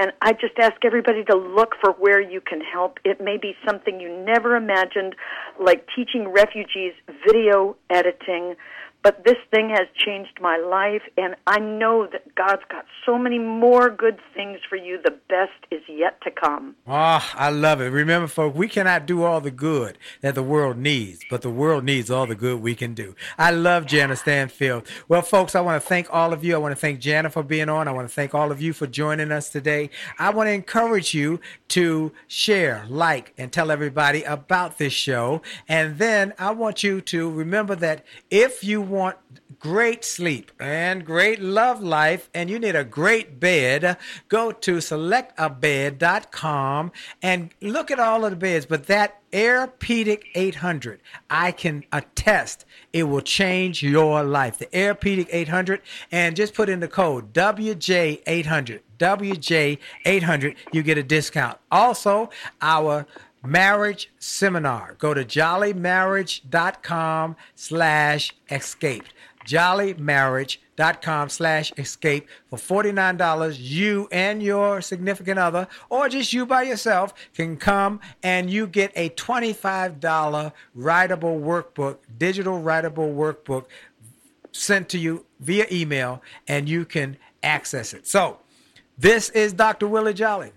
And 0.00 0.12
I 0.22 0.32
just 0.32 0.58
ask 0.58 0.82
everybody 0.82 1.24
to 1.24 1.36
look 1.36 1.74
for 1.78 1.92
where 1.92 2.22
you 2.22 2.40
can 2.40 2.62
help. 2.62 2.96
It 3.04 3.20
may 3.20 3.36
be 3.36 3.52
something 3.68 4.00
you 4.00 4.08
never 4.24 4.56
imagined, 4.56 5.14
like 5.62 5.86
teaching 5.94 6.26
refugees 6.28 6.94
video 7.26 7.76
editing. 7.90 8.54
But 9.02 9.24
this 9.24 9.38
thing 9.50 9.70
has 9.70 9.88
changed 9.94 10.38
my 10.42 10.58
life, 10.58 11.02
and 11.16 11.34
I 11.46 11.58
know 11.58 12.06
that 12.12 12.34
God's 12.34 12.62
got 12.70 12.84
so 13.06 13.16
many 13.16 13.38
more 13.38 13.88
good 13.88 14.18
things 14.34 14.58
for 14.68 14.76
you. 14.76 15.00
The 15.02 15.16
best 15.28 15.52
is 15.70 15.80
yet 15.88 16.20
to 16.22 16.30
come. 16.30 16.76
Ah, 16.86 17.32
I 17.34 17.48
love 17.48 17.80
it. 17.80 17.86
Remember, 17.86 18.28
folks, 18.28 18.56
we 18.56 18.68
cannot 18.68 19.06
do 19.06 19.22
all 19.22 19.40
the 19.40 19.50
good 19.50 19.96
that 20.20 20.34
the 20.34 20.42
world 20.42 20.76
needs, 20.76 21.24
but 21.30 21.40
the 21.40 21.48
world 21.48 21.82
needs 21.82 22.10
all 22.10 22.26
the 22.26 22.34
good 22.34 22.60
we 22.60 22.74
can 22.74 22.92
do. 22.92 23.14
I 23.38 23.52
love 23.52 23.86
Jana 23.86 24.16
Stanfield. 24.16 24.86
Well, 25.08 25.22
folks, 25.22 25.54
I 25.54 25.62
want 25.62 25.82
to 25.82 25.88
thank 25.88 26.12
all 26.12 26.34
of 26.34 26.44
you. 26.44 26.54
I 26.54 26.58
want 26.58 26.72
to 26.72 26.80
thank 26.80 27.00
Jana 27.00 27.30
for 27.30 27.42
being 27.42 27.70
on. 27.70 27.88
I 27.88 27.92
want 27.92 28.06
to 28.06 28.14
thank 28.14 28.34
all 28.34 28.52
of 28.52 28.60
you 28.60 28.74
for 28.74 28.86
joining 28.86 29.32
us 29.32 29.48
today. 29.48 29.88
I 30.18 30.28
want 30.28 30.48
to 30.48 30.52
encourage 30.52 31.14
you 31.14 31.40
to 31.68 32.12
share, 32.26 32.84
like, 32.88 33.32
and 33.38 33.50
tell 33.50 33.70
everybody 33.70 34.24
about 34.24 34.76
this 34.76 34.92
show. 34.92 35.40
And 35.68 35.98
then 35.98 36.34
I 36.38 36.50
want 36.50 36.82
you 36.82 37.00
to 37.00 37.30
remember 37.30 37.74
that 37.76 38.04
if 38.30 38.62
you 38.62 38.89
want 38.90 39.16
great 39.58 40.04
sleep 40.04 40.50
and 40.58 41.04
great 41.04 41.40
love 41.40 41.82
life 41.82 42.30
and 42.34 42.48
you 42.48 42.58
need 42.58 42.74
a 42.74 42.82
great 42.82 43.38
bed, 43.38 43.98
go 44.28 44.50
to 44.50 44.78
selectabed.com 44.78 46.90
and 47.22 47.50
look 47.60 47.90
at 47.90 48.00
all 48.00 48.24
of 48.24 48.30
the 48.30 48.36
beds. 48.36 48.64
But 48.64 48.86
that 48.86 49.20
Airpedic 49.32 50.24
800, 50.34 51.00
I 51.28 51.52
can 51.52 51.84
attest 51.92 52.64
it 52.92 53.04
will 53.04 53.20
change 53.20 53.82
your 53.82 54.24
life. 54.24 54.58
The 54.58 54.66
Airpedic 54.66 55.28
800, 55.30 55.80
and 56.10 56.34
just 56.34 56.54
put 56.54 56.68
in 56.68 56.80
the 56.80 56.88
code 56.88 57.32
WJ800. 57.32 58.80
WJ800, 58.98 60.56
you 60.72 60.82
get 60.82 60.98
a 60.98 61.02
discount. 61.02 61.58
Also, 61.70 62.30
our 62.60 63.06
marriage 63.42 64.10
seminar. 64.18 64.96
Go 64.98 65.14
to 65.14 65.24
jollymarriage.com 65.24 67.36
slash 67.54 68.34
escape. 68.50 69.04
Jollymarriage.com 69.46 71.28
slash 71.28 71.72
escape 71.78 72.28
for 72.48 72.58
$49. 72.58 73.56
You 73.58 74.08
and 74.12 74.42
your 74.42 74.80
significant 74.80 75.38
other, 75.38 75.66
or 75.88 76.08
just 76.08 76.32
you 76.32 76.46
by 76.46 76.62
yourself, 76.62 77.14
can 77.34 77.56
come 77.56 78.00
and 78.22 78.50
you 78.50 78.66
get 78.66 78.92
a 78.94 79.10
$25 79.10 80.00
writable 80.76 81.40
workbook, 81.40 81.98
digital 82.18 82.60
writable 82.60 83.14
workbook 83.14 83.64
sent 84.52 84.88
to 84.90 84.98
you 84.98 85.24
via 85.38 85.64
email, 85.70 86.22
and 86.48 86.68
you 86.68 86.84
can 86.84 87.16
access 87.42 87.94
it. 87.94 88.06
So, 88.06 88.40
this 88.98 89.30
is 89.30 89.54
Dr. 89.54 89.86
Willie 89.86 90.12
Jolly 90.12 90.52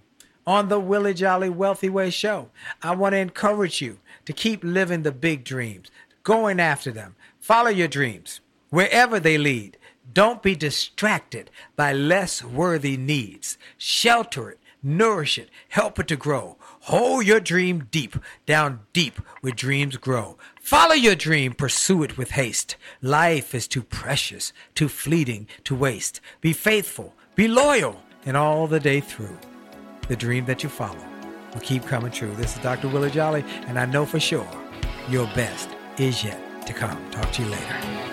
on 0.45 0.69
the 0.69 0.79
Willie 0.79 1.13
Jolly 1.13 1.49
Wealthy 1.49 1.89
Way 1.89 2.09
Show. 2.09 2.49
I 2.81 2.95
want 2.95 3.13
to 3.13 3.19
encourage 3.19 3.81
you 3.81 3.99
to 4.25 4.33
keep 4.33 4.63
living 4.63 5.03
the 5.03 5.11
big 5.11 5.43
dreams, 5.43 5.89
going 6.23 6.59
after 6.59 6.91
them. 6.91 7.15
Follow 7.39 7.69
your 7.69 7.87
dreams 7.87 8.41
wherever 8.69 9.19
they 9.19 9.37
lead. 9.37 9.77
Don't 10.13 10.43
be 10.43 10.55
distracted 10.55 11.49
by 11.75 11.93
less 11.93 12.43
worthy 12.43 12.97
needs. 12.97 13.57
Shelter 13.77 14.49
it, 14.49 14.59
nourish 14.81 15.37
it, 15.37 15.49
help 15.69 15.99
it 15.99 16.07
to 16.09 16.15
grow. 16.15 16.57
Hold 16.81 17.25
your 17.25 17.39
dream 17.39 17.87
deep, 17.91 18.17
down 18.45 18.81
deep 18.91 19.19
where 19.41 19.53
dreams 19.53 19.95
grow. 19.97 20.37
Follow 20.59 20.93
your 20.93 21.15
dream, 21.15 21.53
pursue 21.53 22.03
it 22.03 22.17
with 22.17 22.31
haste. 22.31 22.75
Life 23.01 23.55
is 23.55 23.67
too 23.67 23.83
precious, 23.83 24.51
too 24.75 24.89
fleeting 24.89 25.47
to 25.63 25.75
waste. 25.75 26.19
Be 26.41 26.51
faithful, 26.51 27.13
be 27.35 27.47
loyal, 27.47 28.01
and 28.25 28.35
all 28.35 28.67
the 28.67 28.79
day 28.79 28.99
through. 28.99 29.37
The 30.07 30.15
dream 30.17 30.45
that 30.45 30.63
you 30.63 30.69
follow 30.69 31.03
will 31.53 31.61
keep 31.61 31.85
coming 31.85 32.11
true. 32.11 32.33
This 32.35 32.55
is 32.55 32.61
Dr. 32.61 32.89
Willie 32.89 33.09
Jolly, 33.09 33.45
and 33.67 33.79
I 33.79 33.85
know 33.85 34.05
for 34.05 34.19
sure 34.19 34.47
your 35.09 35.27
best 35.27 35.69
is 35.97 36.23
yet 36.23 36.67
to 36.67 36.73
come. 36.73 37.09
Talk 37.11 37.31
to 37.33 37.43
you 37.43 37.49
later. 37.49 38.12